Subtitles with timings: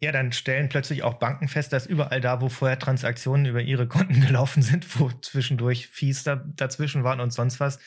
[0.00, 3.88] Ja, dann stellen plötzlich auch Banken fest, dass überall da, wo vorher Transaktionen über ihre
[3.88, 7.78] Konten gelaufen sind, wo zwischendurch Fees da, dazwischen waren und sonst was,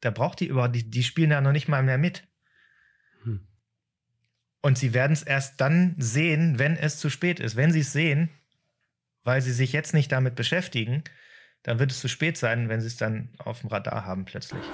[0.00, 2.26] da braucht die überhaupt, die, die spielen da noch nicht mal mehr mit.
[3.24, 3.46] Hm.
[4.62, 7.56] Und sie werden es erst dann sehen, wenn es zu spät ist.
[7.56, 8.30] Wenn sie es sehen,
[9.24, 11.04] weil sie sich jetzt nicht damit beschäftigen,
[11.64, 14.64] dann wird es zu spät sein, wenn sie es dann auf dem Radar haben plötzlich.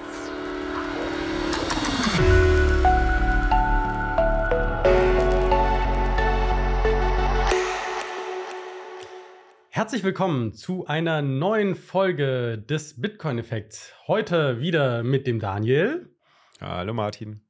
[9.75, 13.91] Herzlich willkommen zu einer neuen Folge des Bitcoin-Effekts.
[14.07, 16.15] Heute wieder mit dem Daniel.
[16.61, 17.41] Hallo Martin.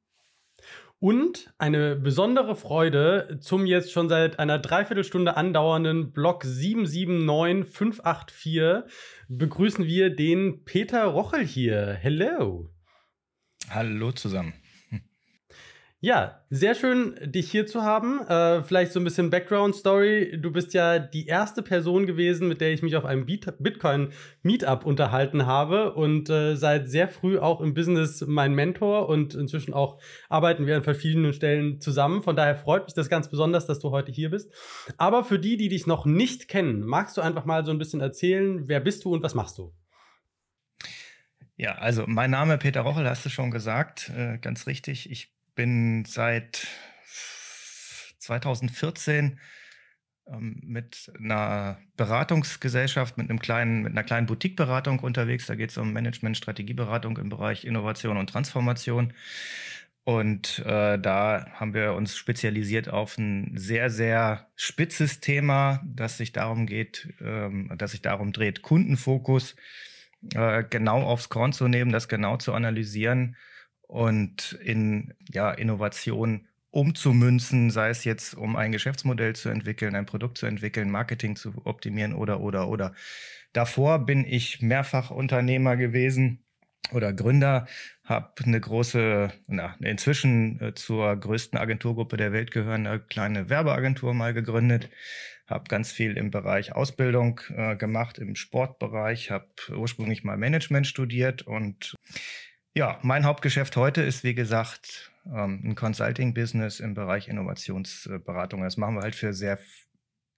[0.98, 8.90] Und eine besondere Freude zum jetzt schon seit einer Dreiviertelstunde andauernden Block 779584
[9.28, 11.92] begrüßen wir den Peter Rochel hier.
[11.92, 12.74] Hello.
[13.70, 14.52] Hallo zusammen.
[16.00, 18.20] Ja, sehr schön, dich hier zu haben.
[18.28, 20.38] Äh, vielleicht so ein bisschen Background-Story.
[20.42, 25.46] Du bist ja die erste Person gewesen, mit der ich mich auf einem Bitcoin-Meetup unterhalten
[25.46, 29.98] habe und äh, seit sehr früh auch im Business mein Mentor und inzwischen auch
[30.28, 32.22] arbeiten wir an verschiedenen Stellen zusammen.
[32.22, 34.52] Von daher freut mich das ganz besonders, dass du heute hier bist.
[34.98, 38.02] Aber für die, die dich noch nicht kennen, magst du einfach mal so ein bisschen
[38.02, 39.72] erzählen, wer bist du und was machst du?
[41.56, 45.10] Ja, also mein Name Peter Rochel, hast du schon gesagt, äh, ganz richtig.
[45.10, 46.68] Ich bin seit
[48.18, 49.40] 2014
[50.28, 55.46] ähm, mit einer Beratungsgesellschaft, mit einem kleinen, mit einer kleinen Boutique-Beratung unterwegs.
[55.46, 59.12] Da geht es um Management, Strategieberatung im Bereich Innovation und Transformation.
[60.04, 66.30] Und äh, da haben wir uns spezialisiert auf ein sehr, sehr spitzes Thema, das sich
[66.30, 69.56] darum geht, ähm, das sich darum dreht, Kundenfokus
[70.34, 73.36] äh, genau aufs Korn zu nehmen, das genau zu analysieren
[73.86, 80.36] und in ja, Innovation umzumünzen, sei es jetzt, um ein Geschäftsmodell zu entwickeln, ein Produkt
[80.36, 82.94] zu entwickeln, Marketing zu optimieren oder, oder, oder.
[83.52, 86.44] Davor bin ich mehrfach Unternehmer gewesen
[86.92, 87.66] oder Gründer,
[88.04, 94.34] habe eine große, na, inzwischen äh, zur größten Agenturgruppe der Welt gehörende kleine Werbeagentur mal
[94.34, 94.90] gegründet,
[95.46, 101.42] habe ganz viel im Bereich Ausbildung äh, gemacht, im Sportbereich, habe ursprünglich mal Management studiert
[101.42, 101.96] und
[102.76, 108.62] ja, mein Hauptgeschäft heute ist, wie gesagt, ähm, ein Consulting-Business im Bereich Innovationsberatung.
[108.62, 109.58] Das machen wir halt für sehr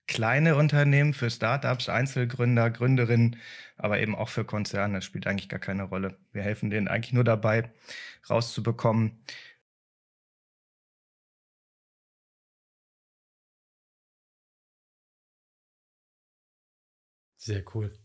[0.07, 3.37] kleine Unternehmen, für Startups, Einzelgründer, Gründerinnen,
[3.77, 4.95] aber eben auch für Konzerne.
[4.99, 6.17] Das spielt eigentlich gar keine Rolle.
[6.33, 7.73] Wir helfen denen eigentlich nur dabei,
[8.31, 9.19] rauszubekommen,
[17.37, 17.99] Sehr cool.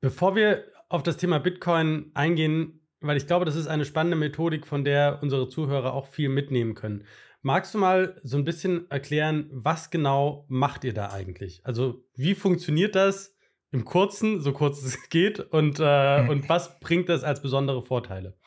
[0.00, 4.64] Bevor wir auf das Thema Bitcoin eingehen, weil ich glaube, das ist eine spannende Methodik,
[4.66, 7.04] von der unsere Zuhörer auch viel mitnehmen können.
[7.42, 11.60] Magst du mal so ein bisschen erklären, was genau macht ihr da eigentlich?
[11.64, 13.36] Also wie funktioniert das
[13.72, 18.38] im Kurzen, so kurz es geht, und, äh, und was bringt das als besondere Vorteile?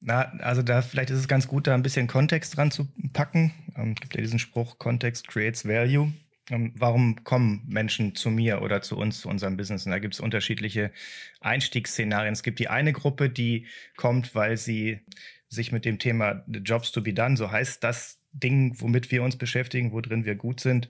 [0.00, 3.52] Na, also da vielleicht ist es ganz gut, da ein bisschen Kontext dran zu packen.
[3.76, 6.12] Ähm, es gibt ja diesen Spruch, Context creates value.
[6.50, 9.86] Ähm, warum kommen Menschen zu mir oder zu uns, zu unserem Business?
[9.86, 10.92] Und da gibt es unterschiedliche
[11.40, 12.32] Einstiegsszenarien.
[12.32, 13.66] Es gibt die eine Gruppe, die
[13.96, 15.00] kommt, weil sie
[15.48, 19.36] sich mit dem Thema Jobs to be done, so heißt das Ding, womit wir uns
[19.36, 20.88] beschäftigen, worin wir gut sind,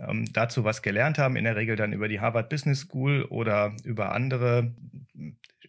[0.00, 3.76] ähm, dazu was gelernt haben, in der Regel dann über die Harvard Business School oder
[3.84, 4.74] über andere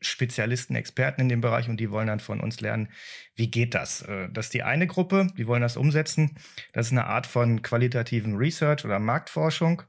[0.01, 2.89] Spezialisten, Experten in dem Bereich und die wollen dann von uns lernen,
[3.35, 4.01] wie geht das?
[4.03, 6.37] Äh, das ist die eine Gruppe, die wollen das umsetzen.
[6.73, 9.83] Das ist eine Art von qualitativen Research oder Marktforschung,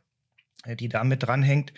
[0.64, 1.72] äh, die damit dranhängt.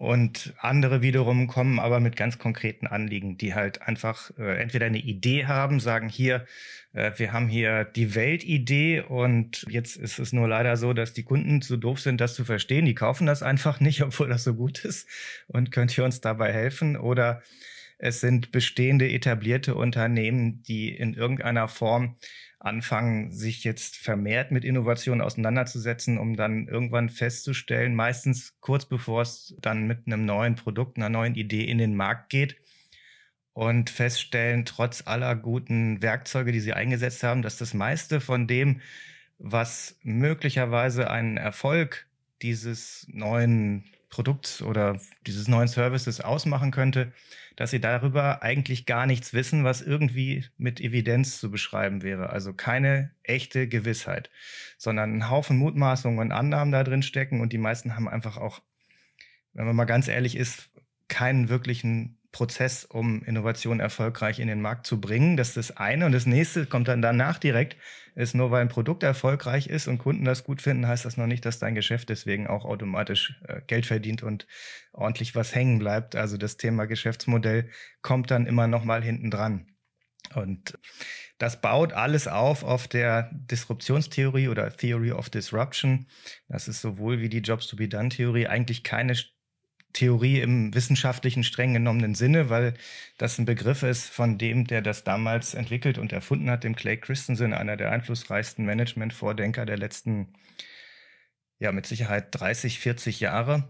[0.00, 4.96] Und andere wiederum kommen aber mit ganz konkreten Anliegen, die halt einfach äh, entweder eine
[4.96, 6.46] Idee haben, sagen hier,
[6.94, 11.22] äh, wir haben hier die Weltidee und jetzt ist es nur leider so, dass die
[11.22, 12.86] Kunden zu doof sind, das zu verstehen.
[12.86, 15.06] Die kaufen das einfach nicht, obwohl das so gut ist.
[15.48, 16.96] Und könnt ihr uns dabei helfen?
[16.96, 17.42] Oder
[17.98, 22.16] es sind bestehende etablierte Unternehmen, die in irgendeiner Form
[22.60, 29.54] anfangen, sich jetzt vermehrt mit Innovationen auseinanderzusetzen, um dann irgendwann festzustellen, meistens kurz bevor es
[29.60, 32.56] dann mit einem neuen Produkt, einer neuen Idee in den Markt geht
[33.54, 38.82] und feststellen, trotz aller guten Werkzeuge, die sie eingesetzt haben, dass das meiste von dem,
[39.38, 42.06] was möglicherweise einen Erfolg
[42.42, 47.12] dieses neuen Produkts oder dieses neuen Services ausmachen könnte,
[47.56, 52.30] dass sie darüber eigentlich gar nichts wissen, was irgendwie mit Evidenz zu beschreiben wäre.
[52.30, 54.30] Also keine echte Gewissheit,
[54.78, 58.60] sondern ein Haufen Mutmaßungen und Annahmen da drin stecken und die meisten haben einfach auch,
[59.52, 60.70] wenn man mal ganz ehrlich ist,
[61.08, 65.36] keinen wirklichen Prozess, um Innovation erfolgreich in den Markt zu bringen.
[65.36, 66.06] Das ist das eine.
[66.06, 67.76] Und das nächste kommt dann danach direkt,
[68.14, 71.26] ist nur weil ein Produkt erfolgreich ist und Kunden das gut finden, heißt das noch
[71.26, 74.46] nicht, dass dein Geschäft deswegen auch automatisch äh, Geld verdient und
[74.92, 76.14] ordentlich was hängen bleibt.
[76.14, 77.68] Also das Thema Geschäftsmodell
[78.02, 79.66] kommt dann immer noch mal hinten dran.
[80.34, 80.78] Und
[81.38, 86.06] das baut alles auf auf der Disruptionstheorie oder Theory of Disruption.
[86.48, 89.16] Das ist sowohl wie die Jobs to be done Theorie eigentlich keine
[89.92, 92.74] Theorie im wissenschaftlichen streng genommenen Sinne, weil
[93.18, 96.96] das ein Begriff ist von dem, der das damals entwickelt und erfunden hat, dem Clay
[96.96, 100.34] Christensen, einer der einflussreichsten Management-Vordenker der letzten,
[101.58, 103.68] ja, mit Sicherheit 30, 40 Jahre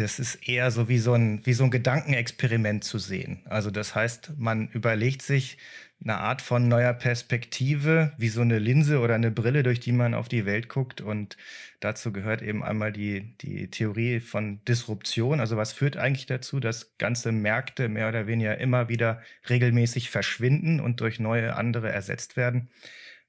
[0.00, 3.42] das ist eher so wie so ein, wie so ein Gedankenexperiment zu sehen.
[3.46, 5.58] Also das heißt, man überlegt sich
[6.02, 10.14] eine Art von neuer Perspektive, wie so eine Linse oder eine Brille, durch die man
[10.14, 11.00] auf die Welt guckt.
[11.00, 11.36] Und
[11.80, 15.38] dazu gehört eben einmal die, die Theorie von Disruption.
[15.38, 20.80] Also was führt eigentlich dazu, dass ganze Märkte mehr oder weniger immer wieder regelmäßig verschwinden
[20.80, 22.68] und durch neue andere ersetzt werden.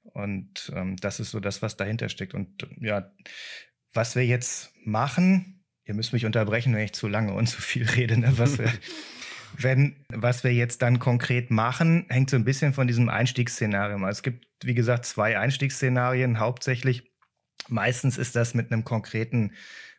[0.02, 2.34] Und ähm, das ist so das, was dahinter steckt.
[2.34, 3.10] Und ja,
[3.92, 7.88] was wir jetzt machen, ihr müsst mich unterbrechen, wenn ich zu lange und zu viel
[7.88, 8.18] rede.
[8.18, 8.32] Ne?
[8.36, 8.66] Was, wir,
[9.56, 14.04] wenn, was wir jetzt dann konkret machen, hängt so ein bisschen von diesem Einstiegsszenario.
[14.06, 17.10] Es gibt, wie gesagt, zwei Einstiegsszenarien hauptsächlich.
[17.68, 19.52] Meistens ist das mit einem konkreten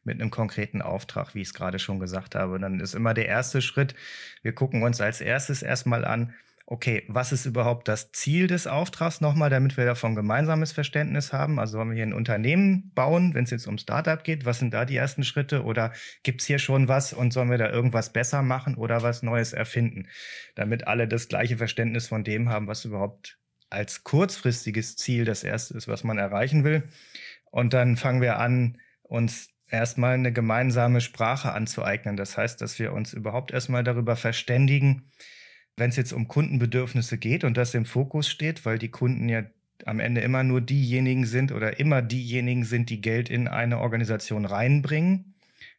[0.05, 2.59] mit einem konkreten Auftrag, wie ich es gerade schon gesagt habe.
[2.59, 3.95] dann ist immer der erste Schritt,
[4.43, 6.35] wir gucken uns als erstes erstmal an,
[6.67, 11.59] okay, was ist überhaupt das Ziel des Auftrags nochmal, damit wir davon gemeinsames Verständnis haben?
[11.59, 14.73] Also wollen wir hier ein Unternehmen bauen, wenn es jetzt um Startup geht, was sind
[14.73, 15.63] da die ersten Schritte?
[15.63, 19.21] Oder gibt es hier schon was und sollen wir da irgendwas besser machen oder was
[19.21, 20.07] Neues erfinden?
[20.55, 23.37] Damit alle das gleiche Verständnis von dem haben, was überhaupt
[23.69, 26.83] als kurzfristiges Ziel das erste ist, was man erreichen will.
[27.51, 32.17] Und dann fangen wir an, uns erstmal eine gemeinsame Sprache anzueignen.
[32.17, 35.11] Das heißt, dass wir uns überhaupt erstmal darüber verständigen,
[35.77, 39.43] wenn es jetzt um Kundenbedürfnisse geht und das im Fokus steht, weil die Kunden ja
[39.85, 44.45] am Ende immer nur diejenigen sind oder immer diejenigen sind, die Geld in eine Organisation
[44.45, 45.33] reinbringen.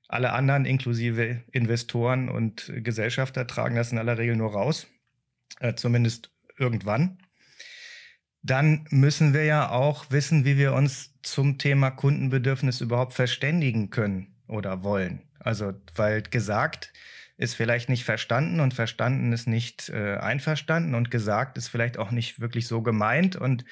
[0.08, 4.87] Alle anderen, inklusive Investoren und Gesellschafter, tragen das in aller Regel nur raus,
[5.60, 7.19] äh, zumindest irgendwann.
[8.43, 14.37] Dann müssen wir ja auch wissen, wie wir uns zum Thema Kundenbedürfnis überhaupt verständigen können
[14.46, 15.22] oder wollen.
[15.40, 16.93] Also, weil gesagt,
[17.37, 22.11] ist vielleicht nicht verstanden und verstanden ist nicht äh, einverstanden und gesagt ist vielleicht auch
[22.11, 23.65] nicht wirklich so gemeint und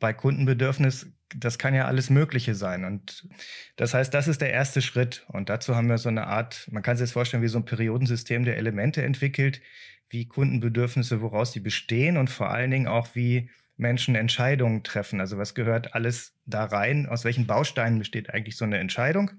[0.00, 2.84] bei Kundenbedürfnis, das kann ja alles Mögliche sein.
[2.84, 3.28] Und
[3.76, 5.24] das heißt, das ist der erste Schritt.
[5.28, 7.66] Und dazu haben wir so eine Art, man kann sich das vorstellen, wie so ein
[7.66, 9.60] Periodensystem der Elemente entwickelt,
[10.08, 15.20] wie Kundenbedürfnisse, woraus sie bestehen und vor allen Dingen auch, wie Menschen Entscheidungen treffen.
[15.20, 17.06] Also was gehört alles da rein?
[17.06, 19.30] Aus welchen Bausteinen besteht eigentlich so eine Entscheidung?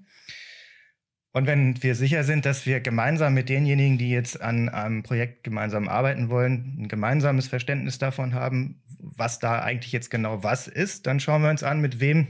[1.33, 5.43] Und wenn wir sicher sind, dass wir gemeinsam mit denjenigen, die jetzt an einem Projekt
[5.43, 11.07] gemeinsam arbeiten wollen, ein gemeinsames Verständnis davon haben, was da eigentlich jetzt genau was ist,
[11.07, 12.27] dann schauen wir uns an, mit wem,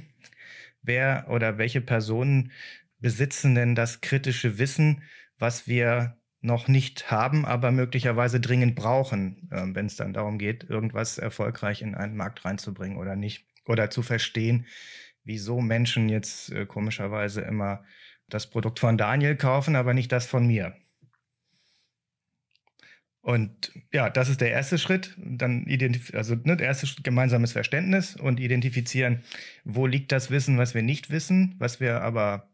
[0.83, 2.51] wer oder welche Personen
[2.99, 5.01] besitzen denn das kritische Wissen,
[5.39, 10.63] was wir noch nicht haben, aber möglicherweise dringend brauchen, äh, wenn es dann darum geht,
[10.69, 13.45] irgendwas erfolgreich in einen Markt reinzubringen oder nicht.
[13.67, 14.65] Oder zu verstehen,
[15.23, 17.83] wieso Menschen jetzt äh, komischerweise immer
[18.33, 20.75] das Produkt von Daniel kaufen, aber nicht das von mir.
[23.21, 25.15] Und ja, das ist der erste Schritt.
[25.17, 25.67] Dann
[26.13, 29.23] also ne, der erste Schritt, gemeinsames Verständnis und identifizieren,
[29.63, 32.49] wo liegt das Wissen, was wir nicht wissen, was wir aber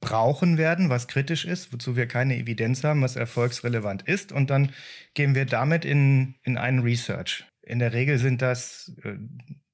[0.00, 4.32] brauchen werden, was kritisch ist, wozu wir keine Evidenz haben, was erfolgsrelevant ist.
[4.32, 4.72] Und dann
[5.14, 7.44] gehen wir damit in, in einen Research.
[7.62, 9.14] In der Regel sind das äh,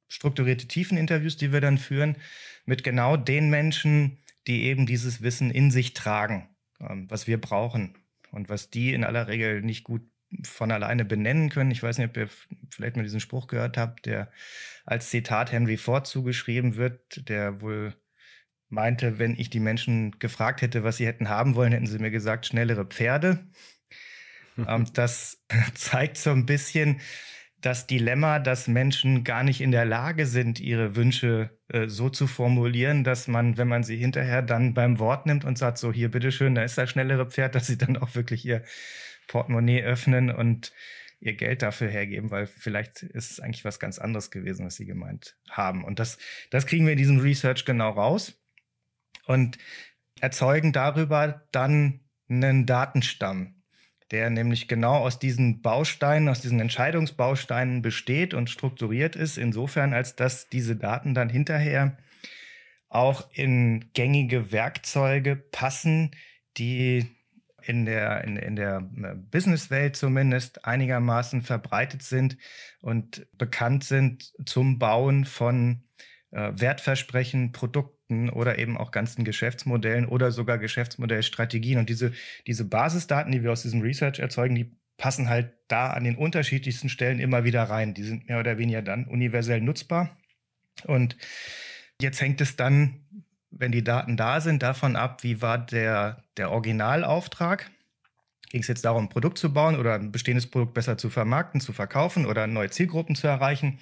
[0.09, 2.17] strukturierte Tiefeninterviews, die wir dann führen,
[2.65, 6.49] mit genau den Menschen, die eben dieses Wissen in sich tragen,
[6.81, 7.97] ähm, was wir brauchen
[8.31, 10.03] und was die in aller Regel nicht gut
[10.43, 11.71] von alleine benennen können.
[11.71, 12.29] Ich weiß nicht, ob ihr
[12.71, 14.31] vielleicht mal diesen Spruch gehört habt, der
[14.85, 17.95] als Zitat Henry Ford zugeschrieben wird, der wohl
[18.69, 22.11] meinte, wenn ich die Menschen gefragt hätte, was sie hätten haben wollen, hätten sie mir
[22.11, 23.47] gesagt, schnellere Pferde.
[24.69, 27.01] ähm, das zeigt so ein bisschen,
[27.65, 32.27] das Dilemma, dass Menschen gar nicht in der Lage sind, ihre Wünsche äh, so zu
[32.27, 36.11] formulieren, dass man, wenn man sie hinterher dann beim Wort nimmt und sagt, so hier,
[36.11, 38.63] bitteschön, da ist das schnellere Pferd, dass sie dann auch wirklich ihr
[39.29, 40.73] Portemonnaie öffnen und
[41.21, 44.85] ihr Geld dafür hergeben, weil vielleicht ist es eigentlich was ganz anderes gewesen, was sie
[44.85, 45.85] gemeint haben.
[45.85, 46.19] Und das,
[46.51, 48.39] das kriegen wir in diesem Research genau raus
[49.25, 49.57] und
[50.21, 53.64] erzeugen darüber dann einen Datenstamm
[54.11, 60.17] der nämlich genau aus diesen Bausteinen, aus diesen Entscheidungsbausteinen besteht und strukturiert ist, insofern als
[60.17, 61.97] dass diese Daten dann hinterher
[62.89, 66.13] auch in gängige Werkzeuge passen,
[66.57, 67.07] die
[67.63, 72.37] in der, in, in der äh, Businesswelt zumindest einigermaßen verbreitet sind
[72.81, 75.85] und bekannt sind zum Bauen von
[76.31, 81.79] äh, Wertversprechen, Produkten oder eben auch ganzen Geschäftsmodellen oder sogar Geschäftsmodellstrategien.
[81.79, 82.13] Und diese,
[82.47, 86.89] diese Basisdaten, die wir aus diesem Research erzeugen, die passen halt da an den unterschiedlichsten
[86.89, 87.95] Stellen immer wieder rein.
[87.95, 90.17] Die sind mehr oder weniger dann universell nutzbar.
[90.85, 91.17] Und
[92.01, 93.01] jetzt hängt es dann,
[93.51, 97.71] wenn die Daten da sind, davon ab, wie war der, der Originalauftrag.
[98.51, 101.61] Ging es jetzt darum, ein Produkt zu bauen oder ein bestehendes Produkt besser zu vermarkten,
[101.61, 103.79] zu verkaufen oder neue Zielgruppen zu erreichen?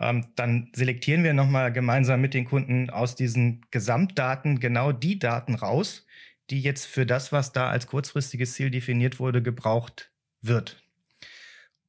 [0.00, 5.54] Ähm, dann selektieren wir nochmal gemeinsam mit den Kunden aus diesen Gesamtdaten genau die Daten
[5.54, 6.06] raus,
[6.50, 10.82] die jetzt für das, was da als kurzfristiges Ziel definiert wurde, gebraucht wird.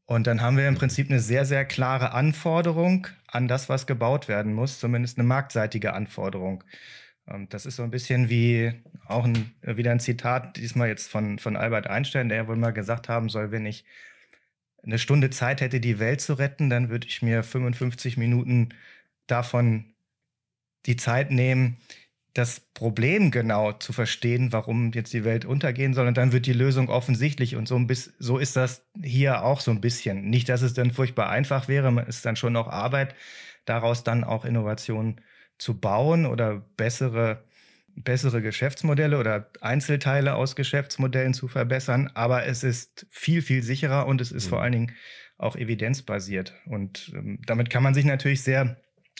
[0.05, 4.27] Und dann haben wir im Prinzip eine sehr, sehr klare Anforderung an das, was gebaut
[4.27, 6.63] werden muss, zumindest eine marktseitige Anforderung.
[7.27, 8.73] Ähm, das ist so ein bisschen wie
[9.05, 13.07] auch ein, wieder ein Zitat, diesmal jetzt von, von Albert Einstein, der wohl mal gesagt
[13.07, 13.85] haben soll, wenn ich
[14.83, 18.69] eine Stunde Zeit hätte, die Welt zu retten, dann würde ich mir 55 Minuten
[19.27, 19.85] davon
[20.85, 21.77] die Zeit nehmen,
[22.33, 26.07] das Problem genau zu verstehen, warum jetzt die Welt untergehen soll.
[26.07, 27.55] Und dann wird die Lösung offensichtlich.
[27.55, 30.29] Und so, ein bisschen, so ist das hier auch so ein bisschen.
[30.29, 33.15] Nicht, dass es dann furchtbar einfach wäre, es ist dann schon noch Arbeit,
[33.65, 35.21] daraus dann auch Innovationen
[35.57, 37.43] zu bauen oder bessere,
[38.03, 42.09] bessere Geschäftsmodelle oder Einzelteile aus Geschäftsmodellen zu verbessern.
[42.13, 44.49] Aber es ist viel, viel sicherer und es ist mhm.
[44.49, 44.91] vor allen Dingen
[45.37, 46.53] auch evidenzbasiert.
[46.65, 48.77] Und ähm, damit kann man sich natürlich sehr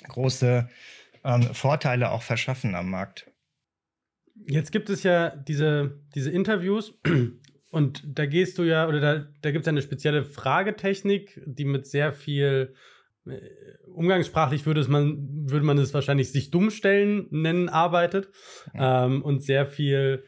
[0.07, 0.69] große
[1.23, 3.29] ähm, Vorteile auch verschaffen am Markt.
[4.47, 6.93] Jetzt gibt es ja diese, diese Interviews
[7.71, 11.85] und da gehst du ja, oder da, da gibt es eine spezielle Fragetechnik, die mit
[11.87, 12.73] sehr viel,
[13.93, 18.29] umgangssprachlich würde, es man, würde man es wahrscheinlich sich dumm stellen nennen, arbeitet
[18.73, 20.23] ähm, und sehr viel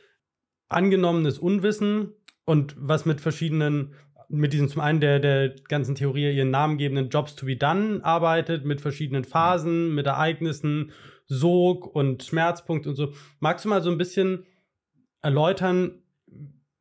[0.68, 2.14] angenommenes Unwissen
[2.46, 3.94] und was mit verschiedenen
[4.34, 8.64] mit diesem zum einen der, der ganzen Theorie ihren namengebenden Jobs to be done arbeitet,
[8.64, 10.92] mit verschiedenen Phasen, mit Ereignissen,
[11.26, 13.14] Sog und Schmerzpunkt und so.
[13.40, 14.46] Magst du mal so ein bisschen
[15.22, 16.02] erläutern,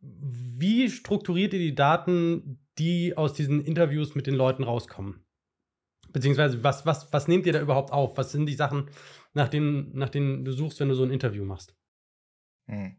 [0.01, 5.25] wie strukturiert ihr die Daten, die aus diesen Interviews mit den Leuten rauskommen?
[6.13, 8.17] Beziehungsweise, was, was, was nehmt ihr da überhaupt auf?
[8.17, 8.89] Was sind die Sachen,
[9.35, 11.75] nach denen, nach denen du suchst, wenn du so ein Interview machst?
[12.67, 12.97] Hm.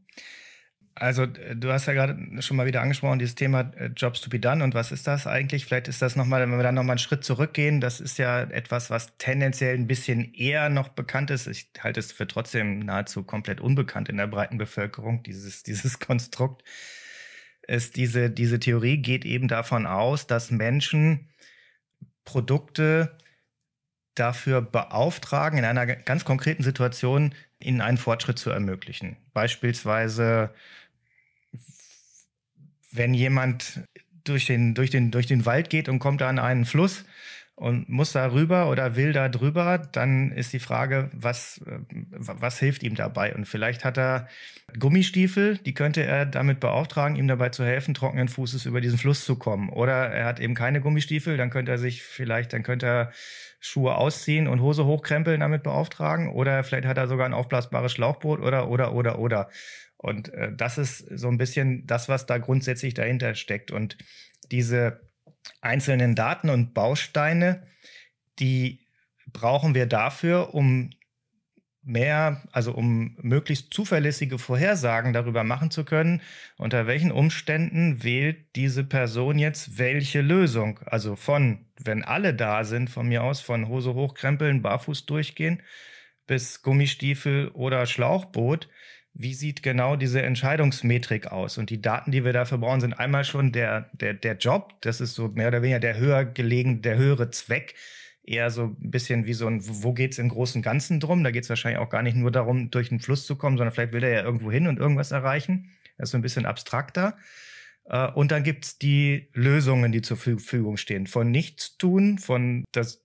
[0.94, 4.40] Also, du hast ja gerade schon mal wieder angesprochen, dieses Thema äh, Jobs to be
[4.40, 4.64] done.
[4.64, 5.66] Und was ist das eigentlich?
[5.66, 8.90] Vielleicht ist das nochmal, wenn wir dann nochmal einen Schritt zurückgehen, das ist ja etwas,
[8.90, 11.48] was tendenziell ein bisschen eher noch bekannt ist.
[11.48, 16.64] Ich halte es für trotzdem nahezu komplett unbekannt in der breiten Bevölkerung, dieses, dieses Konstrukt.
[17.68, 21.30] Ist diese, diese Theorie geht eben davon aus, dass Menschen
[22.26, 23.18] Produkte
[24.16, 29.18] dafür beauftragen, in einer ganz konkreten Situation ihnen einen Fortschritt zu ermöglichen.
[29.34, 30.54] Beispielsweise
[32.92, 33.82] wenn jemand
[34.24, 37.06] durch den, durch, den, durch den Wald geht und kommt an einen Fluss
[37.62, 41.78] und muss da rüber oder will da drüber, dann ist die Frage, was, äh,
[42.10, 43.36] was hilft ihm dabei?
[43.36, 44.28] Und vielleicht hat er
[44.80, 49.26] Gummistiefel, die könnte er damit beauftragen, ihm dabei zu helfen, trockenen Fußes über diesen Fluss
[49.26, 49.70] zu kommen.
[49.70, 53.12] Oder er hat eben keine Gummistiefel, dann könnte er sich vielleicht, dann könnte er
[53.60, 56.30] Schuhe ausziehen und Hose hochkrempeln damit beauftragen.
[56.30, 59.50] Oder vielleicht hat er sogar ein aufblasbares Schlauchboot oder, oder, oder, oder.
[59.98, 63.70] Und äh, das ist so ein bisschen das, was da grundsätzlich dahinter steckt.
[63.70, 64.00] Und
[64.52, 65.11] diese
[65.62, 67.64] einzelnen Daten und Bausteine,
[68.40, 68.80] die
[69.32, 70.92] brauchen wir dafür, um
[71.84, 76.22] mehr, also um möglichst zuverlässige Vorhersagen darüber machen zu können,
[76.58, 80.80] unter welchen Umständen wählt diese Person jetzt welche Lösung.
[80.86, 85.64] Also von, wenn alle da sind, von mir aus, von Hose hochkrempeln, barfuß durchgehen,
[86.28, 88.70] bis Gummistiefel oder Schlauchboot,
[89.14, 91.58] wie sieht genau diese Entscheidungsmetrik aus?
[91.58, 94.74] Und die Daten, die wir dafür brauchen, sind einmal schon der, der, der Job.
[94.82, 97.76] Das ist so mehr oder weniger der höher gelegen, der höhere Zweck.
[98.24, 101.24] Eher so ein bisschen wie so ein, wo geht es im großen Ganzen drum?
[101.24, 103.74] Da geht es wahrscheinlich auch gar nicht nur darum, durch den Fluss zu kommen, sondern
[103.74, 105.72] vielleicht will er ja irgendwo hin und irgendwas erreichen.
[105.98, 107.18] Das ist so ein bisschen abstrakter.
[107.86, 111.08] Äh, und dann gibt es die Lösungen, die zur Verfügung stehen.
[111.08, 113.04] Von nichts tun, von das,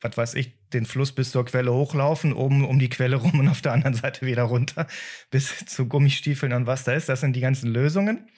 [0.00, 3.48] was weiß ich, den Fluss bis zur Quelle hochlaufen, oben um die Quelle rum und
[3.48, 4.86] auf der anderen Seite wieder runter,
[5.30, 7.08] bis zu Gummistiefeln und was da ist.
[7.08, 8.28] Das sind die ganzen Lösungen.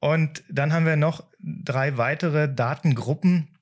[0.00, 3.58] Und dann haben wir noch drei weitere Datengruppen,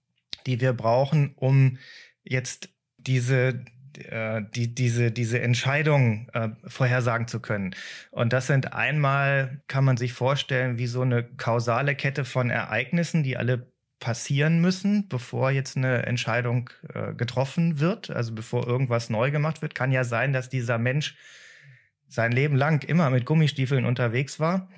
[0.47, 1.79] die wir brauchen, um
[2.23, 7.75] jetzt diese, äh, die, diese, diese Entscheidung äh, vorhersagen zu können.
[8.11, 13.23] Und das sind einmal, kann man sich vorstellen, wie so eine kausale Kette von Ereignissen,
[13.23, 19.31] die alle passieren müssen, bevor jetzt eine Entscheidung äh, getroffen wird, also bevor irgendwas neu
[19.31, 19.75] gemacht wird.
[19.75, 21.17] Kann ja sein, dass dieser Mensch
[22.09, 24.69] sein Leben lang immer mit Gummistiefeln unterwegs war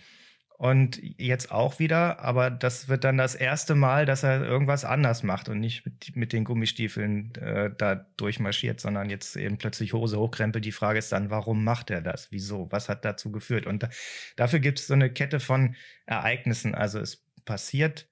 [0.58, 5.22] und jetzt auch wieder, aber das wird dann das erste Mal, dass er irgendwas anders
[5.22, 10.18] macht und nicht mit, mit den Gummistiefeln äh, da durchmarschiert, sondern jetzt eben plötzlich Hose
[10.18, 10.64] hochkrempelt.
[10.64, 12.32] Die Frage ist dann, warum macht er das?
[12.32, 12.66] Wieso?
[12.72, 13.66] Was hat dazu geführt?
[13.66, 13.90] Und da,
[14.34, 16.74] dafür gibt es so eine Kette von Ereignissen.
[16.74, 18.08] Also es passiert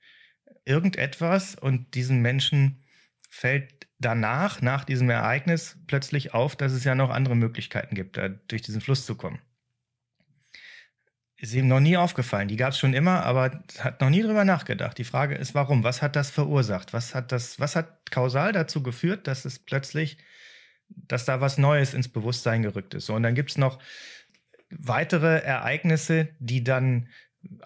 [0.66, 2.82] irgendetwas und diesen Menschen
[3.30, 8.62] fällt danach, nach diesem Ereignis, plötzlich auf, dass es ja noch andere Möglichkeiten gibt, durch
[8.62, 9.40] diesen Fluss zu kommen
[11.38, 12.48] ist ihm noch nie aufgefallen.
[12.48, 14.96] Die gab es schon immer, aber hat noch nie drüber nachgedacht.
[14.96, 15.84] Die Frage ist, warum?
[15.84, 16.92] Was hat das verursacht?
[16.92, 20.16] Was hat das, was hat kausal dazu geführt, dass es plötzlich,
[20.88, 23.06] dass da was Neues ins Bewusstsein gerückt ist?
[23.06, 23.78] So, und dann gibt es noch
[24.70, 27.08] weitere Ereignisse, die dann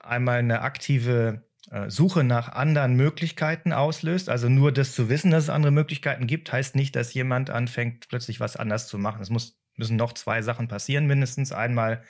[0.02, 1.44] einmal eine aktive
[1.88, 4.28] Suche nach anderen Möglichkeiten auslöst.
[4.28, 8.08] Also nur das zu wissen, dass es andere Möglichkeiten gibt, heißt nicht, dass jemand anfängt,
[8.08, 9.22] plötzlich was anders zu machen.
[9.22, 11.52] Es muss, müssen noch zwei Sachen passieren, mindestens.
[11.52, 12.02] Einmal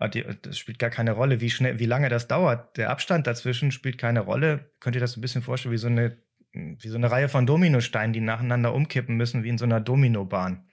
[0.00, 2.78] Ah, das spielt gar keine Rolle, wie schnell, wie lange das dauert.
[2.78, 4.72] Der Abstand dazwischen spielt keine Rolle.
[4.80, 6.16] Könnt ihr das ein bisschen vorstellen, wie so eine,
[6.52, 10.69] wie so eine Reihe von Dominosteinen, die nacheinander umkippen müssen, wie in so einer Dominobahn.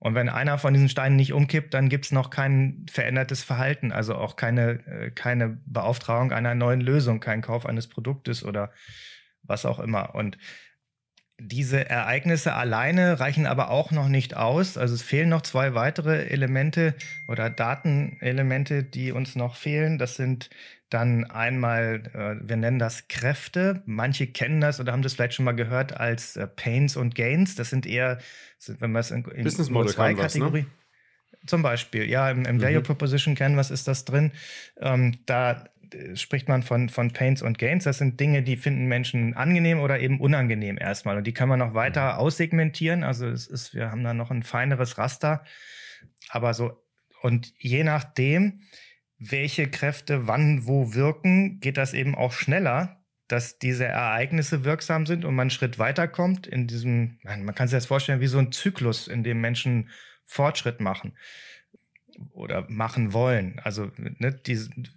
[0.00, 3.90] Und wenn einer von diesen Steinen nicht umkippt, dann gibt es noch kein verändertes Verhalten,
[3.90, 8.72] also auch keine, äh, keine Beauftragung einer neuen Lösung, kein Kauf eines Produktes oder
[9.42, 10.14] was auch immer.
[10.14, 10.38] Und
[11.40, 14.76] diese Ereignisse alleine reichen aber auch noch nicht aus.
[14.76, 16.94] Also es fehlen noch zwei weitere Elemente
[17.28, 19.98] oder Datenelemente, die uns noch fehlen.
[19.98, 20.50] Das sind
[20.90, 23.82] dann einmal, äh, wir nennen das Kräfte.
[23.86, 27.54] Manche kennen das oder haben das vielleicht schon mal gehört als äh, Pains und Gains.
[27.54, 28.18] Das sind eher,
[28.66, 30.66] wenn man es in, in Business Model zwei Kategorien.
[30.66, 30.72] Ne?
[31.46, 32.62] Zum Beispiel, ja, im, im mhm.
[32.62, 34.32] Value Proposition Canvas ist das drin.
[34.80, 35.64] Ähm, da
[36.14, 37.84] spricht man von, von Pains und Gains.
[37.84, 41.16] Das sind Dinge, die finden Menschen angenehm oder eben unangenehm erstmal.
[41.16, 42.18] Und die kann man noch weiter mhm.
[42.18, 43.04] aussegmentieren.
[43.04, 45.44] Also es ist, wir haben da noch ein feineres Raster.
[46.30, 46.82] Aber so,
[47.22, 48.60] und je nachdem,
[49.18, 55.24] welche Kräfte wann wo wirken, geht das eben auch schneller, dass diese Ereignisse wirksam sind
[55.24, 58.52] und man einen Schritt weiterkommt in diesem, man kann sich das vorstellen wie so ein
[58.52, 59.90] Zyklus, in dem Menschen
[60.24, 61.16] Fortschritt machen
[62.32, 63.60] oder machen wollen.
[63.62, 64.88] Also ne, diesen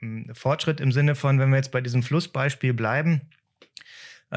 [0.00, 3.30] ähm, Fortschritt im Sinne von, wenn wir jetzt bei diesem Flussbeispiel bleiben,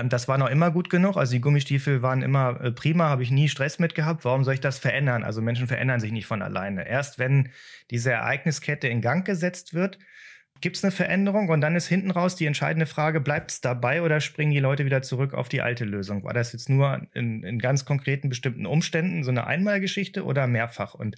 [0.03, 1.17] das war noch immer gut genug.
[1.17, 4.25] Also die Gummistiefel waren immer äh, prima, habe ich nie Stress mit gehabt.
[4.25, 5.23] Warum soll ich das verändern?
[5.23, 6.87] Also Menschen verändern sich nicht von alleine.
[6.87, 7.49] Erst wenn
[7.91, 9.97] diese Ereigniskette in Gang gesetzt wird,
[10.61, 14.01] gibt es eine Veränderung und dann ist hinten raus die entscheidende Frage, bleibt es dabei
[14.01, 16.23] oder springen die Leute wieder zurück auf die alte Lösung?
[16.23, 20.93] War das jetzt nur in, in ganz konkreten bestimmten Umständen so eine Einmalgeschichte oder mehrfach?
[20.93, 21.17] Und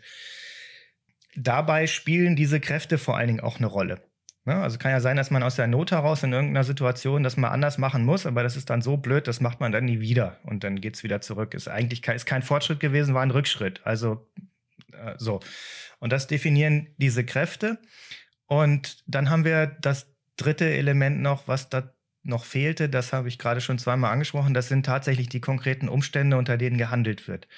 [1.35, 4.01] dabei spielen diese Kräfte vor allen Dingen auch eine Rolle.
[4.47, 4.55] Ne?
[4.55, 7.49] Also kann ja sein, dass man aus der Not heraus in irgendeiner Situation das mal
[7.49, 10.37] anders machen muss, aber das ist dann so blöd, das macht man dann nie wieder
[10.43, 11.53] und dann geht es wieder zurück.
[11.53, 13.81] Ist eigentlich kein, ist kein Fortschritt gewesen, war ein Rückschritt.
[13.83, 14.25] Also
[14.93, 15.41] äh, so.
[15.99, 17.77] Und das definieren diese Kräfte.
[18.45, 21.91] Und dann haben wir das dritte Element noch, was da
[22.23, 26.37] noch fehlte, das habe ich gerade schon zweimal angesprochen, das sind tatsächlich die konkreten Umstände,
[26.37, 27.49] unter denen gehandelt wird.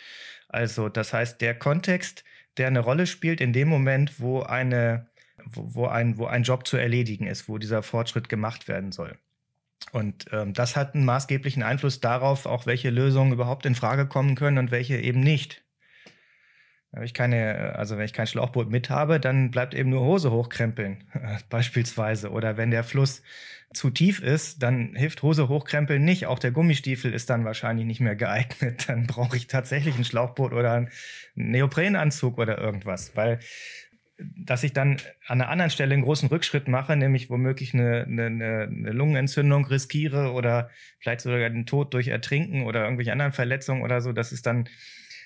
[0.47, 2.23] Also das heißt, der Kontext,
[2.58, 5.09] der eine Rolle spielt in dem Moment, wo eine,
[5.45, 9.17] wo, ein, wo ein Job zu erledigen ist, wo dieser Fortschritt gemacht werden soll.
[9.91, 14.36] Und ähm, das hat einen maßgeblichen Einfluss darauf, auch welche Lösungen überhaupt in Frage kommen
[14.36, 15.63] können und welche eben nicht.
[16.91, 20.32] Wenn ich keine, also wenn ich kein Schlauchboot mit habe, dann bleibt eben nur Hose
[20.32, 21.04] hochkrempeln,
[21.49, 22.32] beispielsweise.
[22.32, 23.21] Oder wenn der Fluss
[23.73, 26.25] zu tief ist, dann hilft Hose hochkrempeln nicht.
[26.25, 28.86] Auch der Gummistiefel ist dann wahrscheinlich nicht mehr geeignet.
[28.89, 30.89] Dann brauche ich tatsächlich ein Schlauchboot oder einen
[31.36, 33.39] Neoprenanzug oder irgendwas, weil
[34.36, 38.26] dass ich dann an einer anderen Stelle einen großen Rückschritt mache, nämlich womöglich eine, eine,
[38.26, 44.02] eine Lungenentzündung riskiere oder vielleicht sogar den Tod durch Ertrinken oder irgendwelche anderen Verletzungen oder
[44.02, 44.68] so, das ist dann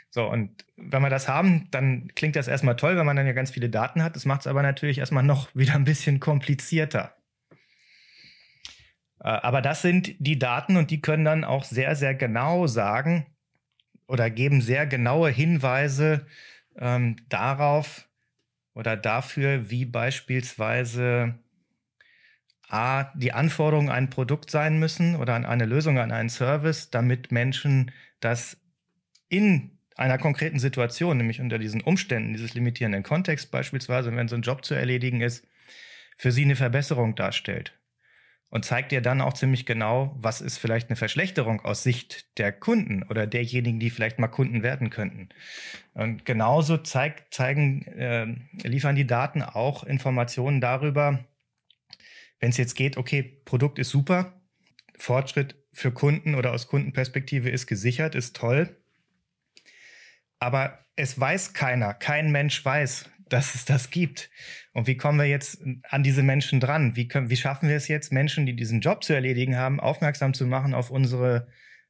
[0.09, 3.33] so, und wenn wir das haben, dann klingt das erstmal toll, wenn man dann ja
[3.33, 4.15] ganz viele Daten hat.
[4.15, 7.15] Das macht es aber natürlich erstmal noch wieder ein bisschen komplizierter.
[9.19, 13.25] Äh, aber das sind die Daten und die können dann auch sehr, sehr genau sagen
[14.07, 16.27] oder geben sehr genaue Hinweise
[16.77, 18.07] ähm, darauf
[18.73, 21.35] oder dafür, wie beispielsweise
[22.69, 26.89] A, die Anforderungen an ein Produkt sein müssen oder an eine Lösung, an einen Service,
[26.89, 28.57] damit Menschen das
[29.29, 34.41] in einer konkreten Situation, nämlich unter diesen Umständen, dieses limitierenden Kontext beispielsweise, wenn so ein
[34.41, 35.45] Job zu erledigen ist,
[36.17, 37.73] für sie eine Verbesserung darstellt.
[38.53, 42.51] Und zeigt dir dann auch ziemlich genau, was ist vielleicht eine Verschlechterung aus Sicht der
[42.51, 45.29] Kunden oder derjenigen, die vielleicht mal Kunden werden könnten.
[45.95, 48.27] Und genauso zeigt, zeigen, äh,
[48.67, 51.25] liefern die Daten auch Informationen darüber,
[52.39, 54.39] wenn es jetzt geht, okay, Produkt ist super,
[54.99, 58.77] Fortschritt für Kunden oder aus Kundenperspektive ist gesichert, ist toll
[60.37, 64.29] Aber es weiß keiner, kein Mensch weiß, dass es das gibt.
[64.73, 66.95] Und wie kommen wir jetzt an diese Menschen dran?
[66.95, 70.33] Wie, können, wie schaffen wir es jetzt, Menschen, die diesen Job zu erledigen haben, aufmerksam
[70.33, 71.47] zu machen auf unsere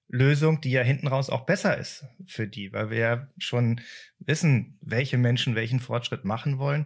[0.07, 3.81] Lösung, die ja hinten raus auch besser ist für die, weil wir ja schon
[4.19, 6.85] wissen, welche Menschen welchen Fortschritt machen wollen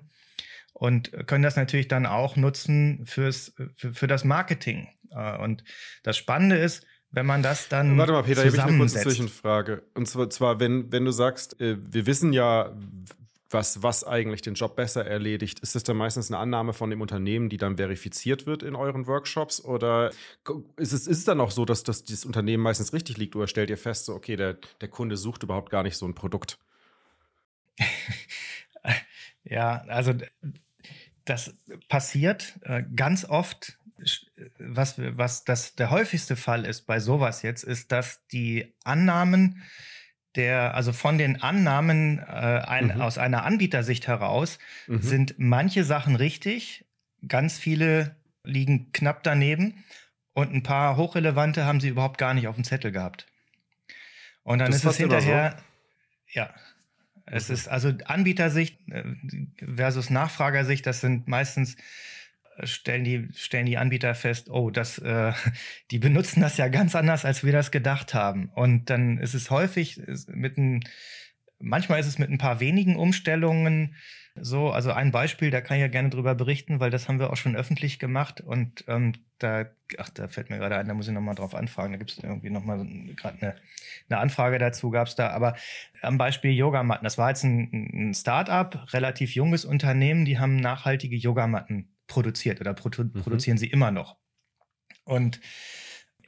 [0.79, 4.87] und können das natürlich dann auch nutzen fürs, für, für das Marketing.
[5.09, 5.63] Äh, und
[6.03, 7.97] das Spannende ist, wenn man das dann.
[7.97, 9.83] Warte mal, Peter, hier habe ich eine kurze Zwischenfrage.
[9.95, 12.77] Und zwar, wenn, wenn du sagst, äh, wir wissen ja,
[13.49, 17.01] was, was eigentlich den Job besser erledigt, ist das dann meistens eine Annahme von dem
[17.01, 19.63] Unternehmen, die dann verifiziert wird in euren Workshops?
[19.63, 20.11] Oder
[20.75, 23.35] ist es, ist es dann auch so, dass, dieses Unternehmen meistens richtig liegt?
[23.35, 26.15] Oder stellt ihr fest, so, okay, der, der Kunde sucht überhaupt gar nicht so ein
[26.15, 26.59] Produkt?
[29.43, 30.13] ja, also
[31.25, 31.53] das
[31.89, 33.77] passiert äh, ganz oft.
[34.59, 39.63] Was, was das der häufigste Fall ist bei sowas jetzt, ist, dass die Annahmen
[40.37, 43.01] der, also von den Annahmen äh, ein, mhm.
[43.01, 45.01] aus einer Anbietersicht heraus mhm.
[45.01, 46.85] sind manche Sachen richtig,
[47.27, 49.83] ganz viele liegen knapp daneben
[50.33, 53.27] und ein paar hochrelevante haben sie überhaupt gar nicht auf dem Zettel gehabt.
[54.43, 56.39] Und dann das ist es hinterher, so?
[56.39, 56.53] ja,
[57.25, 57.55] es mhm.
[57.55, 59.03] ist also Anbietersicht äh,
[59.75, 61.75] versus Nachfragersicht, das sind meistens
[62.63, 65.33] stellen die, stellen die Anbieter fest, oh, das, äh,
[65.91, 68.49] die benutzen das ja ganz anders, als wir das gedacht haben.
[68.55, 70.83] Und dann ist es häufig mit ein,
[71.59, 73.95] manchmal ist es mit ein paar wenigen Umstellungen
[74.41, 77.31] so, also ein Beispiel, da kann ich ja gerne drüber berichten, weil das haben wir
[77.31, 78.41] auch schon öffentlich gemacht.
[78.41, 79.65] Und ähm, da,
[79.97, 82.19] ach, da fällt mir gerade ein, da muss ich nochmal drauf anfragen, da gibt es
[82.19, 83.55] irgendwie nochmal gerade eine,
[84.09, 85.55] eine Anfrage dazu gab es da, aber
[86.01, 91.15] am Beispiel Yogamatten, das war jetzt ein, ein Start-up, relativ junges Unternehmen, die haben nachhaltige
[91.15, 93.21] Yogamatten produziert oder produ mhm.
[93.21, 94.17] produzieren sie immer noch.
[95.03, 95.39] Und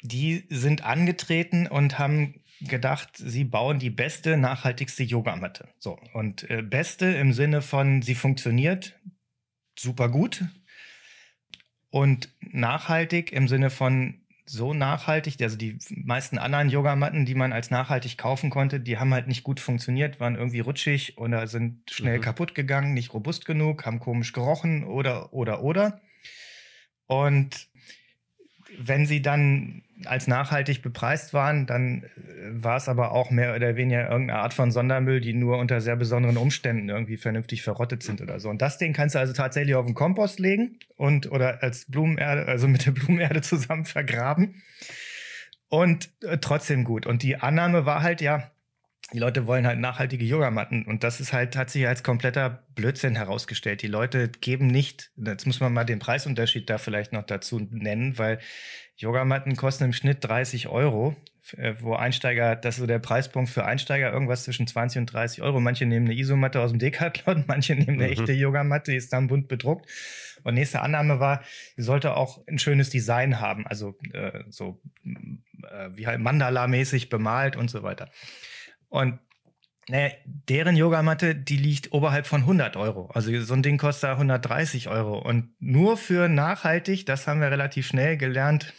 [0.01, 5.69] die sind angetreten und haben gedacht, sie bauen die beste, nachhaltigste Yogamatte.
[5.79, 8.99] So, und äh, beste im Sinne von, sie funktioniert
[9.77, 10.45] super gut
[11.89, 17.69] und nachhaltig im Sinne von so nachhaltig, also die meisten anderen Yogamatten, die man als
[17.69, 22.17] nachhaltig kaufen konnte, die haben halt nicht gut funktioniert, waren irgendwie rutschig oder sind schnell
[22.17, 22.21] mhm.
[22.21, 26.01] kaputt gegangen, nicht robust genug, haben komisch gerochen oder, oder, oder.
[27.05, 27.68] Und
[28.79, 32.07] wenn sie dann als nachhaltig bepreist waren, dann äh,
[32.51, 35.97] war es aber auch mehr oder weniger irgendeine Art von Sondermüll, die nur unter sehr
[35.97, 38.49] besonderen Umständen irgendwie vernünftig verrottet sind oder so.
[38.49, 42.45] Und das Ding kannst du also tatsächlich auf den Kompost legen und oder als Blumenerde,
[42.45, 44.61] also mit der Blumenerde zusammen vergraben.
[45.67, 47.05] Und äh, trotzdem gut.
[47.05, 48.49] Und die Annahme war halt ja,
[49.13, 53.15] die Leute wollen halt nachhaltige Yogamatten und das ist halt, hat sich als kompletter Blödsinn
[53.15, 53.81] herausgestellt.
[53.81, 58.17] Die Leute geben nicht, jetzt muss man mal den Preisunterschied da vielleicht noch dazu nennen,
[58.17, 58.39] weil
[58.97, 61.15] Yogamatten kosten im Schnitt 30 Euro,
[61.57, 65.41] äh, wo Einsteiger, das ist so der Preispunkt für Einsteiger, irgendwas zwischen 20 und 30
[65.41, 65.59] Euro.
[65.59, 68.13] Manche nehmen eine Isomatte aus dem Decathlon, manche nehmen eine mhm.
[68.13, 69.89] echte Yogamatte, die ist dann bunt bedruckt.
[70.43, 71.43] Und nächste Annahme war,
[71.75, 77.55] sie sollte auch ein schönes Design haben, also äh, so äh, wie halt Mandala-mäßig bemalt
[77.55, 78.09] und so weiter.
[78.89, 79.19] Und
[79.87, 83.09] naja, deren Yogamatte, die liegt oberhalb von 100 Euro.
[83.13, 85.17] Also so ein Ding kostet 130 Euro.
[85.17, 88.73] Und nur für nachhaltig, das haben wir relativ schnell gelernt.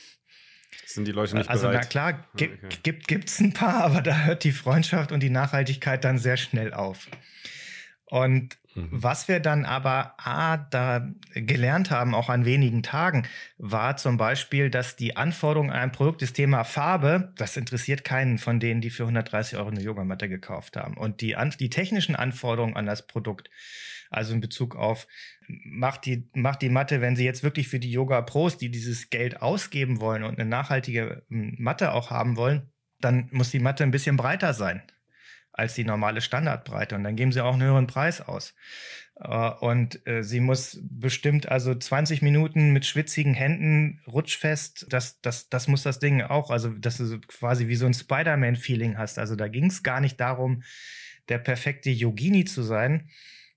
[0.87, 1.79] Sind die Leute nicht also, bereit?
[1.79, 2.77] Also na klar, gibt, okay.
[2.85, 6.73] gibt, gibt's ein paar, aber da hört die Freundschaft und die Nachhaltigkeit dann sehr schnell
[6.75, 7.09] auf.
[8.07, 8.89] Und mhm.
[8.91, 13.27] was wir dann aber A, da gelernt haben, auch an wenigen Tagen,
[13.59, 18.39] war zum Beispiel, dass die Anforderungen an ein Produkt, das Thema Farbe, das interessiert keinen
[18.39, 20.97] von denen, die für 130 Euro eine Yogamatte gekauft haben.
[20.97, 23.51] Und die, die technischen Anforderungen an das Produkt,
[24.11, 25.07] also in Bezug auf,
[25.49, 29.11] macht die, macht die Matte, wenn sie jetzt wirklich für die Yoga Pros, die dieses
[29.11, 33.83] Geld ausgeben wollen und eine nachhaltige hm, Matte auch haben wollen, dann muss die Matte
[33.83, 34.83] ein bisschen breiter sein
[35.61, 36.97] als die normale Standardbreite.
[36.97, 38.55] Und dann geben sie auch einen höheren Preis aus.
[39.21, 44.87] Äh, und äh, sie muss bestimmt also 20 Minuten mit schwitzigen Händen rutschfest.
[44.89, 46.51] Das, das, das muss das Ding auch.
[46.51, 49.19] Also, dass du quasi wie so ein Spider-Man-Feeling hast.
[49.19, 50.63] Also, da ging es gar nicht darum,
[51.29, 53.11] der perfekte Yogini zu sein,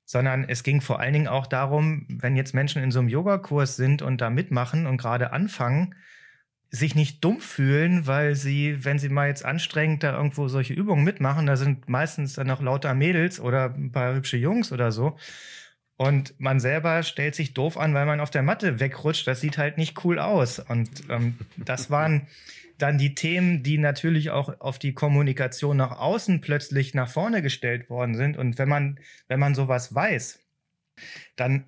[0.04, 3.78] sondern es ging vor allen Dingen auch darum, wenn jetzt Menschen in so einem Yogakurs
[3.78, 5.96] sind und da mitmachen und gerade anfangen,
[6.76, 11.04] sich nicht dumm fühlen, weil sie, wenn sie mal jetzt anstrengend da irgendwo solche Übungen
[11.04, 15.16] mitmachen, da sind meistens dann noch lauter Mädels oder ein paar hübsche Jungs oder so.
[15.98, 19.28] Und man selber stellt sich doof an, weil man auf der Matte wegrutscht.
[19.28, 20.58] Das sieht halt nicht cool aus.
[20.58, 22.28] Und ähm, das waren
[22.80, 27.92] dann die Themen, die natürlich auch auf die Kommunikation nach außen plötzlich nach vorne gestellt
[27.92, 28.36] worden sind.
[28.36, 30.40] Und wenn man, wenn man sowas weiß,
[31.36, 31.66] dann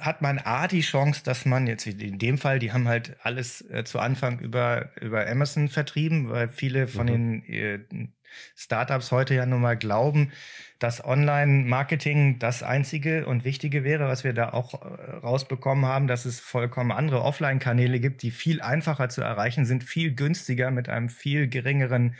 [0.00, 3.62] hat man A die Chance, dass man jetzt in dem Fall, die haben halt alles
[3.70, 7.42] äh, zu Anfang über, über Amazon vertrieben, weil viele von mhm.
[7.42, 8.08] den äh,
[8.54, 10.32] Startups heute ja nun mal glauben,
[10.78, 16.24] dass Online-Marketing das einzige und wichtige wäre, was wir da auch äh, rausbekommen haben, dass
[16.24, 21.08] es vollkommen andere Offline-Kanäle gibt, die viel einfacher zu erreichen sind, viel günstiger mit einem
[21.08, 22.16] viel geringeren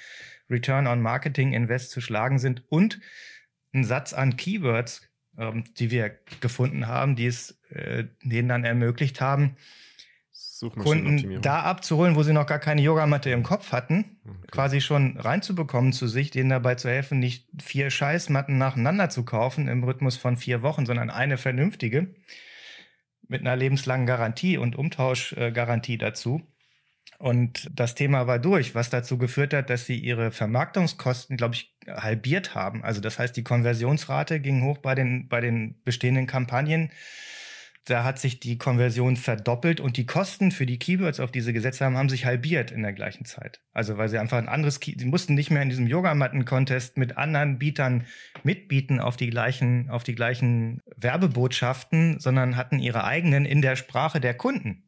[0.48, 3.00] Return on Marketing Invest zu schlagen sind und
[3.74, 5.02] ein Satz an Keywords,
[5.38, 9.57] ähm, die wir gefunden haben, die es äh, denen dann ermöglicht haben,
[10.61, 14.46] Kunden da abzuholen, wo sie noch gar keine Yogamatte im Kopf hatten, okay.
[14.50, 19.68] quasi schon reinzubekommen zu sich, denen dabei zu helfen, nicht vier Scheißmatten nacheinander zu kaufen
[19.68, 22.14] im Rhythmus von vier Wochen, sondern eine vernünftige
[23.29, 26.42] mit einer lebenslangen Garantie und Umtauschgarantie dazu.
[27.18, 31.74] Und das Thema war durch, was dazu geführt hat, dass sie ihre Vermarktungskosten, glaube ich,
[31.88, 32.85] halbiert haben.
[32.85, 36.90] Also das heißt, die Konversionsrate ging hoch bei den, bei den bestehenden Kampagnen
[37.87, 41.53] da hat sich die Konversion verdoppelt und die Kosten für die Keywords, auf die sie
[41.53, 43.61] gesetzt haben, haben sich halbiert in der gleichen Zeit.
[43.72, 47.16] Also weil sie einfach ein anderes, Key sie mussten nicht mehr in diesem Yogamatten-Contest mit
[47.16, 48.05] anderen Bietern
[48.42, 54.20] mitbieten auf die gleichen, auf die gleichen Werbebotschaften, sondern hatten ihre eigenen in der Sprache
[54.20, 54.86] der Kunden.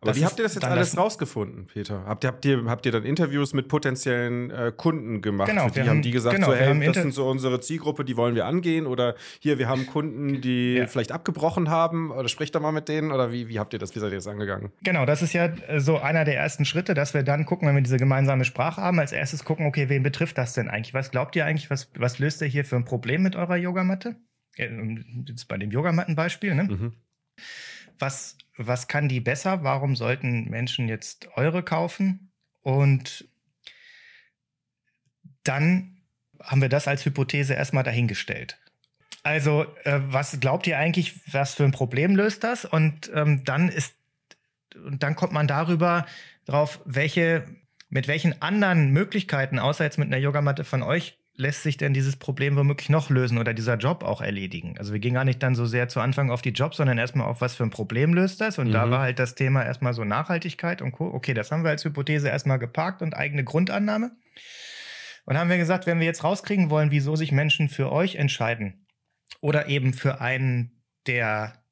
[0.00, 2.04] Aber das wie habt ihr das jetzt alles das rausgefunden, Peter?
[2.06, 5.48] Habt ihr, habt, ihr, habt ihr dann Interviews mit potenziellen äh, Kunden gemacht?
[5.48, 8.16] Genau, die haben, haben die gesagt, genau, so, hey, das sind so unsere Zielgruppe, die
[8.16, 8.86] wollen wir angehen?
[8.86, 10.86] Oder hier, wir haben Kunden, die ja.
[10.86, 12.10] vielleicht abgebrochen haben?
[12.10, 13.10] Oder spricht da mal mit denen?
[13.10, 14.70] Oder wie, wie habt ihr das, wie seid ihr das angegangen?
[14.82, 17.74] Genau, das ist ja äh, so einer der ersten Schritte, dass wir dann gucken, wenn
[17.74, 20.94] wir diese gemeinsame Sprache haben, als erstes gucken, okay, wen betrifft das denn eigentlich?
[20.94, 24.16] Was glaubt ihr eigentlich, was, was löst ihr hier für ein Problem mit eurer Yogamatte?
[24.56, 26.64] Jetzt bei dem Yogamattenbeispiel, ne?
[26.64, 26.92] Mhm.
[27.98, 29.62] Was was kann die besser?
[29.62, 32.30] Warum sollten Menschen jetzt eure kaufen?
[32.62, 33.28] Und
[35.44, 35.98] dann
[36.42, 38.58] haben wir das als Hypothese erstmal dahingestellt.
[39.22, 42.64] Also, äh, was glaubt ihr eigentlich, was für ein Problem löst das?
[42.64, 43.96] Und ähm, dann ist,
[44.74, 46.06] und dann kommt man darüber
[46.44, 47.44] drauf, welche,
[47.88, 52.16] mit welchen anderen Möglichkeiten, außer jetzt mit einer Yogamatte von euch, lässt sich denn dieses
[52.16, 54.76] Problem womöglich noch lösen oder dieser Job auch erledigen?
[54.78, 57.26] Also wir gehen gar nicht dann so sehr zu Anfang auf die Jobs, sondern erstmal
[57.26, 58.58] auf, was für ein Problem löst das.
[58.58, 58.72] Und mhm.
[58.72, 61.06] da war halt das Thema erstmal so Nachhaltigkeit und Co.
[61.06, 64.12] Okay, das haben wir als Hypothese erstmal geparkt und eigene Grundannahme.
[65.26, 68.86] Und haben wir gesagt, wenn wir jetzt rauskriegen wollen, wieso sich Menschen für euch entscheiden
[69.40, 71.64] oder eben für einen der,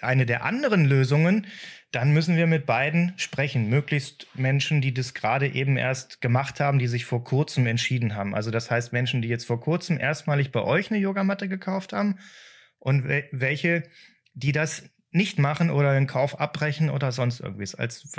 [0.00, 1.46] eine der anderen Lösungen,
[1.92, 3.68] dann müssen wir mit beiden sprechen.
[3.68, 8.34] Möglichst Menschen, die das gerade eben erst gemacht haben, die sich vor kurzem entschieden haben.
[8.34, 12.18] Also das heißt Menschen, die jetzt vor kurzem erstmalig bei euch eine Yogamatte gekauft haben
[12.78, 13.82] und welche,
[14.34, 17.68] die das nicht machen oder den Kauf abbrechen oder sonst irgendwie.
[17.76, 18.16] Als,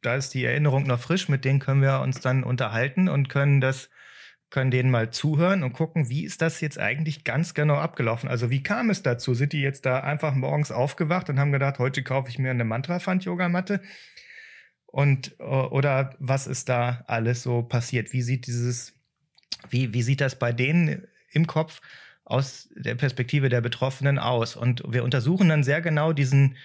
[0.00, 3.60] da ist die Erinnerung noch frisch, mit denen können wir uns dann unterhalten und können
[3.60, 3.90] das
[4.54, 8.28] können denen mal zuhören und gucken, wie ist das jetzt eigentlich ganz genau abgelaufen?
[8.28, 9.34] Also wie kam es dazu?
[9.34, 12.62] Sind die jetzt da einfach morgens aufgewacht und haben gedacht, heute kaufe ich mir eine
[12.62, 13.80] Mantra-Fand-Yogamatte?
[14.86, 18.12] Und oder was ist da alles so passiert?
[18.12, 18.94] Wie sieht dieses,
[19.70, 21.80] wie, wie sieht das bei denen im Kopf
[22.24, 24.54] aus der Perspektive der Betroffenen aus?
[24.54, 26.56] Und wir untersuchen dann sehr genau diesen,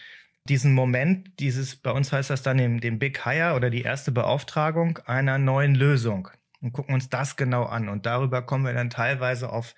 [0.44, 4.12] diesen Moment, dieses, bei uns heißt das dann den, den Big Hire oder die erste
[4.12, 6.30] Beauftragung einer neuen Lösung
[6.62, 7.90] und gucken uns das genau an.
[7.90, 9.76] Und darüber kommen wir dann teilweise auf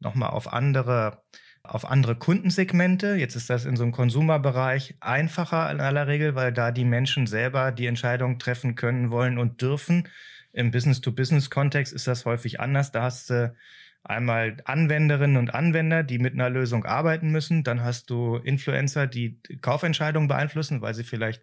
[0.00, 1.22] nochmal auf andere,
[1.62, 3.14] auf andere Kundensegmente.
[3.14, 7.26] Jetzt ist das in so einem Konsumerbereich einfacher in aller Regel, weil da die Menschen
[7.26, 10.08] selber die Entscheidung treffen können, wollen und dürfen.
[10.52, 12.90] Im Business-to-Business-Kontext ist das häufig anders.
[12.92, 13.54] Da hast du
[14.02, 17.64] einmal Anwenderinnen und Anwender, die mit einer Lösung arbeiten müssen.
[17.64, 21.42] Dann hast du Influencer, die Kaufentscheidungen beeinflussen, weil sie vielleicht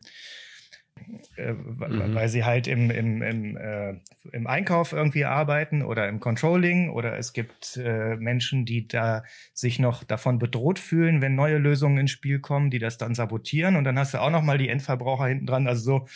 [1.38, 2.16] äh, mhm.
[2.16, 3.96] weil sie halt im, im, im, äh,
[4.32, 9.78] im Einkauf irgendwie arbeiten oder im Controlling oder es gibt äh, Menschen, die da sich
[9.80, 13.84] noch davon bedroht fühlen, wenn neue Lösungen ins Spiel kommen, die das dann sabotieren und
[13.84, 16.08] dann hast du auch noch mal die Endverbraucher hinten dran, also so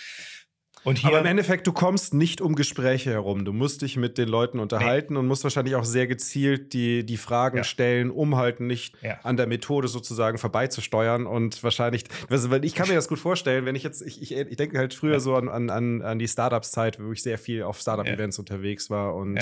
[1.04, 3.46] aber im Endeffekt, du kommst nicht um Gespräche herum.
[3.46, 5.20] Du musst dich mit den Leuten unterhalten nee.
[5.20, 7.64] und musst wahrscheinlich auch sehr gezielt die, die Fragen ja.
[7.64, 9.20] stellen, um halt nicht ja.
[9.24, 11.26] an der Methode sozusagen vorbeizusteuern.
[11.26, 14.58] Und wahrscheinlich, also, ich kann mir das gut vorstellen, wenn ich jetzt, ich, ich, ich
[14.58, 15.20] denke halt früher ja.
[15.20, 19.16] so an, an, an die Startups-Zeit, wo ich sehr viel auf Startup-Events unterwegs war.
[19.16, 19.40] Und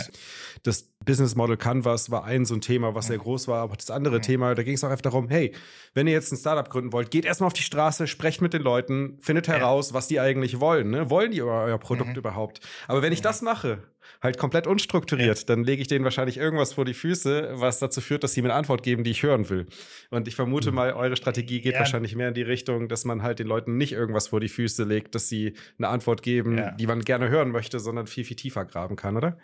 [0.63, 3.61] das Business Model Canvas war ein so ein Thema, was sehr groß war.
[3.61, 5.53] Aber das andere Thema, da ging es auch einfach darum, hey,
[5.93, 8.61] wenn ihr jetzt ein Startup gründen wollt, geht erstmal auf die Straße, sprecht mit den
[8.61, 10.91] Leuten, findet heraus, was die eigentlich wollen.
[10.91, 11.09] Ne?
[11.09, 12.15] Wollen die euer Produkt mhm.
[12.15, 12.59] überhaupt?
[12.87, 13.83] Aber wenn ich das mache,
[14.21, 15.45] halt komplett unstrukturiert, ja.
[15.45, 18.49] dann lege ich denen wahrscheinlich irgendwas vor die Füße, was dazu führt, dass sie mir
[18.49, 19.67] eine Antwort geben, die ich hören will.
[20.09, 20.75] Und ich vermute mhm.
[20.75, 21.79] mal, eure Strategie geht ja.
[21.79, 24.83] wahrscheinlich mehr in die Richtung, dass man halt den Leuten nicht irgendwas vor die Füße
[24.83, 26.71] legt, dass sie eine Antwort geben, ja.
[26.71, 29.37] die man gerne hören möchte, sondern viel, viel tiefer graben kann, oder?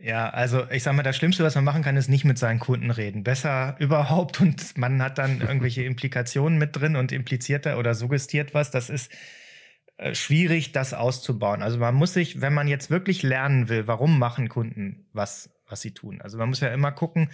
[0.00, 2.60] Ja, also ich sag mal, das Schlimmste, was man machen kann, ist nicht mit seinen
[2.60, 3.24] Kunden reden.
[3.24, 8.54] Besser überhaupt und man hat dann irgendwelche Implikationen mit drin und impliziert da oder suggestiert
[8.54, 8.70] was.
[8.70, 9.10] Das ist
[10.12, 11.62] schwierig, das auszubauen.
[11.62, 15.80] Also man muss sich, wenn man jetzt wirklich lernen will, warum machen Kunden was, was
[15.80, 16.20] sie tun.
[16.20, 17.30] Also man muss ja immer gucken,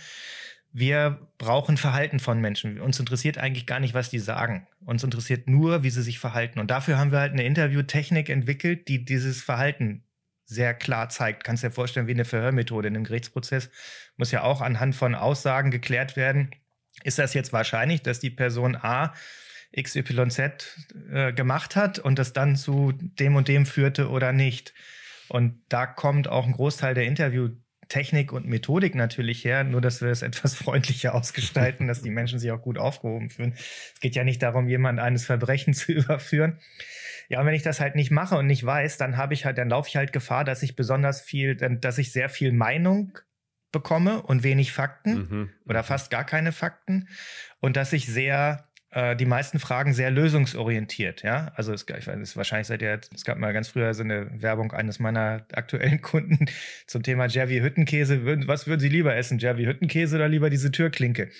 [0.72, 2.80] wir brauchen Verhalten von Menschen.
[2.80, 4.66] Uns interessiert eigentlich gar nicht, was die sagen.
[4.84, 6.58] Uns interessiert nur, wie sie sich verhalten.
[6.58, 10.02] Und dafür haben wir halt eine Interviewtechnik entwickelt, die dieses Verhalten
[10.46, 11.44] sehr klar zeigt.
[11.44, 13.70] Kannst dir vorstellen, wie eine Verhörmethode in einem Gerichtsprozess
[14.16, 16.50] muss ja auch anhand von Aussagen geklärt werden.
[17.04, 19.14] Ist das jetzt wahrscheinlich, dass die Person A
[19.76, 20.40] XYZ
[21.12, 24.74] äh, gemacht hat und das dann zu dem und dem führte oder nicht?
[25.28, 30.08] Und da kommt auch ein Großteil der Interviewtechnik und Methodik natürlich her, nur dass wir
[30.08, 33.54] es etwas freundlicher ausgestalten, dass die Menschen sich auch gut aufgehoben fühlen.
[33.56, 36.58] Es geht ja nicht darum, jemand eines Verbrechens zu überführen.
[37.28, 39.56] Ja, und wenn ich das halt nicht mache und nicht weiß, dann habe ich halt,
[39.56, 43.18] dann laufe ich halt Gefahr, dass ich besonders viel, dass ich sehr viel Meinung
[43.72, 45.50] bekomme und wenig Fakten mhm.
[45.66, 47.08] oder fast gar keine Fakten
[47.60, 51.52] und dass ich sehr äh, die meisten Fragen sehr lösungsorientiert, ja.
[51.56, 54.30] Also es, ich weiß, es wahrscheinlich seit der, es gab mal ganz früher so eine
[54.40, 56.46] Werbung eines meiner aktuellen Kunden
[56.86, 58.24] zum Thema Jerry Hüttenkäse.
[58.46, 61.30] Was würden Sie lieber essen, Jerry Hüttenkäse oder lieber diese Türklinke?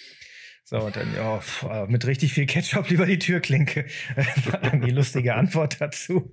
[0.65, 3.85] So, und dann, ja, pf, mit richtig viel Ketchup lieber die Türklinke.
[4.47, 6.33] war dann die lustige Antwort dazu.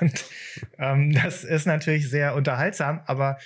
[0.00, 0.24] Und
[0.78, 3.38] ähm, das ist natürlich sehr unterhaltsam, aber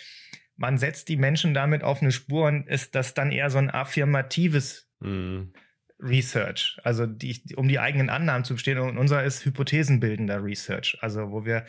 [0.56, 3.70] man setzt die Menschen damit auf eine Spur und ist das dann eher so ein
[3.70, 5.52] affirmatives mhm.
[6.00, 8.78] Research, also die, um die eigenen Annahmen zu bestehen.
[8.78, 11.64] Und unser ist hypothesenbildender Research, also wo wir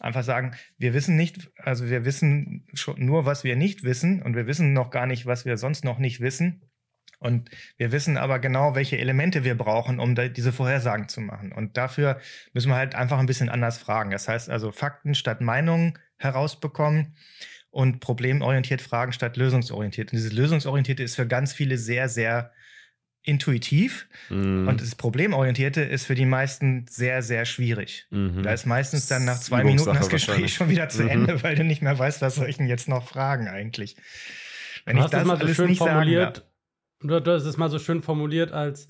[0.00, 4.34] einfach sagen, wir wissen nicht, also wir wissen schon nur, was wir nicht wissen und
[4.34, 6.62] wir wissen noch gar nicht, was wir sonst noch nicht wissen.
[7.18, 11.52] Und wir wissen aber genau, welche Elemente wir brauchen, um diese Vorhersagen zu machen.
[11.52, 12.18] Und dafür
[12.54, 14.10] müssen wir halt einfach ein bisschen anders fragen.
[14.10, 17.14] Das heißt also Fakten statt Meinungen herausbekommen
[17.68, 20.10] und problemorientiert fragen statt lösungsorientiert.
[20.12, 22.52] Und dieses lösungsorientierte ist für ganz viele sehr, sehr
[23.22, 24.66] intuitiv mhm.
[24.66, 28.06] und das Problemorientierte ist für die meisten sehr, sehr schwierig.
[28.10, 28.42] Mhm.
[28.42, 31.08] Da ist meistens dann nach zwei Minuten das Gespräch schon wieder zu mhm.
[31.08, 33.96] Ende, weil du nicht mehr weißt, was soll ich denn jetzt noch fragen eigentlich.
[34.86, 36.50] Wenn du ich das mal so schön formuliert,
[37.00, 38.86] Du, du hast es mal so schön formuliert, als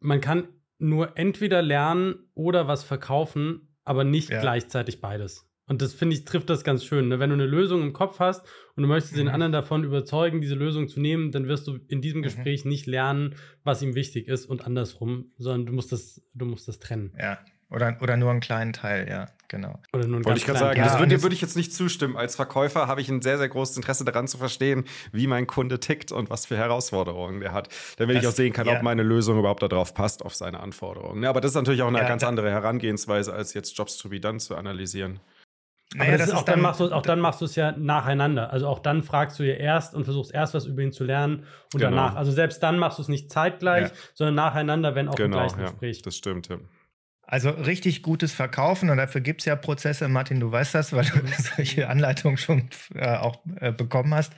[0.00, 4.40] man kann nur entweder lernen oder was verkaufen, aber nicht ja.
[4.40, 5.48] gleichzeitig beides.
[5.66, 7.08] Und das finde ich, trifft das ganz schön.
[7.08, 7.18] Ne?
[7.18, 9.18] Wenn du eine Lösung im Kopf hast und du möchtest mhm.
[9.18, 12.24] den anderen davon überzeugen, diese Lösung zu nehmen, dann wirst du in diesem mhm.
[12.24, 12.70] Gespräch mhm.
[12.70, 13.34] nicht lernen,
[13.64, 17.12] was ihm wichtig ist und andersrum, sondern du musst das, du musst das trennen.
[17.18, 19.80] Ja, oder, oder nur einen kleinen Teil, ja, genau.
[19.92, 22.16] Oder nur einen Wollte ich gerade sagen, ja, das würde, würde ich jetzt nicht zustimmen.
[22.16, 25.80] Als Verkäufer habe ich ein sehr, sehr großes Interesse daran zu verstehen, wie mein Kunde
[25.80, 27.68] tickt und was für Herausforderungen der hat.
[27.96, 28.76] Damit das, ich auch sehen kann, ja.
[28.76, 31.24] ob meine Lösung überhaupt darauf passt, auf seine Anforderungen.
[31.24, 34.10] Ja, aber das ist natürlich auch eine ja, ganz andere Herangehensweise, als jetzt Jobs to
[34.10, 35.18] be done zu analysieren.
[35.96, 37.72] Naja, aber das, das ist, auch, dann machst du, auch dann machst du es ja
[37.72, 38.52] nacheinander.
[38.52, 41.44] Also auch dann fragst du ja erst und versuchst erst was über ihn zu lernen
[41.72, 41.90] und genau.
[41.90, 42.16] danach.
[42.16, 45.60] Also selbst dann machst du es nicht zeitgleich, sondern nacheinander, wenn auch genau, im gleichen
[45.60, 46.02] Gespräch.
[46.02, 46.58] Das stimmt, ja.
[47.22, 51.06] Also richtig gutes Verkaufen und dafür gibt es ja Prozesse, Martin, du weißt das, weil
[51.06, 51.32] du mhm.
[51.56, 54.32] solche Anleitungen schon äh, auch äh, bekommen hast.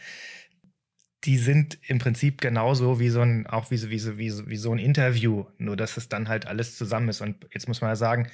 [1.25, 4.79] Die sind im Prinzip genauso wie so ein, auch wie, wie, wie, wie so ein
[4.79, 7.21] Interview, nur dass es dann halt alles zusammen ist.
[7.21, 8.31] Und jetzt muss man ja sagen,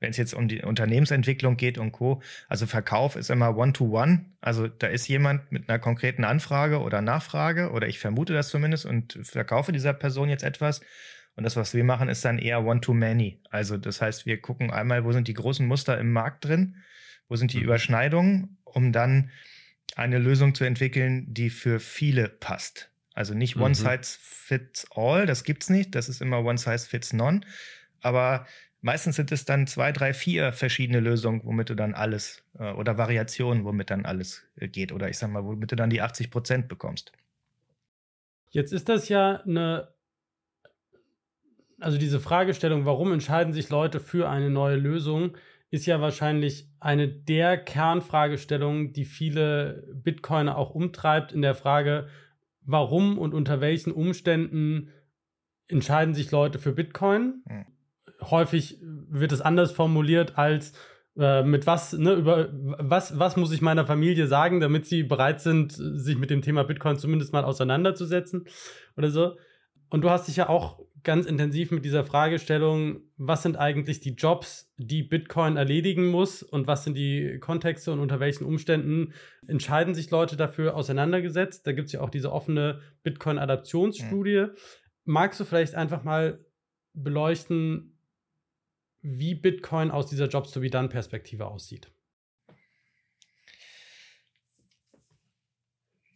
[0.00, 4.12] wenn es jetzt um die Unternehmensentwicklung geht und Co., also Verkauf ist immer One-to-One.
[4.12, 4.24] -one.
[4.40, 8.86] Also da ist jemand mit einer konkreten Anfrage oder Nachfrage, oder ich vermute das zumindest,
[8.86, 10.80] und verkaufe dieser Person jetzt etwas.
[11.36, 13.40] Und das, was wir machen, ist dann eher One-to-Many.
[13.50, 16.76] Also das heißt, wir gucken einmal, wo sind die großen Muster im Markt drin,
[17.28, 17.64] wo sind die mhm.
[17.64, 19.30] Überschneidungen, um dann
[19.96, 22.90] eine Lösung zu entwickeln, die für viele passt.
[23.12, 23.62] Also nicht mhm.
[23.62, 27.42] One Size Fits All, das gibt's nicht, das ist immer One Size Fits None.
[28.00, 28.46] Aber
[28.80, 32.98] meistens sind es dann zwei, drei, vier verschiedene Lösungen, womit du dann alles äh, oder
[32.98, 34.92] Variationen, womit dann alles äh, geht.
[34.92, 37.12] Oder ich sag mal, womit du dann die 80 Prozent bekommst.
[38.50, 39.88] Jetzt ist das ja eine
[41.80, 45.36] also diese Fragestellung, warum entscheiden sich Leute für eine neue Lösung,
[45.70, 52.08] ist ja wahrscheinlich eine der Kernfragestellungen, die viele Bitcoiner auch umtreibt in der Frage,
[52.60, 54.90] warum und unter welchen Umständen
[55.68, 57.42] entscheiden sich Leute für Bitcoin.
[57.48, 57.66] Mhm.
[58.22, 60.72] Häufig wird es anders formuliert als
[61.18, 65.40] äh, mit was, ne, über was, was muss ich meiner Familie sagen, damit sie bereit
[65.40, 68.46] sind, sich mit dem Thema Bitcoin zumindest mal auseinanderzusetzen
[68.96, 69.36] oder so.
[69.88, 74.14] Und du hast dich ja auch ganz intensiv mit dieser Fragestellung, was sind eigentlich die
[74.14, 79.12] Jobs, die Bitcoin erledigen muss und was sind die Kontexte und unter welchen Umständen
[79.46, 81.66] entscheiden sich Leute dafür auseinandergesetzt.
[81.66, 84.46] Da gibt es ja auch diese offene Bitcoin-Adaptionsstudie.
[84.46, 84.56] Mhm.
[85.04, 86.44] Magst du vielleicht einfach mal
[86.92, 87.98] beleuchten,
[89.02, 91.90] wie Bitcoin aus dieser Jobs-to-be-done-Perspektive aussieht?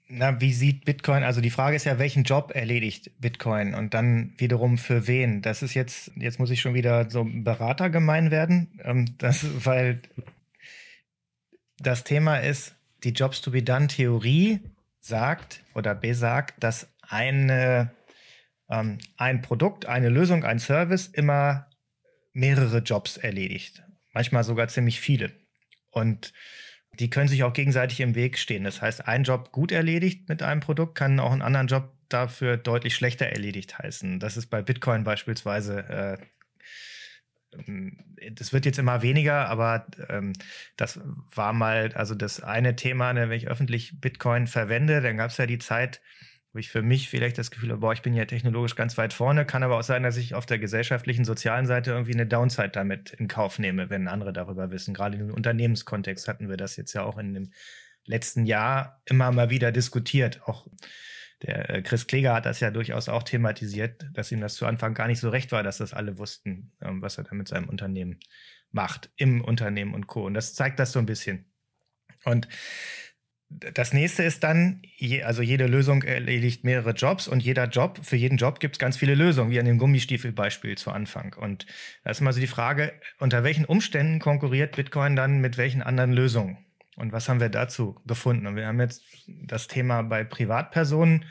[0.06, 1.22] Na, wie sieht Bitcoin?
[1.22, 5.40] Also die Frage ist ja, welchen Job erledigt Bitcoin und dann wiederum für wen?
[5.40, 10.02] Das ist jetzt, jetzt muss ich schon wieder so Berater gemein werden, ähm, das, weil
[11.78, 14.60] das Thema ist, die Jobs to be done Theorie
[15.00, 17.90] sagt oder besagt, dass eine,
[18.68, 21.66] ähm, ein Produkt, eine Lösung, ein Service immer
[22.34, 23.82] mehrere Jobs erledigt.
[24.12, 25.32] Manchmal sogar ziemlich viele.
[25.90, 26.32] Und
[26.98, 28.64] die können sich auch gegenseitig im Weg stehen.
[28.64, 32.56] Das heißt, ein Job gut erledigt mit einem Produkt kann auch einen anderen Job dafür
[32.56, 34.20] deutlich schlechter erledigt heißen.
[34.20, 36.18] Das ist bei Bitcoin beispielsweise.
[37.52, 37.98] Äh, ähm,
[38.32, 40.32] das wird jetzt immer weniger, aber ähm,
[40.76, 41.00] das
[41.34, 45.36] war mal, also das eine Thema, ne, wenn ich öffentlich Bitcoin verwende, dann gab es
[45.36, 46.00] ja die Zeit,
[46.54, 49.12] wo ich für mich vielleicht das Gefühl habe, boah, ich bin ja technologisch ganz weit
[49.12, 52.68] vorne, kann aber auch sein, dass ich auf der gesellschaftlichen, sozialen Seite irgendwie eine Downside
[52.68, 54.94] damit in Kauf nehme, wenn andere darüber wissen.
[54.94, 57.52] Gerade im Unternehmenskontext hatten wir das jetzt ja auch in dem
[58.06, 60.42] letzten Jahr immer mal wieder diskutiert.
[60.44, 60.68] Auch
[61.42, 64.94] der äh, Chris Kleger hat das ja durchaus auch thematisiert, dass ihm das zu Anfang
[64.94, 67.68] gar nicht so recht war, dass das alle wussten, ähm, was er da mit seinem
[67.68, 68.20] Unternehmen
[68.70, 70.24] macht, im Unternehmen und Co.
[70.24, 71.46] Und das zeigt das so ein bisschen.
[72.24, 72.48] Und
[73.74, 74.82] das nächste ist dann,
[75.22, 78.96] also jede Lösung erledigt mehrere Jobs und jeder Job, für jeden Job gibt es ganz
[78.96, 81.34] viele Lösungen, wie an dem Gummistiefelbeispiel zu Anfang.
[81.34, 81.66] Und
[82.02, 86.12] da ist mal so die Frage, unter welchen Umständen konkurriert Bitcoin dann mit welchen anderen
[86.12, 86.58] Lösungen?
[86.96, 88.46] Und was haben wir dazu gefunden?
[88.46, 91.24] Und wir haben jetzt das Thema bei Privatpersonen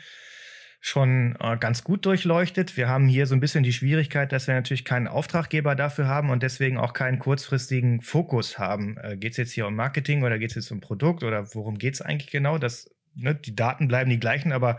[0.85, 2.75] schon äh, ganz gut durchleuchtet.
[2.75, 6.29] Wir haben hier so ein bisschen die Schwierigkeit, dass wir natürlich keinen Auftraggeber dafür haben
[6.29, 8.97] und deswegen auch keinen kurzfristigen Fokus haben.
[8.97, 11.77] Äh, geht es jetzt hier um Marketing oder geht es jetzt um Produkt oder worum
[11.77, 12.57] geht es eigentlich genau?
[12.57, 14.77] Das, ne, die Daten bleiben die gleichen, aber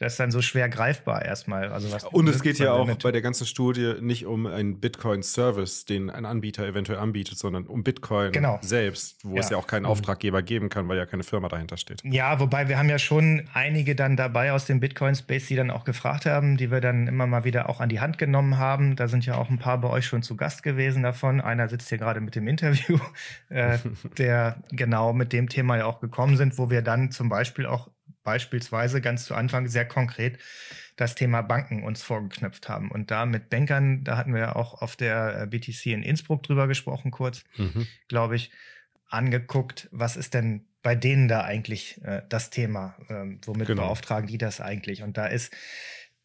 [0.00, 1.68] das ist dann so schwer greifbar erstmal.
[1.68, 5.84] Also was, und es geht ja auch bei der ganzen Studie nicht um einen Bitcoin-Service,
[5.84, 8.58] den ein Anbieter eventuell anbietet, sondern um Bitcoin genau.
[8.62, 9.40] selbst, wo ja.
[9.40, 9.90] es ja auch keinen mhm.
[9.90, 12.00] Auftraggeber geben kann, weil ja keine Firma dahinter steht.
[12.02, 15.84] Ja, wobei wir haben ja schon einige dann dabei aus dem Bitcoin-Space, die dann auch
[15.84, 18.96] gefragt haben, die wir dann immer mal wieder auch an die Hand genommen haben.
[18.96, 21.42] Da sind ja auch ein paar bei euch schon zu Gast gewesen davon.
[21.42, 22.98] Einer sitzt hier gerade mit dem Interview,
[23.50, 23.76] äh,
[24.16, 27.90] der genau mit dem Thema ja auch gekommen sind, wo wir dann zum Beispiel auch
[28.22, 30.38] beispielsweise ganz zu Anfang sehr konkret
[30.96, 32.90] das Thema Banken uns vorgeknöpft haben.
[32.90, 36.42] Und da mit Bankern, da hatten wir ja auch auf der äh, BTC in Innsbruck
[36.42, 37.86] drüber gesprochen, kurz, mhm.
[38.08, 38.50] glaube ich,
[39.08, 42.96] angeguckt, was ist denn bei denen da eigentlich äh, das Thema?
[43.08, 43.82] Ähm, womit genau.
[43.82, 45.02] beauftragen die das eigentlich?
[45.02, 45.54] Und da ist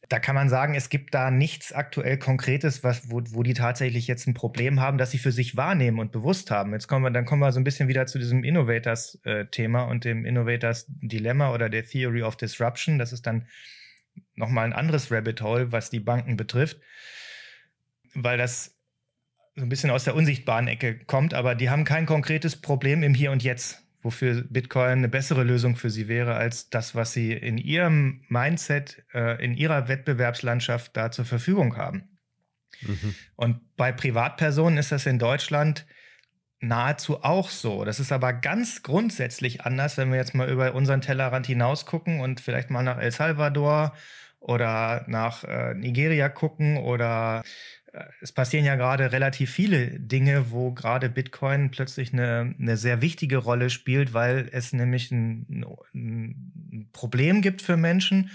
[0.09, 4.07] da kann man sagen, es gibt da nichts aktuell Konkretes, was, wo, wo die tatsächlich
[4.07, 6.73] jetzt ein Problem haben, das sie für sich wahrnehmen und bewusst haben.
[6.73, 10.05] Jetzt kommen wir, dann kommen wir so ein bisschen wieder zu diesem Innovators-Thema äh, und
[10.05, 12.99] dem Innovators-Dilemma oder der Theory of Disruption.
[12.99, 13.47] Das ist dann
[14.35, 16.79] nochmal ein anderes Rabbit Hole, was die Banken betrifft,
[18.13, 18.75] weil das
[19.55, 23.13] so ein bisschen aus der unsichtbaren Ecke kommt, aber die haben kein konkretes Problem im
[23.13, 27.33] Hier und Jetzt wofür Bitcoin eine bessere Lösung für sie wäre als das, was sie
[27.33, 32.17] in ihrem Mindset, äh, in ihrer Wettbewerbslandschaft da zur Verfügung haben.
[32.81, 33.15] Mhm.
[33.35, 35.85] Und bei Privatpersonen ist das in Deutschland
[36.59, 37.83] nahezu auch so.
[37.83, 42.21] Das ist aber ganz grundsätzlich anders, wenn wir jetzt mal über unseren Tellerrand hinaus gucken
[42.21, 43.93] und vielleicht mal nach El Salvador
[44.39, 47.43] oder nach äh, Nigeria gucken oder
[48.21, 53.37] es passieren ja gerade relativ viele Dinge, wo gerade Bitcoin plötzlich eine, eine sehr wichtige
[53.37, 58.31] Rolle spielt, weil es nämlich ein, ein Problem gibt für Menschen,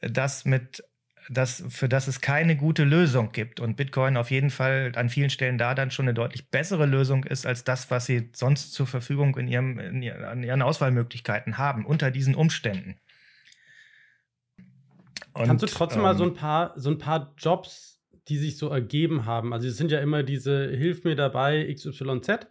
[0.00, 0.82] das mit
[1.30, 5.30] das, für das es keine gute Lösung gibt und Bitcoin auf jeden Fall an vielen
[5.30, 8.86] Stellen da dann schon eine deutlich bessere Lösung ist als das, was sie sonst zur
[8.86, 12.96] Verfügung in, ihrem, in ihren Auswahlmöglichkeiten haben, unter diesen Umständen.
[15.32, 17.93] Und, Kannst du trotzdem ähm, mal so ein paar, so ein paar Jobs
[18.28, 19.52] die sich so ergeben haben.
[19.52, 22.46] Also es sind ja immer diese Hilf mir dabei XYZ.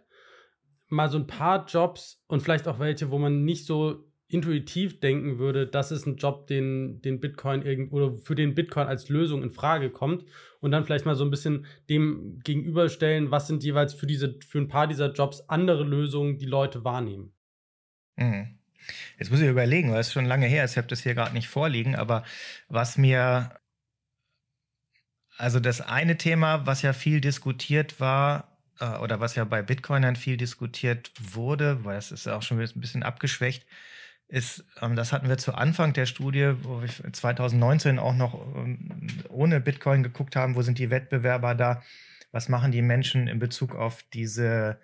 [0.88, 5.38] Mal so ein paar Jobs und vielleicht auch welche, wo man nicht so intuitiv denken
[5.38, 9.42] würde, das ist ein Job, den, den Bitcoin irgend oder für den Bitcoin als Lösung
[9.42, 10.24] in Frage kommt
[10.60, 14.58] und dann vielleicht mal so ein bisschen dem gegenüberstellen, was sind jeweils für diese für
[14.58, 17.32] ein paar dieser Jobs andere Lösungen, die Leute wahrnehmen.
[18.16, 18.58] Mhm.
[19.18, 21.32] Jetzt muss ich überlegen, weil es schon lange her ist, ich habe das hier gerade
[21.32, 22.24] nicht vorliegen, aber
[22.68, 23.50] was mir
[25.36, 28.48] also das eine Thema, was ja viel diskutiert war,
[28.80, 32.60] äh, oder was ja bei Bitcoinern viel diskutiert wurde, weil es ist ja auch schon
[32.60, 33.66] ein bisschen abgeschwächt,
[34.28, 39.08] ist, ähm, das hatten wir zu Anfang der Studie, wo wir 2019 auch noch ähm,
[39.28, 41.82] ohne Bitcoin geguckt haben, wo sind die Wettbewerber da,
[42.32, 44.78] was machen die Menschen in Bezug auf diese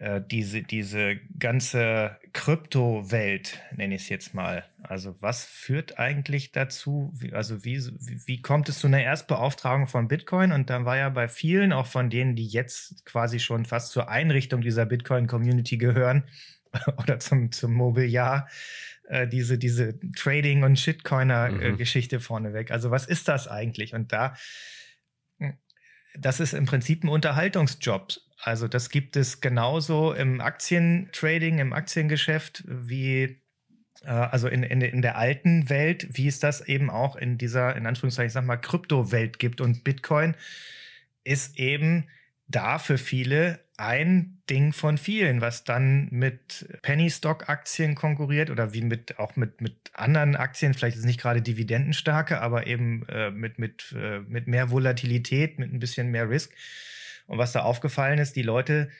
[0.00, 4.64] äh, diese, diese ganze Kryptowelt, nenne ich es jetzt mal.
[4.82, 7.12] Also was führt eigentlich dazu?
[7.14, 7.82] Wie, also wie,
[8.24, 10.52] wie kommt es zu einer Erstbeauftragung von Bitcoin?
[10.52, 14.08] Und dann war ja bei vielen, auch von denen, die jetzt quasi schon fast zur
[14.08, 16.24] Einrichtung dieser Bitcoin-Community gehören
[16.96, 18.48] oder zum, zum Mobiliar,
[19.06, 22.22] äh, diese, diese Trading- und Shitcoiner-Geschichte mhm.
[22.22, 22.70] vorneweg.
[22.70, 23.92] Also was ist das eigentlich?
[23.92, 24.34] Und da,
[25.36, 25.58] hm,
[26.18, 28.14] das ist im Prinzip ein Unterhaltungsjob.
[28.42, 33.40] Also das gibt es genauso im Aktientrading, im Aktiengeschäft wie
[34.02, 37.76] äh, also in, in, in der alten Welt, wie es das eben auch in dieser,
[37.76, 39.60] in Anführungszeichen, ich sag mal, Kryptowelt gibt.
[39.60, 40.34] Und Bitcoin
[41.24, 42.08] ist eben
[42.48, 48.74] da für viele ein Ding von vielen, was dann mit Penny Stock Aktien konkurriert oder
[48.74, 53.30] wie mit auch mit, mit anderen Aktien, vielleicht ist nicht gerade dividendenstarke, aber eben äh,
[53.30, 56.52] mit, mit, äh, mit mehr Volatilität, mit ein bisschen mehr Risk.
[57.26, 58.90] Und was da aufgefallen ist, die Leute,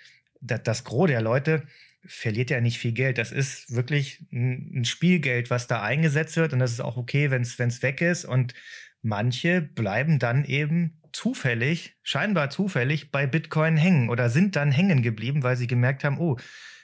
[0.41, 1.65] das, das Gros der Leute
[2.07, 3.19] verliert ja nicht viel Geld.
[3.19, 6.55] Das ist wirklich ein, Spielgeld, was da eingesetzt wird.
[6.55, 8.25] Und das ist auch okay, wenn es weg ist.
[8.25, 8.55] Und
[9.03, 15.43] manche bleiben dann eben zufällig, scheinbar zufällig bei Bitcoin hängen oder sind dann hängen geblieben,
[15.43, 16.37] weil sie gemerkt haben, oh,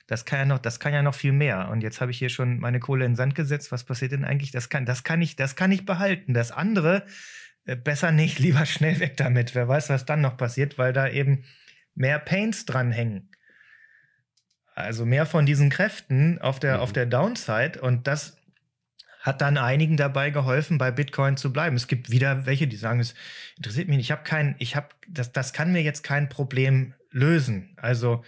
[0.07, 1.69] das kann ja noch, das kann ja noch viel mehr.
[1.69, 3.73] Und jetzt habe ich hier schon meine Kohle in den Sand gesetzt.
[3.73, 4.53] Was passiert denn eigentlich?
[4.53, 6.33] Das kann, das kann ich, das kann ich behalten.
[6.33, 7.05] Das andere
[7.65, 9.55] äh, besser nicht, lieber schnell weg damit.
[9.55, 11.45] Wer weiß, was dann noch passiert, weil da eben
[11.95, 13.31] mehr Paints dran hängen.
[14.75, 16.81] Also mehr von diesen Kräften auf der, mhm.
[16.83, 18.37] auf der Downside und das
[19.27, 21.75] hat dann einigen dabei geholfen, bei Bitcoin zu bleiben.
[21.75, 23.15] Es gibt wieder welche, die sagen, es
[23.57, 24.07] interessiert mich nicht.
[24.07, 27.75] Ich habe kein, ich habe, das, das kann mir jetzt kein Problem lösen.
[27.77, 28.25] Also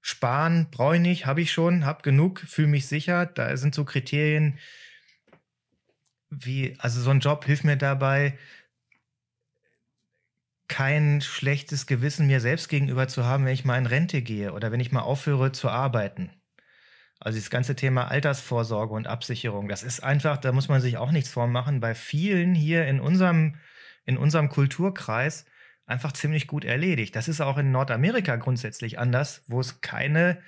[0.00, 3.24] sparen brauche ich nicht, habe ich schon, habe genug, fühle mich sicher.
[3.24, 4.58] Da sind so Kriterien
[6.28, 8.36] wie, also so ein Job hilft mir dabei,
[10.66, 14.72] kein schlechtes Gewissen mir selbst gegenüber zu haben, wenn ich mal in Rente gehe oder
[14.72, 16.30] wenn ich mal aufhöre zu arbeiten.
[17.24, 21.12] Also das ganze Thema Altersvorsorge und Absicherung, das ist einfach, da muss man sich auch
[21.12, 23.56] nichts vormachen, bei vielen hier in unserem,
[24.04, 25.44] in unserem Kulturkreis
[25.86, 27.14] einfach ziemlich gut erledigt.
[27.14, 30.42] Das ist auch in Nordamerika grundsätzlich anders, wo es keine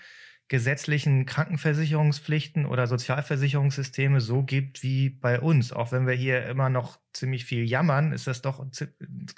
[0.49, 5.72] gesetzlichen Krankenversicherungspflichten oder Sozialversicherungssysteme so gibt wie bei uns.
[5.72, 8.70] Auch wenn wir hier immer noch ziemlich viel jammern, ist das doch ein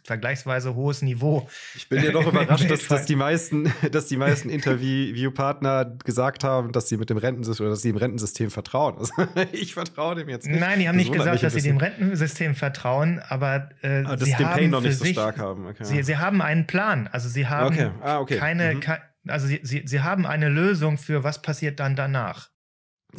[0.04, 1.48] vergleichsweise hohes Niveau.
[1.76, 6.72] Ich bin ja doch überrascht, dass, dass, die meisten, dass die meisten Interviewpartner gesagt haben,
[6.72, 8.98] dass sie mit dem Rentensystem oder dass sie dem Rentensystem vertrauen.
[8.98, 9.12] Also
[9.52, 10.58] ich vertraue dem jetzt nicht.
[10.58, 14.44] Nein, die haben nicht gesagt, dass sie dem Rentensystem vertrauen, aber äh, ah, sie haben
[14.44, 15.66] Pain noch nicht so stark haben.
[15.66, 15.84] Okay.
[15.84, 17.06] Sie, sie, haben einen Plan.
[17.06, 17.90] Also sie haben okay.
[18.00, 18.38] Ah, okay.
[18.38, 18.80] keine, mhm.
[19.28, 22.50] Also sie, sie, sie haben eine Lösung für was passiert dann danach.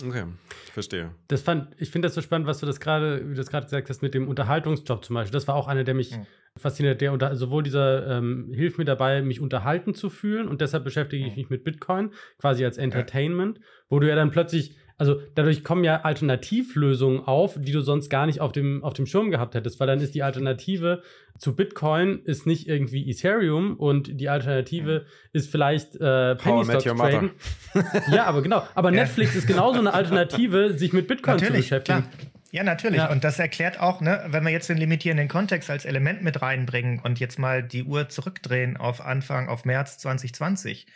[0.06, 0.26] Okay,
[0.74, 1.12] verstehe.
[1.28, 3.66] Das fand, ich finde das so spannend, was du das gerade, wie du das gerade
[3.66, 5.34] gesagt hast, mit dem Unterhaltungsjob zum Beispiel.
[5.34, 6.28] Das war auch einer, der mich mhm.
[6.58, 10.84] fasziniert, der unter, sowohl dieser ähm, hilft mir dabei, mich unterhalten zu fühlen und deshalb
[10.84, 13.64] beschäftige ich mich mit Bitcoin, quasi als Entertainment, ja.
[13.90, 18.26] wo du ja dann plötzlich also dadurch kommen ja Alternativlösungen auf, die du sonst gar
[18.26, 21.04] nicht auf dem, auf dem Schirm gehabt hättest, weil dann ist die Alternative
[21.38, 27.32] zu Bitcoin ist nicht irgendwie Ethereum und die Alternative ist vielleicht äh, Penny Stock Trading.
[28.12, 28.64] ja, aber genau.
[28.74, 28.92] Aber.
[28.98, 32.04] Netflix ist genauso eine Alternative, sich mit Bitcoin Natürlich, zu beschäftigen.
[32.10, 32.32] Klar.
[32.52, 32.98] Ja, natürlich.
[32.98, 33.12] Ja.
[33.12, 37.00] Und das erklärt auch, ne, wenn wir jetzt den limitierenden Kontext als Element mit reinbringen
[37.00, 40.88] und jetzt mal die Uhr zurückdrehen auf Anfang, auf März 2020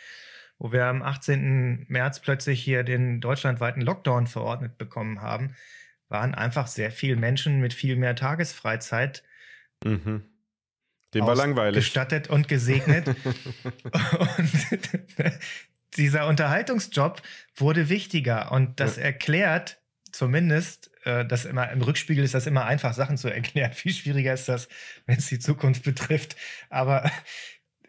[0.62, 1.86] wo wir am 18.
[1.88, 5.56] März plötzlich hier den deutschlandweiten Lockdown verordnet bekommen haben,
[6.08, 9.24] waren einfach sehr viele Menschen mit viel mehr Tagesfreizeit.
[9.84, 10.22] Mhm.
[11.14, 11.74] Dem war langweilig.
[11.74, 13.08] Gestattet und gesegnet.
[13.64, 14.52] und
[15.96, 17.20] dieser Unterhaltungsjob
[17.56, 19.02] wurde wichtiger und das ja.
[19.02, 19.82] erklärt
[20.12, 23.72] zumindest, äh, das immer im Rückspiegel ist das immer einfach, Sachen zu erklären.
[23.72, 24.68] Viel schwieriger ist das,
[25.06, 26.36] wenn es die Zukunft betrifft.
[26.70, 27.10] Aber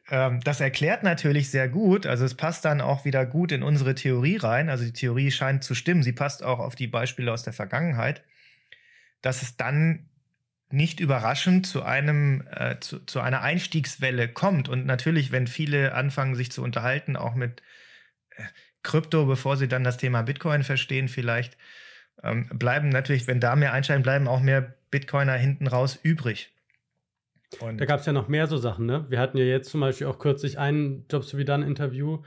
[0.10, 3.96] ähm, das erklärt natürlich sehr gut, also es passt dann auch wieder gut in unsere
[3.96, 4.70] Theorie rein.
[4.70, 8.24] Also die Theorie scheint zu stimmen, sie passt auch auf die Beispiele aus der Vergangenheit,
[9.22, 10.10] dass es dann
[10.70, 14.70] nicht überraschend zu einem äh, zu, zu einer Einstiegswelle kommt.
[14.70, 17.62] Und natürlich, wenn viele anfangen, sich zu unterhalten, auch mit
[18.32, 18.44] äh,
[18.82, 21.58] Krypto, bevor sie dann das Thema Bitcoin verstehen, vielleicht,
[22.24, 26.52] ähm, bleiben natürlich, wenn da mehr einsteigen, bleiben auch mehr Bitcoiner hinten raus übrig.
[27.60, 29.06] Und da gab es ja noch mehr so Sachen, ne?
[29.10, 32.22] Wir hatten ja jetzt zum Beispiel auch kürzlich ein Jobs to be done Interview,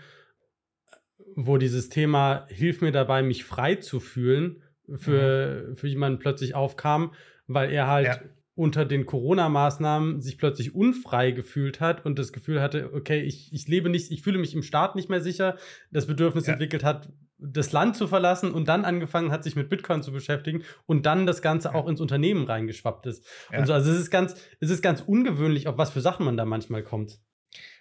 [1.34, 4.62] wo dieses Thema Hilf mir dabei, mich frei zu fühlen,
[4.94, 5.76] für, mhm.
[5.76, 7.12] für jemanden plötzlich aufkam,
[7.46, 8.20] weil er halt ja.
[8.54, 13.68] unter den Corona-Maßnahmen sich plötzlich unfrei gefühlt hat und das Gefühl hatte, okay, ich, ich
[13.68, 15.56] lebe nicht, ich fühle mich im Staat nicht mehr sicher,
[15.90, 16.52] das Bedürfnis ja.
[16.52, 17.08] entwickelt hat,
[17.38, 21.26] das Land zu verlassen und dann angefangen hat, sich mit Bitcoin zu beschäftigen und dann
[21.26, 23.26] das Ganze auch ins Unternehmen reingeschwappt ist.
[23.52, 23.64] Ja.
[23.66, 26.44] So, also es ist ganz, es ist ganz ungewöhnlich, auf was für Sachen man da
[26.44, 27.18] manchmal kommt.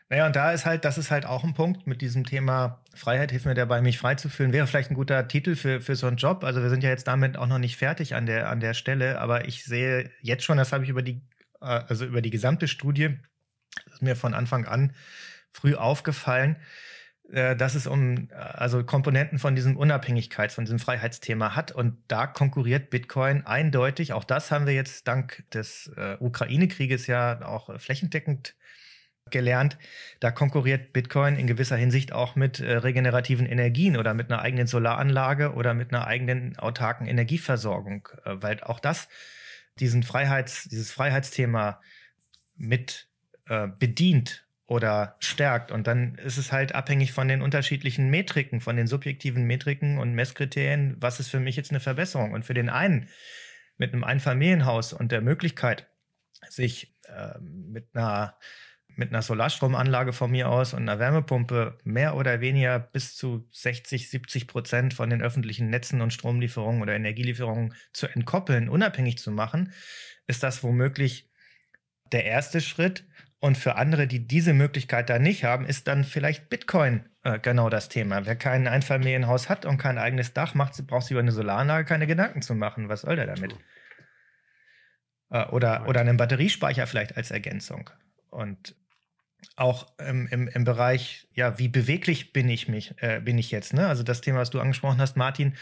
[0.10, 3.32] Naja, und da ist halt, das ist halt auch ein Punkt mit diesem Thema Freiheit,
[3.32, 4.53] hilft mir dabei, mich frei zu fühlen.
[4.53, 6.43] Wäre vielleicht ein guter Titel für, für so einen Job.
[6.43, 9.20] Also wir sind ja jetzt damit auch noch nicht fertig an der, an der Stelle,
[9.20, 11.24] aber ich sehe jetzt schon, das habe ich über die,
[11.60, 13.18] äh, also über die gesamte Studie,
[13.86, 14.93] das ist mir von Anfang an
[15.51, 16.58] früh aufgefallen,
[17.32, 21.71] äh, dass es um also Komponenten von diesem Unabhängigkeits-, von diesem Freiheitsthema hat.
[21.71, 24.13] Und da konkurriert Bitcoin eindeutig.
[24.13, 28.55] Auch das haben wir jetzt dank des äh, Ukraine-Krieges ja auch flächendeckend
[29.32, 29.78] gelernt.
[30.19, 34.67] Da konkurriert Bitcoin in gewisser Hinsicht auch mit äh, regenerativen Energien oder mit einer eigenen
[34.67, 39.07] Solaranlage oder mit einer eigenen autarken Energieversorgung, äh, weil auch das
[39.80, 41.82] diesen Freiheits, dieses Freiheitsthema
[42.55, 43.09] mit
[43.47, 45.72] äh, bedient oder stärkt.
[45.72, 50.13] Und dann ist es halt abhängig von den unterschiedlichen Metriken, von den subjektiven Metriken und
[50.13, 52.34] Messkriterien, was ist für mich jetzt eine Verbesserung.
[52.34, 53.09] Und für den einen
[53.78, 55.88] mit einem Einfamilienhaus und der Möglichkeit,
[56.49, 58.38] sich äh, mit einer
[58.97, 64.09] mit einer Solarstromanlage von mir aus und einer Wärmepumpe mehr oder weniger bis zu 60,
[64.09, 69.74] 70 Prozent von den öffentlichen Netzen und Stromlieferungen oder Energielieferungen zu entkoppeln, unabhängig zu machen,
[70.28, 71.30] ist das womöglich
[72.11, 73.05] der erste Schritt.
[73.40, 77.70] Und für andere, die diese Möglichkeit da nicht haben, ist dann vielleicht Bitcoin äh, genau
[77.70, 78.26] das Thema.
[78.26, 82.08] Wer kein Einfamilienhaus hat und kein eigenes Dach macht, braucht sich über eine Solaranlage keine
[82.08, 82.90] Gedanken zu machen.
[82.90, 83.56] Was soll der damit?
[85.30, 87.90] Äh, oder, oder einen Batteriespeicher vielleicht als Ergänzung.
[88.30, 88.76] Und
[89.56, 93.74] auch ähm, im, im Bereich, ja, wie beweglich bin ich mich, äh, bin ich jetzt,
[93.74, 93.88] ne?
[93.88, 95.56] Also das Thema, was du angesprochen hast, Martin,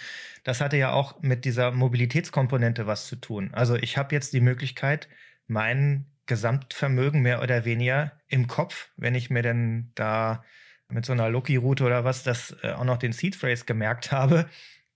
[0.44, 3.50] das hatte ja auch mit dieser Mobilitätskomponente was zu tun.
[3.54, 5.10] Also ich habe jetzt die Möglichkeit,
[5.48, 10.44] mein Gesamtvermögen mehr oder weniger im Kopf, wenn ich mir denn da
[10.90, 14.48] mit so einer Loki-Route oder was, das äh, auch noch den Seed Phrase gemerkt habe,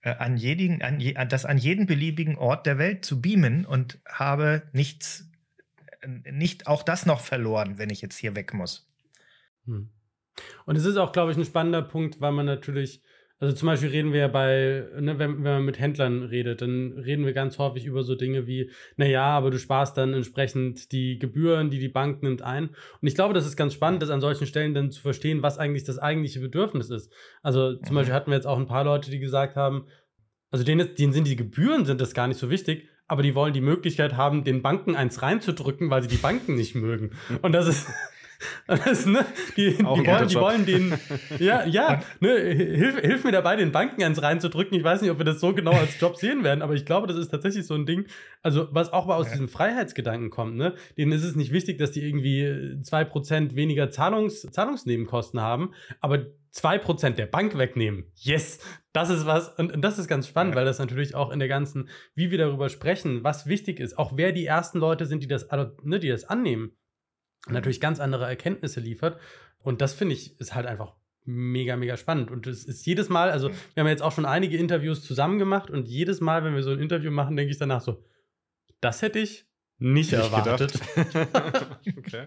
[0.01, 3.99] äh, an jeden, an je, das an jeden beliebigen Ort der Welt zu beamen und
[4.07, 5.29] habe nichts,
[6.01, 8.89] äh, nicht auch das noch verloren, wenn ich jetzt hier weg muss.
[9.65, 9.89] Hm.
[10.65, 13.01] Und es ist auch, glaube ich, ein spannender Punkt, weil man natürlich
[13.39, 16.93] also zum Beispiel reden wir ja bei, ne, wenn, wenn man mit Händlern redet, dann
[16.93, 21.19] reden wir ganz häufig über so Dinge wie, naja, aber du sparst dann entsprechend die
[21.19, 22.69] Gebühren, die die Bank nimmt ein.
[22.69, 25.59] Und ich glaube, das ist ganz spannend, das an solchen Stellen dann zu verstehen, was
[25.59, 27.13] eigentlich das eigentliche Bedürfnis ist.
[27.43, 27.95] Also zum.
[27.95, 29.85] Beispiel hatten wir jetzt auch ein paar Leute, die gesagt haben,
[30.49, 33.53] also denen, denen sind die Gebühren sind das gar nicht so wichtig, aber die wollen
[33.53, 37.11] die Möglichkeit haben, den Banken eins reinzudrücken, weil sie die Banken nicht mögen.
[37.41, 37.87] Und das ist,
[38.67, 39.25] das, ne,
[39.55, 40.93] die, die, wollen, die wollen den,
[41.39, 44.77] ja, ja, ne, hilf, hilf mir dabei, den Banken ans reinzudrücken.
[44.77, 47.07] Ich weiß nicht, ob wir das so genau als Job sehen werden, aber ich glaube,
[47.07, 48.05] das ist tatsächlich so ein Ding,
[48.43, 49.33] also was auch mal aus ja.
[49.33, 50.75] diesem Freiheitsgedanken kommt, ne?
[50.97, 56.27] Denen ist es nicht wichtig, dass die irgendwie zwei Prozent weniger Zahlungs, Zahlungsnebenkosten haben, aber
[56.51, 58.05] zwei Prozent der Bank wegnehmen.
[58.15, 58.59] Yes!
[58.93, 60.59] Das ist was, und, und das ist ganz spannend, ja.
[60.59, 64.13] weil das natürlich auch in der ganzen, wie wir darüber sprechen, was wichtig ist, auch
[64.15, 65.47] wer die ersten Leute sind, die das,
[65.83, 66.71] ne, die das annehmen
[67.47, 69.19] natürlich ganz andere Erkenntnisse liefert.
[69.59, 70.95] Und das finde ich ist halt einfach
[71.27, 72.31] mega, mega spannend.
[72.31, 75.69] Und es ist jedes Mal, also wir haben jetzt auch schon einige Interviews zusammen gemacht
[75.69, 78.03] und jedes Mal, wenn wir so ein Interview machen, denke ich danach so,
[78.79, 79.45] das hätte ich
[79.77, 80.79] nicht, nicht erwartet.
[81.97, 82.25] okay.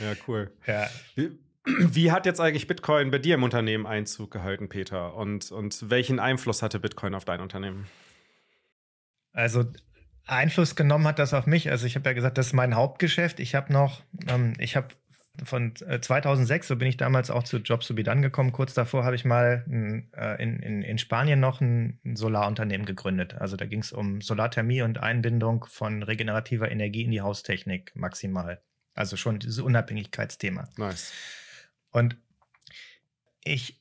[0.00, 0.50] Ja, cool.
[0.66, 0.88] Ja.
[1.14, 5.14] Wie, wie, hat jetzt eigentlich Bitcoin bei dir im Unternehmen Einzug gehalten, Peter?
[5.14, 7.86] Und, und welchen Einfluss hatte Bitcoin auf dein Unternehmen?
[9.32, 9.64] Also
[10.26, 11.70] Einfluss genommen hat das auf mich.
[11.70, 13.40] Also ich habe ja gesagt, das ist mein Hauptgeschäft.
[13.40, 14.88] Ich habe noch, ähm, ich habe
[15.44, 18.52] von 2006, äh, so bin ich damals auch zu Jobs to be done gekommen.
[18.52, 19.64] Kurz davor habe ich mal
[20.14, 23.34] äh, in, in, in Spanien noch ein Solarunternehmen gegründet.
[23.34, 28.60] Also da ging es um Solarthermie und Einbindung von regenerativer Energie in die Haustechnik maximal.
[28.94, 30.68] Also schon dieses Unabhängigkeitsthema.
[30.76, 31.12] Nice.
[31.90, 32.16] Und
[33.44, 33.80] ich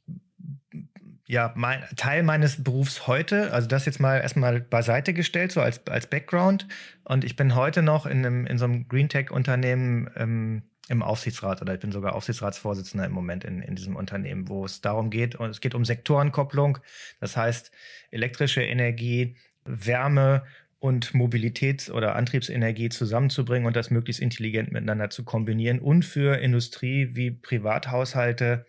[1.31, 5.87] ja, mein, Teil meines Berufs heute, also das jetzt mal erstmal beiseite gestellt, so als,
[5.87, 6.67] als Background.
[7.05, 11.61] Und ich bin heute noch in, einem, in so einem Green Tech-Unternehmen ähm, im Aufsichtsrat
[11.61, 15.35] oder ich bin sogar Aufsichtsratsvorsitzender im Moment in, in diesem Unternehmen, wo es darum geht,
[15.35, 16.79] und es geht um Sektorenkopplung,
[17.21, 17.71] das heißt
[18.11, 20.43] elektrische Energie, Wärme
[20.79, 27.11] und Mobilitäts- oder Antriebsenergie zusammenzubringen und das möglichst intelligent miteinander zu kombinieren und für Industrie
[27.13, 28.65] wie Privathaushalte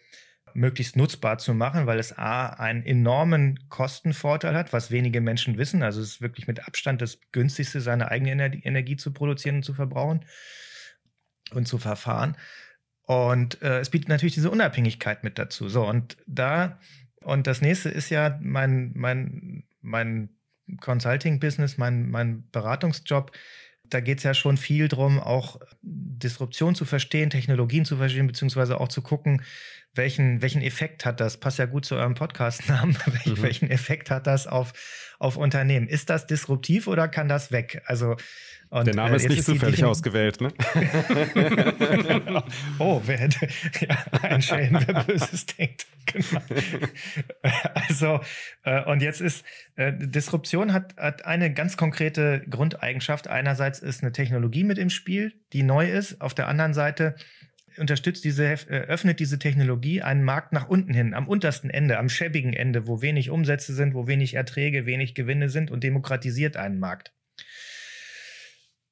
[0.55, 5.83] möglichst nutzbar zu machen, weil es A, einen enormen Kostenvorteil hat, was wenige Menschen wissen.
[5.83, 8.33] Also es ist wirklich mit Abstand das günstigste, seine eigene
[8.65, 10.25] Energie zu produzieren und zu verbrauchen
[11.53, 12.37] und zu verfahren.
[13.03, 15.69] Und äh, es bietet natürlich diese Unabhängigkeit mit dazu.
[15.69, 16.79] So, und da,
[17.23, 20.31] und das nächste ist ja mein, mein, mein
[20.81, 23.33] Consulting-Business, mein, mein Beratungsjob
[23.93, 28.81] da geht es ja schon viel darum, auch Disruption zu verstehen, Technologien zu verstehen, beziehungsweise
[28.81, 29.43] auch zu gucken,
[29.95, 31.37] welchen, welchen Effekt hat das?
[31.37, 32.97] Passt ja gut zu eurem Podcast-Namen.
[33.25, 33.43] Mhm.
[33.43, 34.73] Welchen Effekt hat das auf,
[35.19, 35.87] auf Unternehmen?
[35.87, 37.83] Ist das disruptiv oder kann das weg?
[37.87, 38.17] Also,
[38.73, 40.51] und, Der Name äh, ist nicht zufällig ausgewählt, ne?
[42.79, 43.47] oh, wer hätte
[43.81, 45.87] ja, ein Schelm, wer Böses denkt.
[46.07, 46.41] Genau.
[47.75, 48.21] Also,
[48.65, 49.45] äh, und jetzt ist,
[49.77, 53.29] äh, Disruption hat, hat eine ganz konkrete Grundeigenschaft.
[53.29, 56.23] Einerseits ist eine Technologie mit im Spiel, die neu ist.
[56.23, 57.17] Auf der anderen Seite
[57.77, 62.09] unterstützt diese, äh, öffnet diese Technologie einen Markt nach unten hin, am untersten Ende, am
[62.09, 66.79] schäbigen Ende, wo wenig Umsätze sind, wo wenig Erträge, wenig Gewinne sind und demokratisiert einen
[66.79, 67.13] Markt.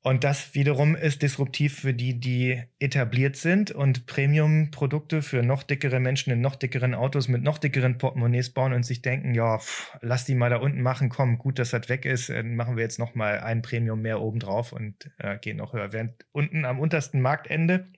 [0.03, 6.01] Und das wiederum ist disruptiv für die, die etabliert sind und Premium-Produkte für noch dickere
[6.01, 9.99] Menschen in noch dickeren Autos mit noch dickeren Portemonnaies bauen und sich denken, ja, pff,
[10.01, 12.83] lass die mal da unten machen, komm, gut, dass das weg ist, dann machen wir
[12.83, 15.93] jetzt noch mal ein Premium mehr obendrauf und äh, gehen noch höher.
[15.93, 17.93] Während unten am untersten Marktende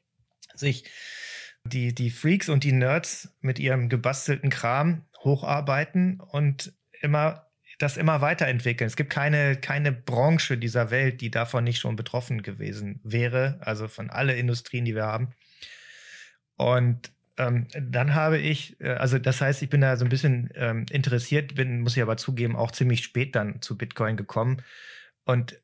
[0.55, 0.85] sich
[1.65, 7.47] die, die Freaks und die Nerds mit ihrem gebastelten Kram hocharbeiten und immer
[7.83, 8.87] das immer weiterentwickeln.
[8.87, 13.89] Es gibt keine, keine Branche dieser Welt, die davon nicht schon betroffen gewesen wäre, also
[13.89, 15.35] von alle Industrien, die wir haben.
[16.57, 20.51] Und ähm, dann habe ich, äh, also das heißt, ich bin da so ein bisschen
[20.55, 24.63] ähm, interessiert, bin, muss ich aber zugeben, auch ziemlich spät dann zu Bitcoin gekommen.
[25.25, 25.61] Und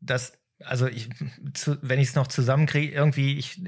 [0.00, 1.10] das, also ich,
[1.54, 3.60] zu, wenn ich es noch zusammenkriege, irgendwie, ich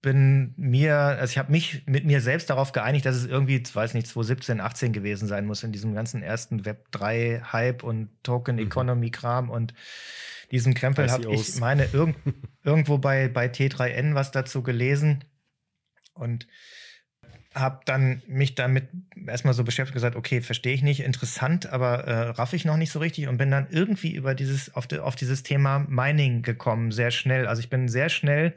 [0.00, 3.94] bin mir, also ich habe mich mit mir selbst darauf geeinigt, dass es irgendwie, weiß
[3.94, 8.56] nicht, 2017, 18 gewesen sein muss in diesem ganzen ersten Web 3 Hype und Token
[8.56, 8.62] mhm.
[8.62, 9.74] Economy Kram und
[10.50, 12.14] diesem Krempel habe ich meine irg
[12.64, 15.24] irgendwo bei bei T3N was dazu gelesen
[16.14, 16.46] und
[17.54, 18.88] habe dann mich damit
[19.26, 22.92] erstmal so beschäftigt gesagt, okay, verstehe ich nicht, interessant, aber äh, raff ich noch nicht
[22.92, 26.92] so richtig und bin dann irgendwie über dieses auf, de, auf dieses Thema Mining gekommen,
[26.92, 27.46] sehr schnell.
[27.46, 28.54] Also ich bin sehr schnell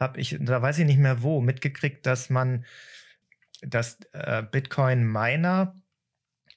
[0.00, 2.64] habe ich, da weiß ich nicht mehr wo, mitgekriegt, dass man,
[3.60, 5.76] dass äh, Bitcoin-Miner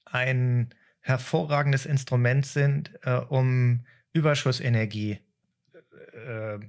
[0.05, 5.19] ein hervorragendes Instrument sind, äh, um Überschussenergie,
[6.13, 6.59] äh,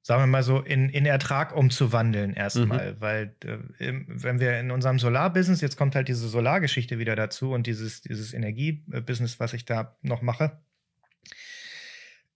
[0.00, 2.94] sagen wir mal so, in, in Ertrag umzuwandeln erstmal.
[2.94, 3.00] Mhm.
[3.00, 3.58] Weil äh,
[4.06, 8.32] wenn wir in unserem Solarbusiness, jetzt kommt halt diese Solargeschichte wieder dazu und dieses, dieses
[8.32, 10.58] Energiebusiness, was ich da noch mache,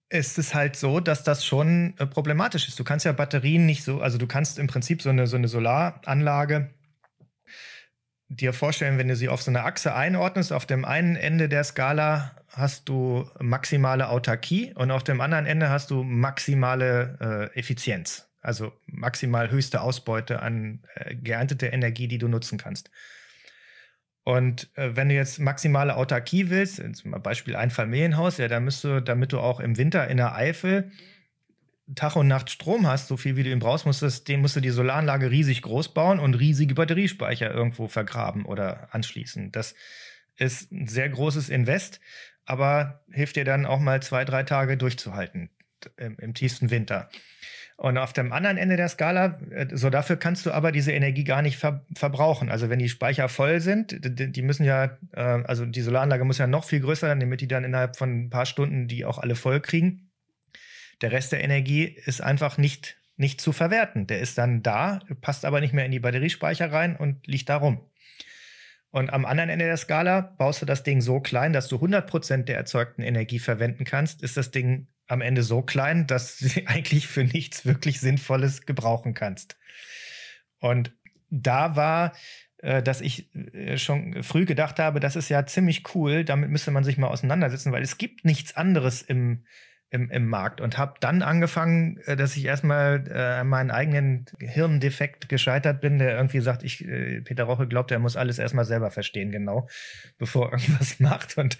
[0.08, 2.78] ist es halt so, dass das schon äh, problematisch ist.
[2.78, 5.48] Du kannst ja Batterien nicht so, also du kannst im Prinzip so eine, so eine
[5.48, 6.70] Solaranlage
[8.28, 11.64] dir vorstellen, wenn du sie auf so eine Achse einordnest, auf dem einen Ende der
[11.64, 18.28] Skala hast du maximale Autarkie und auf dem anderen Ende hast du maximale äh, Effizienz,
[18.40, 22.90] also maximal höchste Ausbeute an äh, geernteter Energie, die du nutzen kannst.
[24.26, 28.82] Und äh, wenn du jetzt maximale Autarkie willst, zum Beispiel ein Familienhaus, ja, da müsst
[28.82, 30.90] du, damit du auch im Winter in der Eifel
[31.94, 34.60] Tag und Nacht Strom hast, so viel wie du ihm brauchst, musst dem musst du
[34.60, 39.52] die Solaranlage riesig groß bauen und riesige Batteriespeicher irgendwo vergraben oder anschließen.
[39.52, 39.76] Das
[40.36, 42.00] ist ein sehr großes Invest,
[42.44, 45.50] aber hilft dir dann auch mal zwei, drei Tage durchzuhalten
[45.98, 47.10] im, im tiefsten Winter.
[47.76, 51.24] Und auf dem anderen Ende der Skala, äh, so dafür kannst du aber diese Energie
[51.24, 52.50] gar nicht ver verbrauchen.
[52.50, 56.38] Also wenn die Speicher voll sind, die, die müssen ja, äh, also die Solaranlage muss
[56.38, 59.18] ja noch viel größer sein, damit die dann innerhalb von ein paar Stunden die auch
[59.18, 60.10] alle voll kriegen.
[61.02, 64.06] Der Rest der Energie ist einfach nicht, nicht zu verwerten.
[64.06, 67.56] Der ist dann da, passt aber nicht mehr in die Batteriespeicher rein und liegt da
[67.56, 67.80] rum.
[68.90, 72.44] Und am anderen Ende der Skala baust du das Ding so klein, dass du 100%
[72.44, 76.66] der erzeugten Energie verwenden kannst, ist das Ding am Ende so klein, dass du sie
[76.66, 79.56] eigentlich für nichts wirklich Sinnvolles gebrauchen kannst.
[80.58, 80.92] Und
[81.30, 82.12] da war,
[82.58, 86.70] äh, dass ich äh, schon früh gedacht habe, das ist ja ziemlich cool, damit müsste
[86.70, 89.44] man sich mal auseinandersetzen, weil es gibt nichts anderes im,
[89.90, 95.28] im, im Markt und habe dann angefangen, äh, dass ich erstmal äh, meinen eigenen Hirndefekt
[95.28, 99.30] gescheitert bin, der irgendwie sagt, ich, Peter Roche glaubt, er muss alles erstmal selber verstehen,
[99.30, 99.68] genau,
[100.18, 101.36] bevor er irgendwas macht.
[101.36, 101.58] Und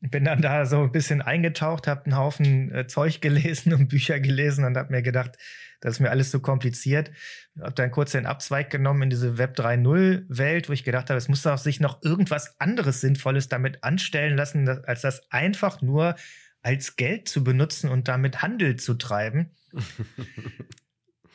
[0.00, 4.20] bin dann da so ein bisschen eingetaucht, habe einen Haufen äh, Zeug gelesen und Bücher
[4.20, 5.36] gelesen und habe mir gedacht,
[5.80, 7.10] das ist mir alles so kompliziert.
[7.58, 11.18] Habe dann kurz den Abzweig genommen in diese Web 3.0 Welt, wo ich gedacht habe,
[11.18, 16.16] es muss doch sich noch irgendwas anderes Sinnvolles damit anstellen lassen, als das einfach nur
[16.62, 19.50] als Geld zu benutzen und damit Handel zu treiben.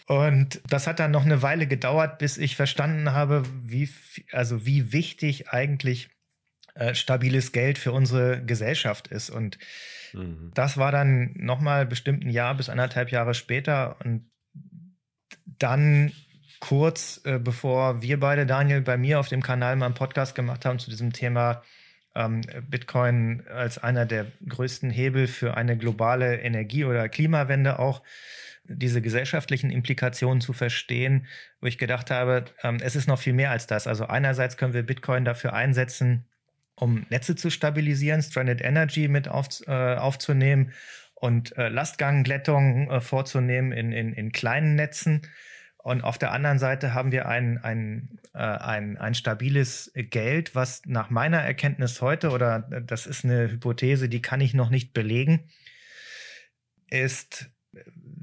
[0.07, 3.89] Und das hat dann noch eine Weile gedauert, bis ich verstanden habe, wie,
[4.31, 6.14] also wie wichtig eigentlich
[6.75, 9.29] äh, stabiles Geld für unsere Gesellschaft ist.
[9.29, 9.57] Und
[10.13, 10.51] mhm.
[10.53, 13.97] das war dann nochmal bestimmt ein Jahr bis anderthalb Jahre später.
[14.03, 14.29] Und
[15.45, 16.11] dann
[16.59, 20.65] kurz äh, bevor wir beide, Daniel, bei mir auf dem Kanal mal einen Podcast gemacht
[20.65, 21.63] haben zu diesem Thema
[22.15, 28.01] ähm, Bitcoin als einer der größten Hebel für eine globale Energie- oder Klimawende auch
[28.67, 31.27] diese gesellschaftlichen Implikationen zu verstehen,
[31.61, 33.85] wo ich gedacht habe, ähm, es ist noch viel mehr als das.
[33.85, 36.25] Also einerseits können wir Bitcoin dafür einsetzen,
[36.75, 40.73] um Netze zu stabilisieren, Stranded Energy mit auf, äh, aufzunehmen
[41.13, 45.21] und äh, Lastgangglättung äh, vorzunehmen in, in, in kleinen Netzen.
[45.77, 50.81] Und auf der anderen Seite haben wir ein, ein, äh, ein, ein stabiles Geld, was
[50.85, 55.47] nach meiner Erkenntnis heute, oder das ist eine Hypothese, die kann ich noch nicht belegen,
[56.89, 57.55] ist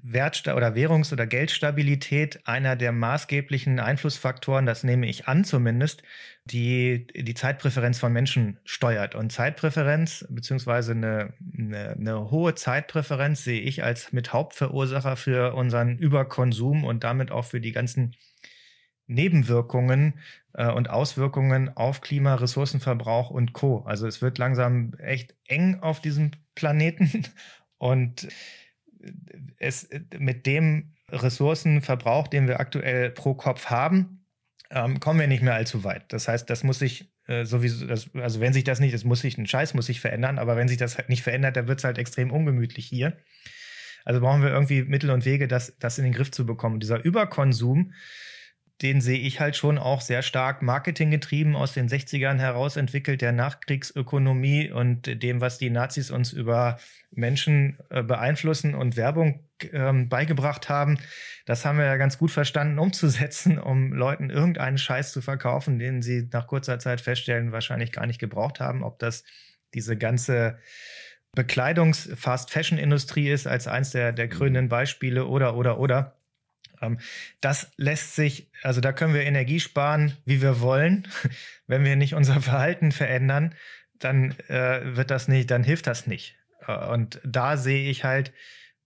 [0.03, 6.03] Wert oder Währungs- oder Geldstabilität einer der maßgeblichen Einflussfaktoren, das nehme ich an zumindest,
[6.44, 9.14] die die Zeitpräferenz von Menschen steuert.
[9.14, 15.98] Und Zeitpräferenz beziehungsweise eine, eine, eine hohe Zeitpräferenz sehe ich als mit Hauptverursacher für unseren
[15.98, 18.16] Überkonsum und damit auch für die ganzen
[19.07, 20.14] Nebenwirkungen
[20.55, 23.82] äh, und Auswirkungen auf Klima, Ressourcenverbrauch und Co.
[23.86, 27.24] Also es wird langsam echt eng auf diesem Planeten
[27.78, 28.26] und
[29.59, 29.88] es
[30.18, 34.26] mit dem Ressourcenverbrauch, den wir aktuell pro Kopf haben,
[34.70, 36.12] ähm, kommen wir nicht mehr allzu weit.
[36.12, 39.20] Das heißt, das muss sich äh, sowieso, das, also wenn sich das nicht, das muss
[39.20, 41.78] sich, ein Scheiß muss sich verändern, aber wenn sich das halt nicht verändert, dann wird
[41.78, 43.16] es halt extrem ungemütlich hier.
[44.05, 46.80] Also brauchen wir irgendwie Mittel und Wege, das, das in den Griff zu bekommen.
[46.80, 47.92] dieser Überkonsum,
[48.82, 53.32] den sehe ich halt schon auch sehr stark marketinggetrieben aus den 60ern heraus entwickelt, der
[53.32, 56.78] Nachkriegsökonomie und dem, was die Nazis uns über
[57.10, 60.98] Menschen äh, beeinflussen und Werbung ähm, beigebracht haben.
[61.46, 66.02] Das haben wir ja ganz gut verstanden umzusetzen, um Leuten irgendeinen Scheiß zu verkaufen, den
[66.02, 68.82] sie nach kurzer Zeit feststellen, wahrscheinlich gar nicht gebraucht haben.
[68.82, 69.24] Ob das
[69.74, 70.58] diese ganze
[71.34, 76.16] Bekleidungs-Fast-Fashion-Industrie ist, als eins der, der krönenden Beispiele oder, oder, oder.
[76.82, 76.98] Ähm,
[77.40, 81.08] das lässt sich, also da können wir Energie sparen, wie wir wollen.
[81.66, 83.54] Wenn wir nicht unser Verhalten verändern,
[83.98, 86.36] dann äh, wird das nicht, dann hilft das nicht.
[86.66, 88.32] Äh, und da sehe ich halt,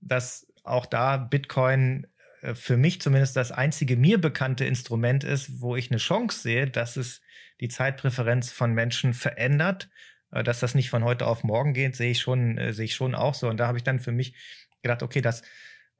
[0.00, 2.06] dass auch da Bitcoin
[2.42, 6.66] äh, für mich zumindest das einzige mir bekannte Instrument ist, wo ich eine Chance sehe,
[6.66, 7.22] dass es
[7.60, 9.88] die Zeitpräferenz von Menschen verändert.
[10.30, 13.32] Dass das nicht von heute auf morgen geht, sehe ich schon, sehe ich schon auch
[13.32, 13.48] so.
[13.48, 14.34] Und da habe ich dann für mich
[14.82, 15.42] gedacht, okay, das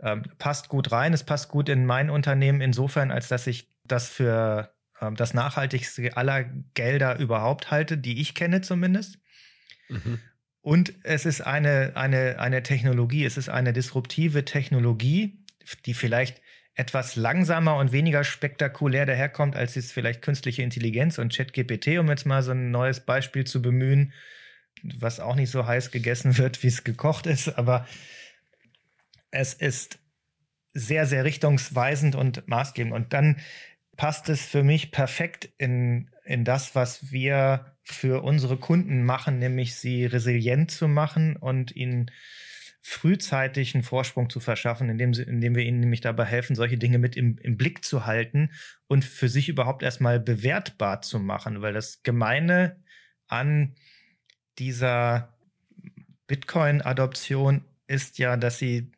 [0.01, 1.13] ähm, passt gut rein.
[1.13, 6.17] Es passt gut in mein Unternehmen insofern, als dass ich das für ähm, das nachhaltigste
[6.17, 6.45] aller
[6.75, 9.19] Gelder überhaupt halte, die ich kenne zumindest.
[9.89, 10.21] Mhm.
[10.61, 15.45] Und es ist eine, eine, eine Technologie, es ist eine disruptive Technologie,
[15.85, 16.43] die vielleicht
[16.75, 22.27] etwas langsamer und weniger spektakulär daherkommt, als es vielleicht künstliche Intelligenz und ChatGPT, um jetzt
[22.27, 24.13] mal so ein neues Beispiel zu bemühen,
[24.83, 27.87] was auch nicht so heiß gegessen wird, wie es gekocht ist, aber
[29.37, 29.99] es ist
[30.73, 32.93] sehr, sehr richtungsweisend und maßgebend.
[32.93, 33.37] Und dann
[33.97, 39.77] passt es für mich perfekt in, in das, was wir für unsere Kunden machen, nämlich
[39.77, 42.11] sie resilient zu machen und ihnen
[42.83, 46.99] frühzeitig einen Vorsprung zu verschaffen, indem, sie, indem wir ihnen nämlich dabei helfen, solche Dinge
[46.99, 48.51] mit im, im Blick zu halten
[48.87, 51.63] und für sich überhaupt erstmal bewertbar zu machen.
[51.63, 52.83] Weil das Gemeine
[53.27, 53.75] an
[54.59, 55.37] dieser
[56.27, 58.93] Bitcoin-Adoption ist ja, dass sie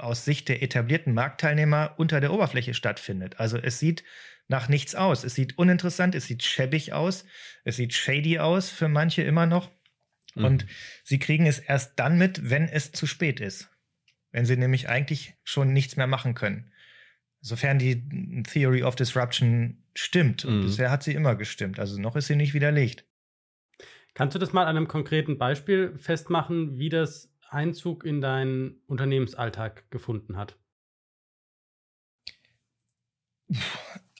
[0.00, 3.38] aus Sicht der etablierten Marktteilnehmer unter der Oberfläche stattfindet.
[3.38, 4.04] Also es sieht
[4.48, 5.24] nach nichts aus.
[5.24, 7.24] Es sieht uninteressant, es sieht schäbig aus,
[7.64, 9.70] es sieht shady aus für manche immer noch.
[10.34, 10.44] Mhm.
[10.44, 10.66] Und
[11.04, 13.70] sie kriegen es erst dann mit, wenn es zu spät ist.
[14.32, 16.72] Wenn sie nämlich eigentlich schon nichts mehr machen können.
[17.40, 20.44] Sofern die Theory of Disruption stimmt.
[20.44, 20.62] Und mhm.
[20.62, 21.78] bisher hat sie immer gestimmt.
[21.78, 23.04] Also noch ist sie nicht widerlegt.
[24.14, 29.90] Kannst du das mal an einem konkreten Beispiel festmachen, wie das Einzug in deinen Unternehmensalltag
[29.90, 30.56] gefunden hat?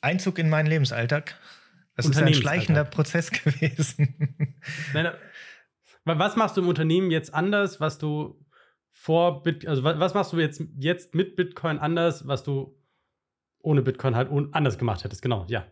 [0.00, 1.36] Einzug in meinen Lebensalltag?
[1.96, 4.36] Das ist ein schleichender Prozess gewesen.
[4.94, 5.12] Nein,
[6.04, 8.44] was machst du im Unternehmen jetzt anders, was du
[8.90, 12.76] vor Bit also was machst du jetzt, jetzt mit Bitcoin anders, was du
[13.62, 15.22] ohne Bitcoin halt anders gemacht hättest?
[15.22, 15.66] Genau, ja.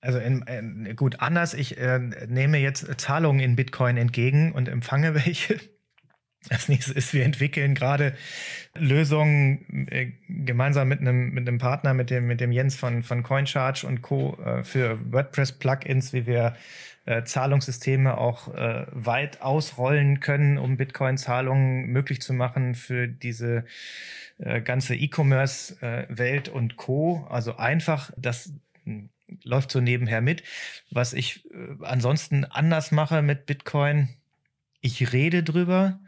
[0.00, 1.98] Also in, in, gut, anders, ich äh,
[2.28, 5.58] nehme jetzt Zahlungen in Bitcoin entgegen und empfange welche.
[6.48, 8.14] Das nächste ist, wir entwickeln gerade
[8.74, 13.86] Lösungen äh, gemeinsam mit einem, mit Partner, mit dem, mit dem Jens von, von CoinCharge
[13.86, 14.38] und Co.
[14.42, 16.56] Äh, für WordPress-Plugins, wie wir
[17.08, 23.64] äh, Zahlungssysteme auch äh, weit ausrollen können, um Bitcoin-Zahlungen möglich zu machen für diese
[24.38, 27.26] äh, ganze E-Commerce-Welt und Co.
[27.30, 28.52] Also einfach, das
[28.84, 29.08] hm,
[29.42, 30.42] läuft so nebenher mit.
[30.90, 34.10] Was ich äh, ansonsten anders mache mit Bitcoin,
[34.80, 35.98] ich rede drüber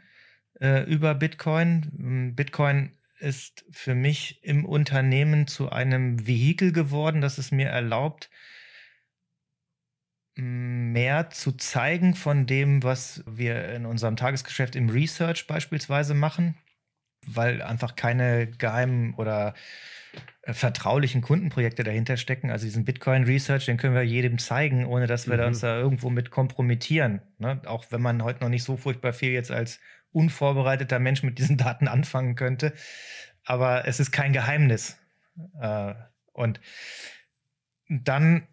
[0.61, 1.91] äh, über Bitcoin.
[1.99, 8.29] Ähm, Bitcoin ist für mich im Unternehmen zu einem Vehikel geworden, das es mir erlaubt,
[10.35, 16.55] mehr zu zeigen von dem, was wir in unserem Tagesgeschäft im Research beispielsweise machen,
[17.25, 19.53] weil einfach keine geheimen oder
[20.43, 22.49] äh, vertraulichen Kundenprojekte dahinter stecken.
[22.49, 25.43] Also diesen Bitcoin Research, den können wir jedem zeigen, ohne dass wir mhm.
[25.43, 27.21] uns da irgendwo mit kompromittieren.
[27.37, 27.61] Ne?
[27.65, 29.79] Auch wenn man heute noch nicht so furchtbar viel jetzt als
[30.11, 32.73] unvorbereiteter Mensch mit diesen Daten anfangen könnte.
[33.43, 34.97] Aber es ist kein Geheimnis.
[35.59, 35.93] Äh,
[36.33, 36.59] und
[37.89, 38.47] dann,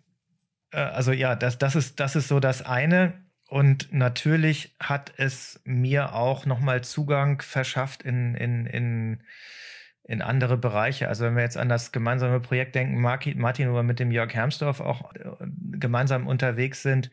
[0.72, 3.24] äh, also ja, das, das, ist, das ist so das eine.
[3.48, 9.22] Und natürlich hat es mir auch nochmal Zugang verschafft in, in, in
[10.08, 11.06] in andere Bereiche.
[11.08, 14.32] Also wenn wir jetzt an das gemeinsame Projekt denken, Martin, wo wir mit dem Jörg
[14.32, 17.10] Hermsdorf auch äh, gemeinsam unterwegs sind,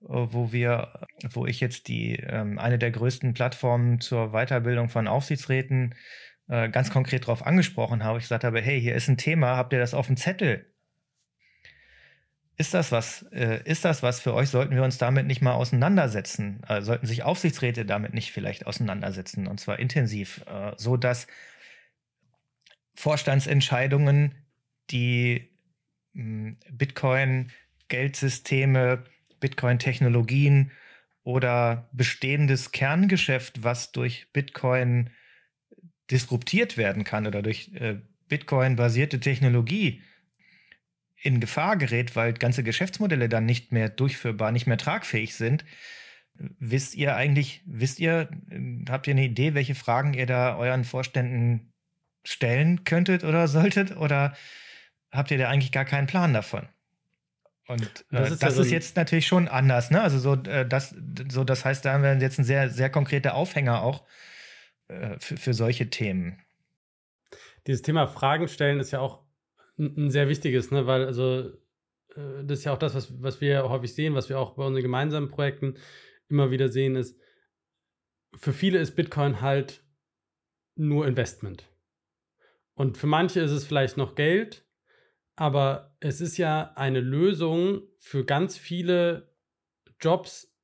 [0.00, 5.94] wo wir, wo ich jetzt die ähm, eine der größten Plattformen zur Weiterbildung von Aufsichtsräten
[6.48, 8.18] äh, ganz konkret darauf angesprochen habe.
[8.18, 10.66] Ich gesagt habe, hey, hier ist ein Thema, habt ihr das auf dem Zettel?
[12.56, 13.22] Ist das was?
[13.32, 14.50] Äh, ist das was für euch?
[14.50, 16.62] Sollten wir uns damit nicht mal auseinandersetzen?
[16.68, 21.26] Äh, sollten sich Aufsichtsräte damit nicht vielleicht auseinandersetzen und zwar intensiv, äh, so dass
[22.94, 24.34] Vorstandsentscheidungen,
[24.90, 25.50] die
[26.14, 29.04] hm, Bitcoin-Geldsysteme,
[29.40, 30.70] Bitcoin-Technologien
[31.22, 35.10] oder bestehendes Kerngeschäft, was durch Bitcoin
[36.10, 40.02] disruptiert werden kann oder durch äh, Bitcoin-basierte Technologie
[41.22, 45.64] in Gefahr gerät, weil ganze Geschäftsmodelle dann nicht mehr durchführbar, nicht mehr tragfähig sind.
[46.58, 48.30] Wisst ihr eigentlich, wisst ihr,
[48.88, 51.74] habt ihr eine Idee, welche Fragen ihr da euren Vorständen
[52.24, 53.96] stellen könntet oder solltet?
[53.96, 54.34] Oder
[55.10, 56.66] habt ihr da eigentlich gar keinen Plan davon?
[57.70, 60.02] Und äh, das, ist, das ja so ist, jetzt natürlich schon anders, ne?
[60.02, 60.92] Also so, äh, das,
[61.30, 64.04] so, das heißt, da haben wir jetzt ein sehr, sehr konkreter Aufhänger auch
[64.88, 66.40] äh, für, für solche Themen.
[67.68, 69.22] Dieses Thema Fragen stellen ist ja auch
[69.78, 70.88] ein, ein sehr wichtiges, ne?
[70.88, 71.52] Weil also
[72.16, 74.64] äh, das ist ja auch das, was, was wir häufig sehen, was wir auch bei
[74.64, 75.76] unseren gemeinsamen Projekten
[76.28, 77.16] immer wieder sehen, ist,
[78.36, 79.84] für viele ist Bitcoin halt
[80.74, 81.68] nur Investment.
[82.74, 84.64] Und für manche ist es vielleicht noch Geld,
[85.40, 89.32] aber es ist ja eine Lösung für ganz viele
[89.98, 90.54] Jobs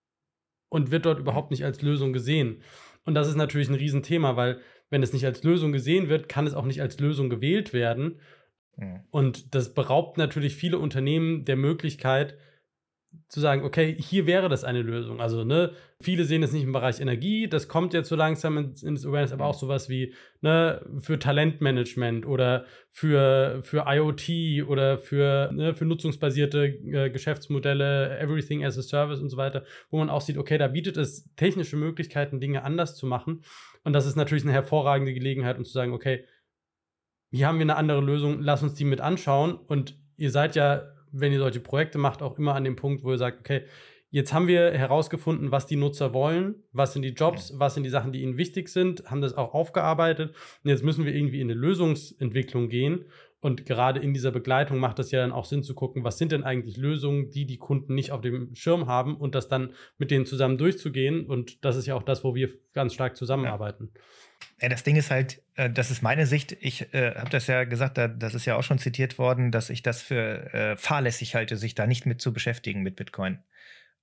[0.69, 2.63] und wird dort überhaupt nicht als Lösung gesehen.
[3.07, 4.61] Und das ist natürlich ein Riesenthema, weil
[4.91, 8.21] wenn es nicht als Lösung gesehen wird, kann es auch nicht als Lösung gewählt werden.
[8.77, 9.01] Mhm.
[9.11, 12.37] Und das beraubt natürlich viele Unternehmen der Möglichkeit,
[13.29, 15.21] zu sagen, okay, hier wäre das eine Lösung.
[15.21, 18.83] Also, ne, viele sehen es nicht im Bereich Energie, das kommt jetzt so langsam ins,
[18.83, 25.51] ins Awareness, aber auch sowas wie, ne, für Talentmanagement oder für, für IoT oder für,
[25.53, 30.21] ne, für nutzungsbasierte äh, Geschäftsmodelle, Everything as a Service und so weiter, wo man auch
[30.21, 33.43] sieht, okay, da bietet es technische Möglichkeiten, Dinge anders zu machen.
[33.85, 36.25] Und das ist natürlich eine hervorragende Gelegenheit, um zu sagen, okay,
[37.31, 39.55] hier haben wir eine andere Lösung, lass uns die mit anschauen.
[39.55, 43.11] Und ihr seid ja wenn ihr solche Projekte macht, auch immer an dem Punkt, wo
[43.11, 43.63] ihr sagt, okay,
[44.11, 47.91] jetzt haben wir herausgefunden, was die Nutzer wollen, was sind die Jobs, was sind die
[47.91, 51.51] Sachen, die ihnen wichtig sind, haben das auch aufgearbeitet und jetzt müssen wir irgendwie in
[51.51, 53.07] eine Lösungsentwicklung gehen.
[53.41, 56.33] Und gerade in dieser Begleitung macht es ja dann auch Sinn zu gucken, was sind
[56.33, 60.11] denn eigentlich Lösungen, die die Kunden nicht auf dem Schirm haben und das dann mit
[60.11, 61.27] denen zusammen durchzugehen.
[61.27, 63.91] Und das ist ja auch das, wo wir ganz stark zusammenarbeiten.
[63.95, 64.01] Ja.
[64.61, 66.53] Ja, das Ding ist halt, äh, das ist meine Sicht.
[66.61, 69.69] Ich äh, habe das ja gesagt, da, das ist ja auch schon zitiert worden, dass
[69.69, 73.43] ich das für äh, fahrlässig halte, sich da nicht mit zu beschäftigen mit Bitcoin.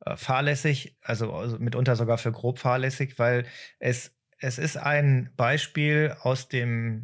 [0.06, 3.46] Äh, fahrlässig, also, also mitunter sogar für grob fahrlässig, weil
[3.80, 7.04] es, es ist ein Beispiel aus dem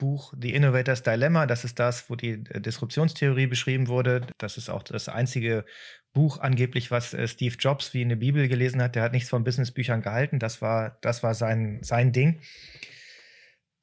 [0.00, 1.46] Buch The Innovator's Dilemma.
[1.46, 4.26] Das ist das, wo die äh, Disruptionstheorie beschrieben wurde.
[4.38, 5.64] Das ist auch das einzige
[6.12, 8.96] Buch angeblich, was äh, Steve Jobs wie eine Bibel gelesen hat.
[8.96, 10.38] Der hat nichts von Businessbüchern gehalten.
[10.38, 12.40] Das war, das war sein, sein Ding.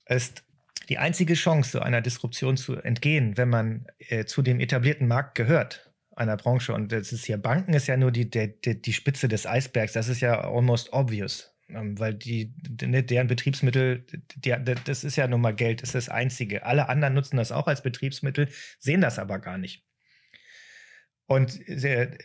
[0.06, 0.44] Ist
[0.90, 5.36] die einzige Chance, so einer Disruption zu entgehen, wenn man äh, zu dem etablierten Markt
[5.36, 6.74] gehört, einer Branche.
[6.74, 9.94] Und das ist hier, Banken ist ja nur die, die, die Spitze des Eisbergs.
[9.94, 11.54] Das ist ja almost obvious.
[11.70, 14.06] Ähm, weil die, die, deren Betriebsmittel,
[14.36, 14.56] die,
[14.86, 16.66] das ist ja nun mal Geld, ist das einzige.
[16.66, 18.48] Alle anderen nutzen das auch als Betriebsmittel,
[18.80, 19.84] sehen das aber gar nicht.
[21.28, 21.60] Und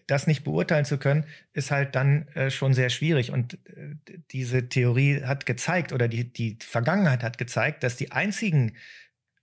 [0.07, 3.33] das nicht beurteilen zu können, ist halt dann äh, schon sehr schwierig.
[3.33, 3.97] Und äh,
[4.31, 8.77] diese Theorie hat gezeigt, oder die, die Vergangenheit hat gezeigt, dass die einzigen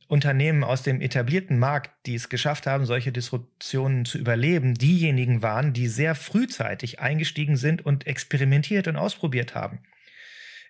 [0.08, 5.74] Unternehmen aus dem etablierten Markt, die es geschafft haben, solche Disruptionen zu überleben, diejenigen waren,
[5.74, 9.80] die sehr frühzeitig eingestiegen sind und experimentiert und ausprobiert haben.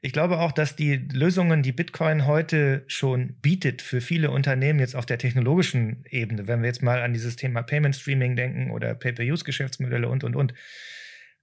[0.01, 4.95] Ich glaube auch, dass die Lösungen, die Bitcoin heute schon bietet für viele Unternehmen jetzt
[4.95, 8.95] auf der technologischen Ebene, wenn wir jetzt mal an dieses Thema Payment Streaming denken oder
[8.95, 10.53] Pay-per-Use-Geschäftsmodelle und, und, und,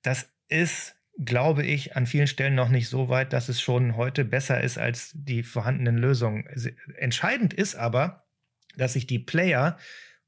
[0.03, 4.25] das ist, glaube ich, an vielen Stellen noch nicht so weit, dass es schon heute
[4.25, 6.47] besser ist als die vorhandenen Lösungen.
[6.97, 8.27] Entscheidend ist aber,
[8.77, 9.77] dass sich die Player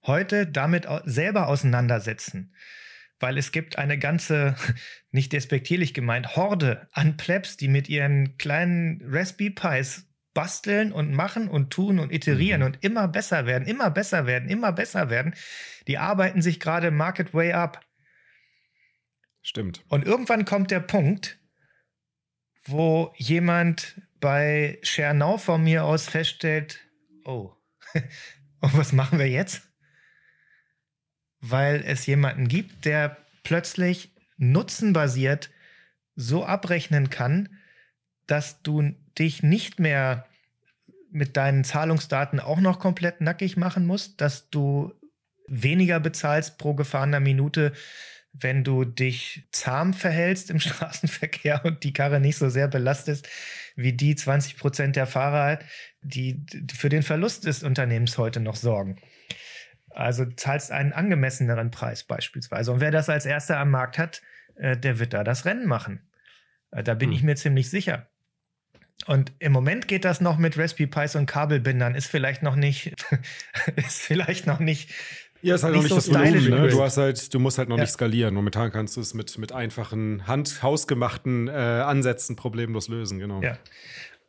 [0.03, 2.55] heute damit selber auseinandersetzen
[3.21, 4.57] weil es gibt eine ganze,
[5.11, 11.49] nicht despektierlich gemeint, Horde an Plebs, die mit ihren kleinen Raspberry Pis basteln und machen
[11.49, 12.67] und tun und iterieren mhm.
[12.67, 15.35] und immer besser werden, immer besser werden, immer besser werden.
[15.87, 17.85] Die arbeiten sich gerade Market Way up.
[19.43, 19.83] Stimmt.
[19.89, 21.39] Und irgendwann kommt der Punkt,
[22.65, 26.81] wo jemand bei Schernau von mir aus feststellt,
[27.25, 27.53] oh,
[28.61, 29.68] und was machen wir jetzt?
[31.41, 35.51] Weil es jemanden gibt, der plötzlich nutzenbasiert
[36.17, 37.49] so abrechnen kann,
[38.27, 40.27] dass du dich nicht mehr
[41.11, 44.93] mit deinen Zahlungsdaten auch noch komplett nackig machen musst, dass du
[45.47, 47.73] weniger bezahlst pro gefahrener Minute,
[48.33, 53.29] wenn du dich zahm verhältst im Straßenverkehr und die Karre nicht so sehr belastest
[53.75, 55.59] wie die 20 Prozent der Fahrer,
[56.03, 58.97] die für den Verlust des Unternehmens heute noch sorgen.
[59.99, 62.71] Also zahlst einen angemesseneren Preis beispielsweise.
[62.71, 64.23] Und wer das als erster am Markt hat,
[64.55, 66.09] äh, der wird da das Rennen machen.
[66.71, 67.17] Äh, da bin hm.
[67.17, 68.07] ich mir ziemlich sicher.
[69.07, 71.97] Und im Moment geht das noch mit Raspberry Pis und Kabelbindern.
[71.97, 72.95] Ist vielleicht noch nicht,
[73.77, 74.93] ist vielleicht noch nicht
[75.41, 76.69] ja, ist halt nicht noch nicht so das Volumen, ne?
[76.69, 77.83] Du hast halt, du musst halt noch ja.
[77.83, 78.35] nicht skalieren.
[78.35, 83.41] Momentan kannst du es mit, mit einfachen, hand, hausgemachten äh, Ansätzen problemlos lösen, genau.
[83.43, 83.57] Ja.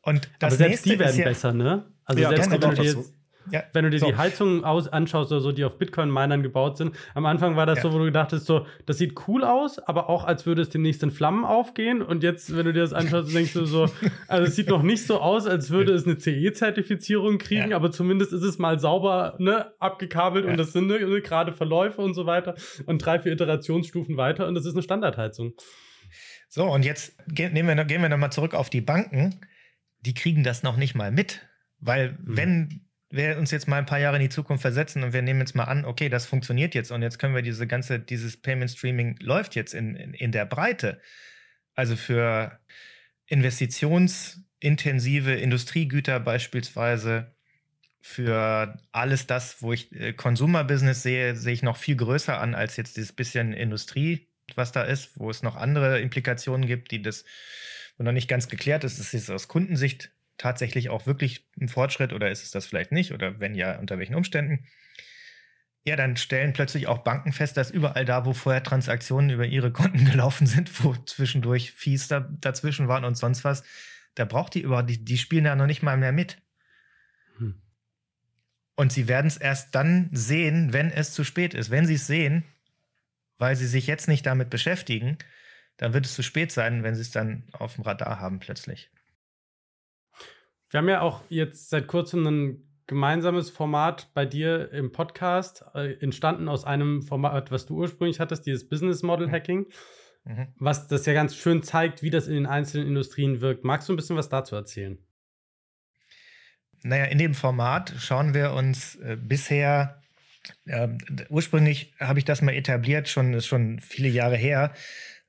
[0.02, 1.92] Und das Aber selbst die werden ja besser, ne?
[2.06, 3.14] Also ja, selbst wenn du jetzt
[3.52, 4.08] ja, Wenn du dir so.
[4.08, 7.78] die Heizungen aus, anschaust oder so, die auf Bitcoin-Minern gebaut sind, am Anfang war das
[7.78, 7.84] ja.
[7.84, 10.70] so, wo du gedacht hast, so, das sieht cool aus, aber auch als würde es
[10.70, 12.02] demnächst in Flammen aufgehen.
[12.02, 13.90] Und jetzt, wenn du dir das anschaust, denkst du so,
[14.28, 17.76] also es sieht noch nicht so aus, als würde es eine CE-Zertifizierung kriegen, ja.
[17.76, 22.14] aber zumindest ist es mal sauber ne, abgekabelt und das sind ne, gerade Verläufe und
[22.14, 25.54] so weiter und drei, vier Iterationsstufen weiter und das ist eine Standardheizung.
[26.50, 29.40] So, und jetzt gehen wir, gehen wir nochmal zurück auf die Banken.
[30.02, 31.48] Die kriegen das noch nicht mal mit.
[31.80, 32.18] Weil, hm.
[32.26, 35.40] wenn wir uns jetzt mal ein paar Jahre in die Zukunft versetzen und wir nehmen
[35.40, 38.72] jetzt mal an, okay, das funktioniert jetzt und jetzt können wir diese ganze, dieses Payment
[38.72, 41.02] Streaming läuft jetzt in, in, in der Breite.
[41.74, 42.60] Also für
[43.26, 47.34] investitionsintensive Industriegüter beispielsweise,
[48.02, 52.78] für alles das, wo ich äh, Consumer-Business sehe, sehe ich noch viel größer an als
[52.78, 57.26] jetzt dieses bisschen Industrie, was da ist, wo es noch andere Implikationen gibt, die das
[57.98, 59.00] noch nicht ganz geklärt ist.
[59.00, 63.12] Das ist aus Kundensicht tatsächlich auch wirklich ein Fortschritt oder ist es das vielleicht nicht?
[63.12, 64.66] Oder wenn ja, unter welchen Umständen?
[65.84, 69.72] Ja, dann stellen plötzlich auch Banken fest, dass überall da, wo vorher Transaktionen über ihre
[69.72, 73.64] Konten gelaufen sind, wo zwischendurch Fees da, dazwischen waren und sonst was,
[74.16, 76.42] da braucht die überhaupt, die, die spielen da noch nicht mal mehr mit.
[77.38, 77.62] Hm.
[78.76, 81.70] Und sie werden es erst dann sehen, wenn es zu spät ist.
[81.70, 82.46] Wenn sie es sehen,
[83.38, 85.18] weil sie sich jetzt nicht damit beschäftigen,
[85.78, 88.90] dann wird es zu spät sein, wenn sie es dann auf dem Radar haben plötzlich.
[90.70, 95.94] Wir haben ja auch jetzt seit kurzem ein gemeinsames Format bei dir im Podcast, äh,
[96.02, 99.32] entstanden aus einem Format, was du ursprünglich hattest, dieses Business Model mhm.
[99.32, 99.66] Hacking,
[100.26, 100.48] mhm.
[100.58, 103.64] was das ja ganz schön zeigt, wie das in den einzelnen Industrien wirkt.
[103.64, 105.00] Magst du ein bisschen was dazu erzählen?
[106.84, 110.02] Naja, in dem Format schauen wir uns äh, bisher,
[110.66, 110.88] äh,
[111.30, 114.74] ursprünglich habe ich das mal etabliert, schon, ist schon viele Jahre her,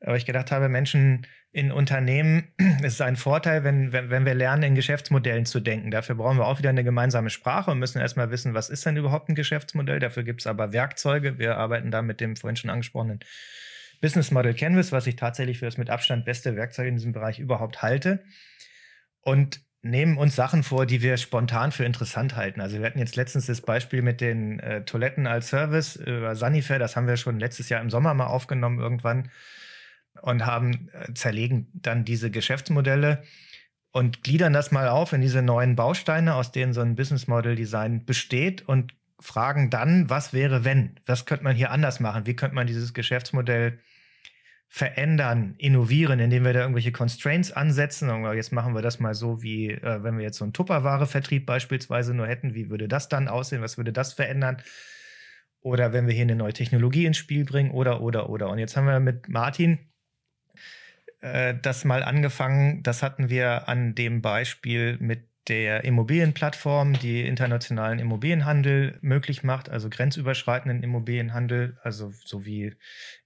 [0.01, 4.35] aber ich gedacht habe, Menschen in Unternehmen ist es ein Vorteil, wenn, wenn, wenn wir
[4.35, 5.91] lernen, in Geschäftsmodellen zu denken.
[5.91, 8.97] Dafür brauchen wir auch wieder eine gemeinsame Sprache und müssen erstmal wissen, was ist denn
[8.97, 9.99] überhaupt ein Geschäftsmodell.
[9.99, 11.39] Dafür gibt es aber Werkzeuge.
[11.39, 13.21] Wir arbeiten da mit dem vorhin schon angesprochenen
[14.01, 17.39] Business Model Canvas, was ich tatsächlich für das mit Abstand beste Werkzeug in diesem Bereich
[17.39, 18.23] überhaupt halte.
[19.23, 22.61] Und nehmen uns Sachen vor, die wir spontan für interessant halten.
[22.61, 26.79] Also wir hatten jetzt letztens das Beispiel mit den äh, Toiletten als Service über Sanifair.
[26.79, 29.31] Das haben wir schon letztes Jahr im Sommer mal aufgenommen irgendwann
[30.23, 33.23] und haben äh, zerlegen dann diese Geschäftsmodelle
[33.93, 37.57] und gliedern das mal auf in diese neuen Bausteine, aus denen so ein Business Model
[37.57, 40.99] Design besteht und fragen dann, was wäre wenn?
[41.07, 42.27] Was könnte man hier anders machen?
[42.27, 43.79] Wie könnte man dieses Geschäftsmodell
[44.73, 48.09] verändern, innovieren, indem wir da irgendwelche Constraints ansetzen.
[48.09, 51.45] Und jetzt machen wir das mal so, wie äh, wenn wir jetzt so einen Tupperware-Vertrieb
[51.45, 53.63] beispielsweise nur hätten, wie würde das dann aussehen?
[53.63, 54.59] Was würde das verändern?
[55.61, 58.49] Oder wenn wir hier eine neue Technologie ins Spiel bringen, oder, oder, oder.
[58.49, 59.90] Und jetzt haben wir mit Martin
[61.21, 62.83] äh, das mal angefangen.
[62.83, 69.89] Das hatten wir an dem Beispiel mit der Immobilienplattform, die internationalen Immobilienhandel möglich macht, also
[69.89, 72.77] grenzüberschreitenden Immobilienhandel, also so wie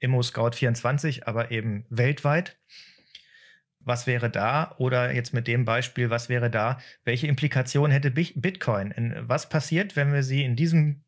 [0.01, 2.57] ImmoScout24, aber eben weltweit.
[3.80, 4.74] Was wäre da?
[4.78, 6.78] Oder jetzt mit dem Beispiel, was wäre da?
[7.05, 8.94] Welche Implikation hätte Bitcoin?
[9.27, 11.05] Was passiert, wenn wir sie in diesem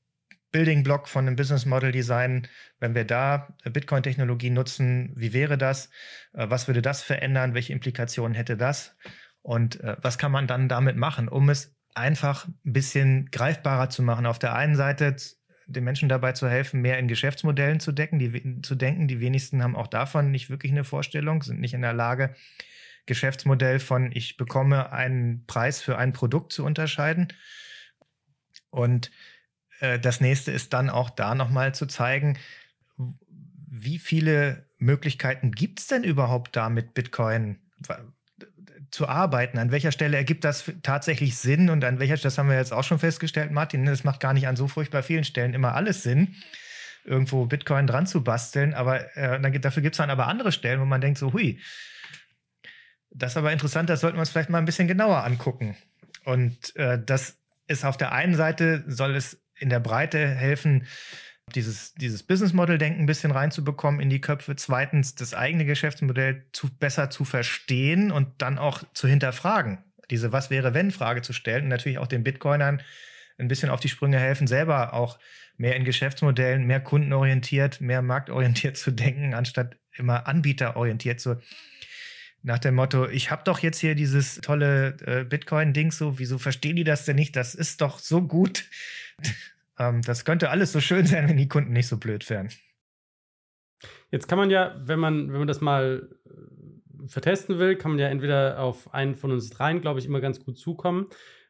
[0.56, 2.48] Building Block von einem Business Model Design,
[2.80, 5.90] wenn wir da Bitcoin-Technologie nutzen, wie wäre das?
[6.32, 7.52] Äh, was würde das verändern?
[7.52, 8.96] Welche Implikationen hätte das?
[9.42, 14.02] Und äh, was kann man dann damit machen, um es einfach ein bisschen greifbarer zu
[14.02, 14.24] machen?
[14.24, 15.14] Auf der einen Seite
[15.66, 19.08] den Menschen dabei zu helfen, mehr in Geschäftsmodellen zu decken, die, zu denken.
[19.08, 22.34] Die wenigsten haben auch davon nicht wirklich eine Vorstellung, sind nicht in der Lage,
[23.04, 27.28] Geschäftsmodell von ich bekomme einen Preis für ein Produkt zu unterscheiden.
[28.70, 29.35] Und äh,
[29.80, 32.38] das nächste ist dann auch da nochmal zu zeigen,
[33.68, 37.58] wie viele Möglichkeiten gibt es denn überhaupt da mit Bitcoin
[38.90, 39.58] zu arbeiten?
[39.58, 42.84] An welcher Stelle ergibt das tatsächlich Sinn und an welcher, das haben wir jetzt auch
[42.84, 46.34] schon festgestellt, Martin, das macht gar nicht an so furchtbar vielen Stellen immer alles Sinn,
[47.04, 50.84] irgendwo Bitcoin dran zu basteln, aber äh, dafür gibt es dann aber andere Stellen, wo
[50.84, 51.60] man denkt so, hui,
[53.10, 55.76] das ist aber interessant, das sollten wir uns vielleicht mal ein bisschen genauer angucken.
[56.24, 57.38] Und äh, das
[57.68, 60.86] ist auf der einen Seite, soll es in der Breite helfen,
[61.54, 64.56] dieses, dieses Business Model Denken ein bisschen reinzubekommen in die Köpfe.
[64.56, 69.78] Zweitens, das eigene Geschäftsmodell zu, besser zu verstehen und dann auch zu hinterfragen.
[70.10, 72.82] Diese Was wäre wenn Frage zu stellen und natürlich auch den Bitcoinern
[73.38, 75.18] ein bisschen auf die Sprünge helfen, selber auch
[75.56, 81.40] mehr in Geschäftsmodellen, mehr kundenorientiert, mehr marktorientiert zu denken, anstatt immer anbieterorientiert zu.
[82.46, 86.76] Nach dem Motto, ich habe doch jetzt hier dieses tolle äh, Bitcoin-Ding so, wieso verstehen
[86.76, 87.34] die das denn nicht?
[87.34, 88.66] Das ist doch so gut.
[89.80, 92.50] ähm, das könnte alles so schön sein, wenn die Kunden nicht so blöd wären.
[94.12, 97.98] Jetzt kann man ja, wenn man, wenn man das mal äh, vertesten will, kann man
[97.98, 101.08] ja entweder auf einen von uns dreien, glaube ich, immer ganz gut zukommen.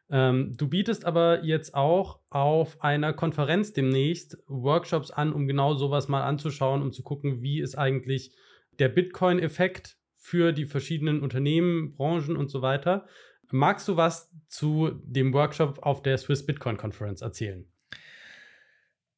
[0.09, 6.09] Ähm, du bietest aber jetzt auch auf einer Konferenz demnächst Workshops an, um genau sowas
[6.09, 8.35] mal anzuschauen, um zu gucken, wie ist eigentlich
[8.79, 9.96] der Bitcoin-Effekt
[10.27, 13.07] für die verschiedenen Unternehmen, Branchen und so weiter.
[13.53, 17.65] Magst du was zu dem Workshop auf der Swiss Bitcoin Conference erzählen?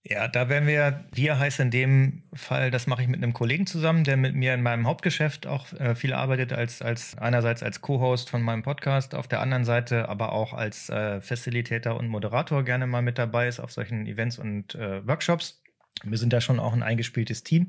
[0.02, 3.66] Ja, da werden wir, wir heißt in dem Fall, das mache ich mit einem Kollegen
[3.66, 7.80] zusammen, der mit mir in meinem Hauptgeschäft auch äh, viel arbeitet, als, als einerseits als
[7.80, 12.64] Co-Host von meinem Podcast, auf der anderen Seite aber auch als äh, Facilitator und Moderator
[12.64, 15.62] gerne mal mit dabei ist auf solchen Events und äh, Workshops.
[16.05, 17.68] Wir sind da schon auch ein eingespieltes Team.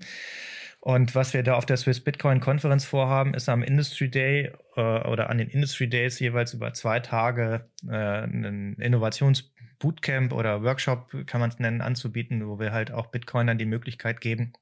[0.81, 4.81] Und was wir da auf der Swiss Bitcoin Konferenz vorhaben, ist am Industry Day äh,
[4.81, 11.26] oder an den Industry Days jeweils über zwei Tage äh, ein Innovations- Bootcamp oder Workshop,
[11.26, 14.53] kann man es nennen, anzubieten, wo wir halt auch Bitcoinern die Möglichkeit geben,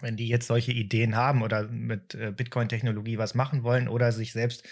[0.00, 4.32] wenn die jetzt solche Ideen haben oder mit äh, Bitcoin-Technologie was machen wollen oder sich
[4.32, 4.68] selbst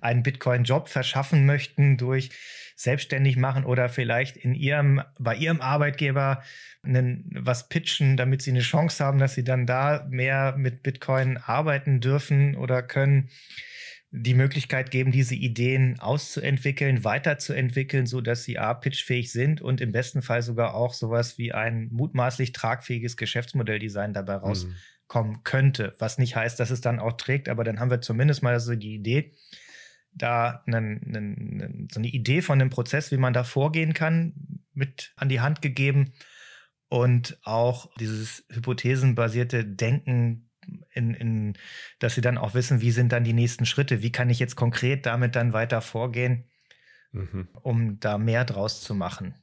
[0.00, 2.30] einen Bitcoin-Job verschaffen möchten durch
[2.78, 6.44] selbstständig machen oder vielleicht in ihrem, bei ihrem Arbeitgeber
[6.84, 11.38] einen, was pitchen, damit sie eine Chance haben, dass sie dann da mehr mit Bitcoin
[11.38, 13.30] arbeiten dürfen oder können
[14.12, 19.90] die Möglichkeit geben, diese Ideen auszuentwickeln, weiterzuentwickeln, so dass sie A, pitchfähig sind und im
[19.90, 24.44] besten Fall sogar auch sowas wie ein mutmaßlich tragfähiges Geschäftsmodelldesign dabei mhm.
[24.44, 25.96] rauskommen könnte.
[25.98, 28.76] Was nicht heißt, dass es dann auch trägt, aber dann haben wir zumindest mal so
[28.76, 29.34] die Idee,
[30.18, 34.34] da einen, einen, so eine Idee von einem Prozess, wie man da vorgehen kann,
[34.74, 36.12] mit an die Hand gegeben
[36.88, 40.50] und auch dieses hypothesenbasierte Denken
[40.92, 41.54] in, in,
[41.98, 44.56] dass sie dann auch wissen, wie sind dann die nächsten Schritte, wie kann ich jetzt
[44.56, 46.44] konkret damit dann weiter vorgehen,
[47.12, 47.48] mhm.
[47.62, 49.34] um da mehr draus zu machen.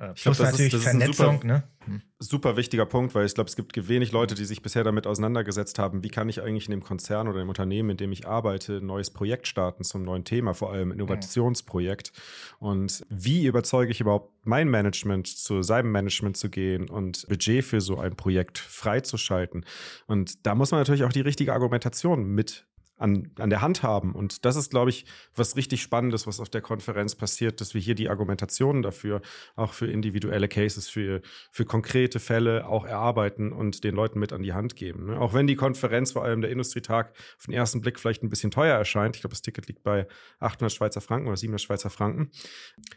[0.00, 1.62] Äh, ich Plus glaub, natürlich ist, Vernetzung, super, ne?
[1.84, 2.02] Hm.
[2.18, 5.78] Super wichtiger Punkt, weil ich glaube, es gibt wenig Leute, die sich bisher damit auseinandergesetzt
[5.78, 8.78] haben, wie kann ich eigentlich in dem Konzern oder im Unternehmen, in dem ich arbeite,
[8.78, 12.12] ein neues Projekt starten zum neuen Thema, vor allem Innovationsprojekt.
[12.58, 17.80] Und wie überzeuge ich überhaupt mein Management, zu seinem Management zu gehen und Budget für
[17.80, 19.64] so ein Projekt freizuschalten?
[20.06, 22.66] Und da muss man natürlich auch die richtige Argumentation mit
[23.00, 24.14] an, an der Hand haben.
[24.14, 27.80] Und das ist, glaube ich, was richtig Spannendes, was auf der Konferenz passiert, dass wir
[27.80, 29.22] hier die Argumentationen dafür
[29.56, 34.42] auch für individuelle Cases, für, für konkrete Fälle auch erarbeiten und den Leuten mit an
[34.42, 35.06] die Hand geben.
[35.06, 35.20] Ne?
[35.20, 38.50] Auch wenn die Konferenz, vor allem der Industrietag, auf den ersten Blick vielleicht ein bisschen
[38.50, 39.16] teuer erscheint.
[39.16, 40.06] Ich glaube, das Ticket liegt bei
[40.40, 42.30] 800 Schweizer Franken oder 700 Schweizer Franken.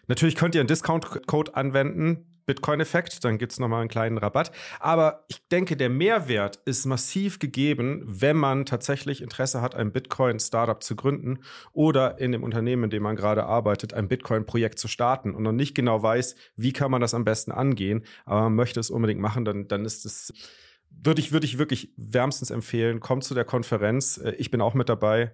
[0.08, 4.52] Natürlich könnt ihr einen Discount-Code anwenden Bitcoin-Effekt, dann gibt es nochmal einen kleinen Rabatt.
[4.80, 10.82] Aber ich denke, der Mehrwert ist massiv gegeben, wenn man tatsächlich Interesse hat, ein Bitcoin-Startup
[10.82, 11.40] zu gründen
[11.72, 15.52] oder in dem Unternehmen, in dem man gerade arbeitet, ein Bitcoin-Projekt zu starten und noch
[15.52, 19.22] nicht genau weiß, wie kann man das am besten angehen, aber man möchte es unbedingt
[19.22, 20.34] machen, dann, dann ist es
[21.02, 23.00] würde ich, würde ich wirklich wärmstens empfehlen.
[23.00, 24.18] Kommt zu der Konferenz.
[24.18, 25.32] Äh, ich bin auch mit dabei.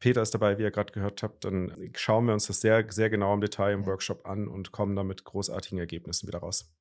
[0.00, 1.44] Peter ist dabei, wie ihr gerade gehört habt.
[1.44, 4.96] Dann schauen wir uns das sehr, sehr genau im Detail im Workshop an und kommen
[4.96, 6.72] dann mit großartigen Ergebnissen wieder raus.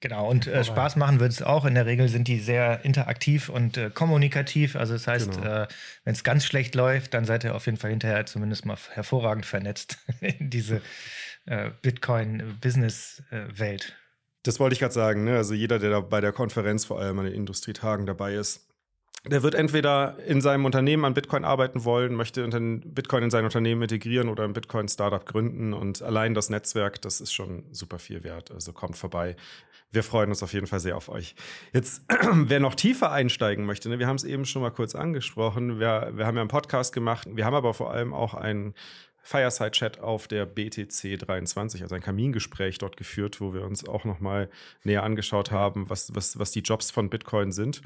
[0.00, 1.64] Genau, und äh, Spaß machen wird es auch.
[1.64, 4.76] In der Regel sind die sehr interaktiv und äh, kommunikativ.
[4.76, 5.62] Also das heißt, genau.
[5.62, 5.66] äh,
[6.04, 9.46] wenn es ganz schlecht läuft, dann seid ihr auf jeden Fall hinterher zumindest mal hervorragend
[9.46, 10.82] vernetzt in diese
[11.46, 13.96] äh, Bitcoin-Business-Welt.
[14.44, 15.24] Das wollte ich gerade sagen.
[15.24, 15.36] Ne?
[15.36, 18.68] Also jeder, der da bei der Konferenz vor allem an den Industrietagen dabei ist,
[19.26, 22.46] der wird entweder in seinem Unternehmen an Bitcoin arbeiten wollen, möchte
[22.84, 25.72] Bitcoin in sein Unternehmen integrieren oder ein Bitcoin-Startup gründen.
[25.72, 28.50] Und allein das Netzwerk, das ist schon super viel wert.
[28.50, 29.34] Also kommt vorbei.
[29.90, 31.36] Wir freuen uns auf jeden Fall sehr auf euch.
[31.72, 32.02] Jetzt,
[32.32, 35.80] wer noch tiefer einsteigen möchte, ne, wir haben es eben schon mal kurz angesprochen.
[35.80, 37.26] Wir, wir haben ja einen Podcast gemacht.
[37.30, 38.74] Wir haben aber vor allem auch einen
[39.24, 44.50] Fireside-Chat auf der BTC 23, also ein Kamingespräch dort geführt, wo wir uns auch nochmal
[44.84, 47.80] näher angeschaut haben, was, was, was die Jobs von Bitcoin sind.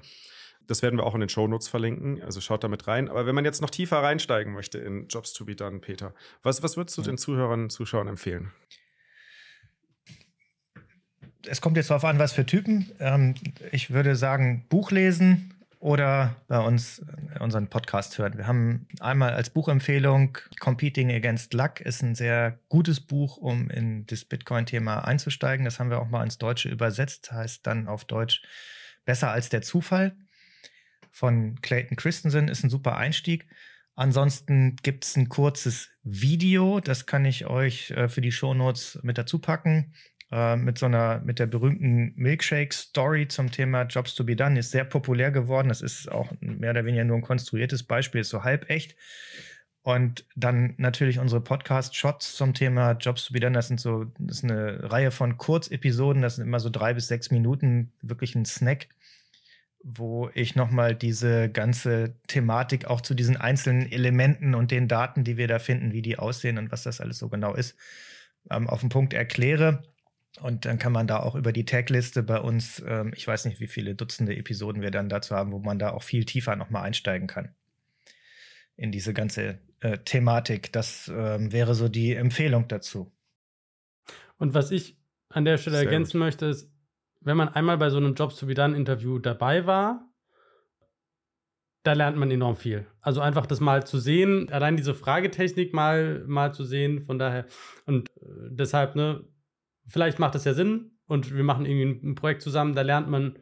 [0.66, 3.08] Das werden wir auch in den Shownotes verlinken, also schaut damit rein.
[3.08, 6.12] Aber wenn man jetzt noch tiefer reinsteigen möchte in Jobs to be done, Peter,
[6.42, 8.52] was, was würdest du den Zuhörern und Zuschauern empfehlen?
[11.46, 12.90] Es kommt jetzt darauf an, was für Typen.
[12.98, 13.34] Ähm,
[13.70, 18.36] ich würde sagen, Buch lesen, oder bei uns äh, unseren Podcast hören.
[18.36, 24.06] Wir haben einmal als Buchempfehlung Competing Against Luck ist ein sehr gutes Buch, um in
[24.06, 25.64] das Bitcoin-Thema einzusteigen.
[25.64, 28.42] Das haben wir auch mal ins Deutsche übersetzt, heißt dann auf Deutsch
[29.04, 30.14] Besser als der Zufall
[31.10, 33.46] von Clayton Christensen ist ein super Einstieg.
[33.94, 39.18] Ansonsten gibt es ein kurzes Video, das kann ich euch äh, für die Shownotes mit
[39.18, 39.94] dazu packen.
[40.30, 44.70] Äh, mit so einer, mit der berühmten Milkshake-Story zum Thema Jobs to be done, ist
[44.70, 45.68] sehr populär geworden.
[45.68, 48.94] Das ist auch mehr oder weniger nur ein konstruiertes Beispiel, ist so halb echt.
[49.82, 53.54] Und dann natürlich unsere Podcast-Shots zum Thema Jobs to be done.
[53.54, 57.08] Das sind so, das ist eine Reihe von Kurzepisoden, das sind immer so drei bis
[57.08, 58.88] sechs Minuten, wirklich ein Snack,
[59.82, 65.38] wo ich nochmal diese ganze Thematik auch zu diesen einzelnen Elementen und den Daten, die
[65.38, 67.74] wir da finden, wie die aussehen und was das alles so genau ist,
[68.50, 69.84] ähm, auf den Punkt erkläre.
[70.40, 73.60] Und dann kann man da auch über die Tagliste bei uns, ähm, ich weiß nicht,
[73.60, 76.84] wie viele Dutzende Episoden wir dann dazu haben, wo man da auch viel tiefer nochmal
[76.84, 77.54] einsteigen kann
[78.76, 80.72] in diese ganze äh, Thematik.
[80.72, 83.12] Das ähm, wäre so die Empfehlung dazu.
[84.38, 84.96] Und was ich
[85.30, 86.26] an der Stelle Sehr ergänzen gut.
[86.26, 86.70] möchte, ist,
[87.20, 90.08] wenn man einmal bei so einem Jobs to be done Interview dabei war,
[91.82, 92.86] da lernt man enorm viel.
[93.00, 97.46] Also einfach das mal zu sehen, allein diese Fragetechnik mal, mal zu sehen, von daher.
[97.86, 99.24] Und äh, deshalb, ne,
[99.88, 103.38] vielleicht macht das ja Sinn und wir machen irgendwie ein Projekt zusammen, da lernt man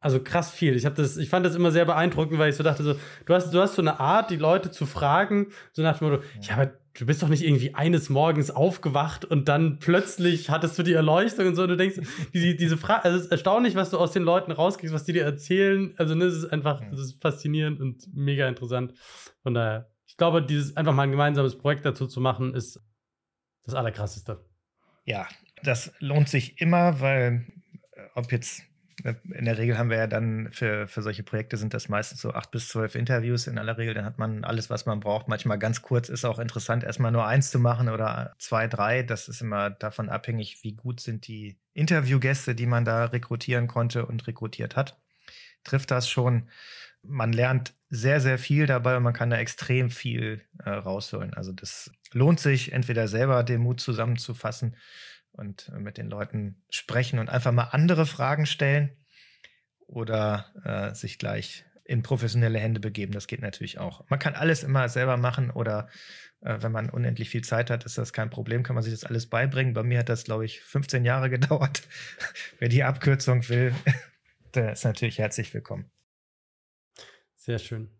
[0.00, 0.74] also krass viel.
[0.76, 2.94] Ich das, ich fand das immer sehr beeindruckend, weil ich so dachte, so,
[3.26, 6.22] du hast, du hast so eine Art, die Leute zu fragen, so nach dem Motto,
[6.40, 10.82] ja, aber du bist doch nicht irgendwie eines Morgens aufgewacht und dann plötzlich hattest du
[10.82, 11.62] die Erleuchtung und so.
[11.62, 12.00] Und du denkst,
[12.32, 15.12] die, diese Frage, also es ist erstaunlich, was du aus den Leuten rauskriegst, was die
[15.12, 15.94] dir erzählen.
[15.98, 18.94] Also, ne, es ist einfach, es ist faszinierend und mega interessant.
[19.42, 22.80] Von daher, ich glaube, dieses einfach mal ein gemeinsames Projekt dazu zu machen, ist
[23.64, 24.44] das Allerkrasseste.
[25.04, 25.26] Ja,
[25.62, 27.46] das lohnt sich immer, weil
[27.92, 28.62] äh, ob jetzt
[29.04, 32.20] äh, in der Regel haben wir ja dann für, für solche Projekte sind das meistens
[32.20, 33.94] so acht bis zwölf Interviews in aller Regel.
[33.94, 35.28] Dann hat man alles, was man braucht.
[35.28, 39.02] Manchmal ganz kurz ist auch interessant, erstmal nur eins zu machen oder zwei, drei.
[39.02, 44.06] Das ist immer davon abhängig, wie gut sind die Interviewgäste, die man da rekrutieren konnte
[44.06, 44.98] und rekrutiert hat.
[45.64, 46.48] Trifft das schon.
[47.02, 51.32] Man lernt sehr, sehr viel dabei und man kann da extrem viel äh, rausholen.
[51.34, 54.76] Also das lohnt sich, entweder selber den Mut zusammenzufassen
[55.32, 58.96] und äh, mit den Leuten sprechen und einfach mal andere Fragen stellen
[59.86, 63.12] oder äh, sich gleich in professionelle Hände begeben.
[63.12, 64.08] Das geht natürlich auch.
[64.08, 65.88] Man kann alles immer selber machen oder
[66.40, 69.04] äh, wenn man unendlich viel Zeit hat, ist das kein Problem, kann man sich das
[69.04, 69.74] alles beibringen.
[69.74, 71.82] Bei mir hat das, glaube ich, 15 Jahre gedauert.
[72.58, 73.74] Wer die Abkürzung will,
[74.54, 75.90] der ist natürlich herzlich willkommen.
[77.34, 77.90] Sehr schön.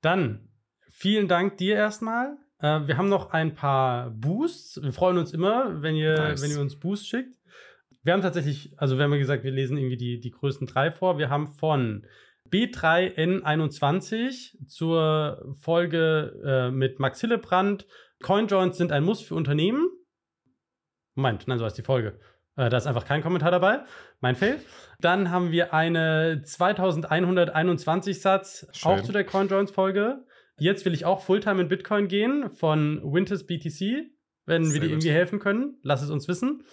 [0.00, 0.48] Dann
[0.90, 2.36] vielen Dank dir erstmal.
[2.60, 4.82] Äh, wir haben noch ein paar Boosts.
[4.82, 6.42] Wir freuen uns immer, wenn ihr, nice.
[6.42, 7.36] wenn ihr uns Boosts schickt.
[8.02, 10.90] Wir haben tatsächlich, also wir haben ja gesagt, wir lesen irgendwie die, die größten drei
[10.90, 11.18] vor.
[11.18, 12.06] Wir haben von
[12.50, 17.86] B3N21 zur Folge äh, mit Max Hillebrand.
[18.22, 19.88] Coinjoins sind ein Muss für Unternehmen.
[21.14, 22.20] Moment, nein, so heißt die Folge.
[22.56, 23.80] Äh, da ist einfach kein Kommentar dabei.
[24.20, 24.60] Mein Fail.
[25.00, 28.92] Dann haben wir eine 2121 Satz, Schön.
[28.92, 30.24] auch zu der CoinJoins-Folge.
[30.58, 34.10] Jetzt will ich auch Fulltime in Bitcoin gehen von Winters BTC.
[34.44, 36.64] Wenn Sehr wir dir irgendwie helfen können, lass es uns wissen.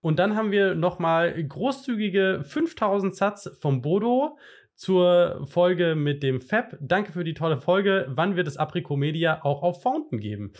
[0.00, 4.38] Und dann haben wir nochmal großzügige 5000 Satz vom Bodo
[4.76, 6.76] zur Folge mit dem Fab.
[6.80, 8.06] Danke für die tolle Folge.
[8.10, 10.52] Wann wird es Aprico Media auch auf Fountain geben?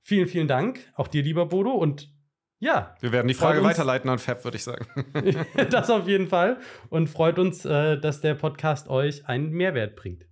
[0.00, 0.80] Vielen, vielen Dank.
[0.94, 1.70] Auch dir, lieber Bodo.
[1.70, 2.10] Und
[2.58, 2.94] ja.
[3.00, 4.86] Wir werden die Frage weiterleiten an Fab, würde ich sagen.
[5.70, 6.58] das auf jeden Fall.
[6.90, 10.29] Und freut uns, äh, dass der Podcast euch einen Mehrwert bringt.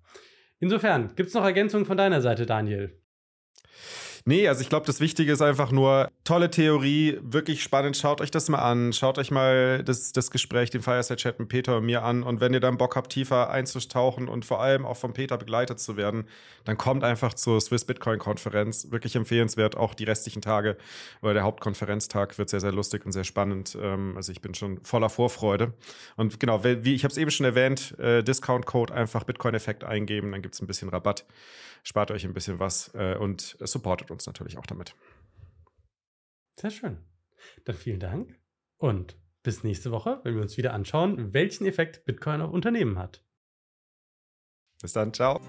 [0.60, 3.00] Insofern, gibt es noch Ergänzungen von deiner Seite, Daniel?
[4.24, 7.96] Nee, also ich glaube, das Wichtige ist einfach nur, tolle Theorie, wirklich spannend.
[7.96, 8.92] Schaut euch das mal an.
[8.92, 12.22] Schaut euch mal das, das Gespräch, den Fireside-Chat mit Peter und mir an.
[12.22, 15.80] Und wenn ihr dann Bock habt, tiefer einzutauchen und vor allem auch von Peter begleitet
[15.80, 16.26] zu werden,
[16.66, 18.90] dann kommt einfach zur Swiss Bitcoin-Konferenz.
[18.90, 20.76] Wirklich empfehlenswert, auch die restlichen Tage,
[21.22, 23.78] weil der Hauptkonferenztag wird sehr, sehr lustig und sehr spannend.
[23.80, 25.72] Ähm, also ich bin schon voller Vorfreude.
[26.16, 30.42] Und genau, wie ich habe es eben schon erwähnt, äh, Discount-Code einfach Bitcoin-Effekt eingeben, dann
[30.42, 31.24] gibt es ein bisschen Rabatt
[31.82, 34.94] spart euch ein bisschen was äh, und supportet uns natürlich auch damit.
[36.58, 36.98] Sehr schön.
[37.64, 38.36] Dann vielen Dank
[38.78, 43.24] und bis nächste Woche, wenn wir uns wieder anschauen, welchen Effekt Bitcoin auf Unternehmen hat.
[44.82, 45.40] Bis dann, ciao.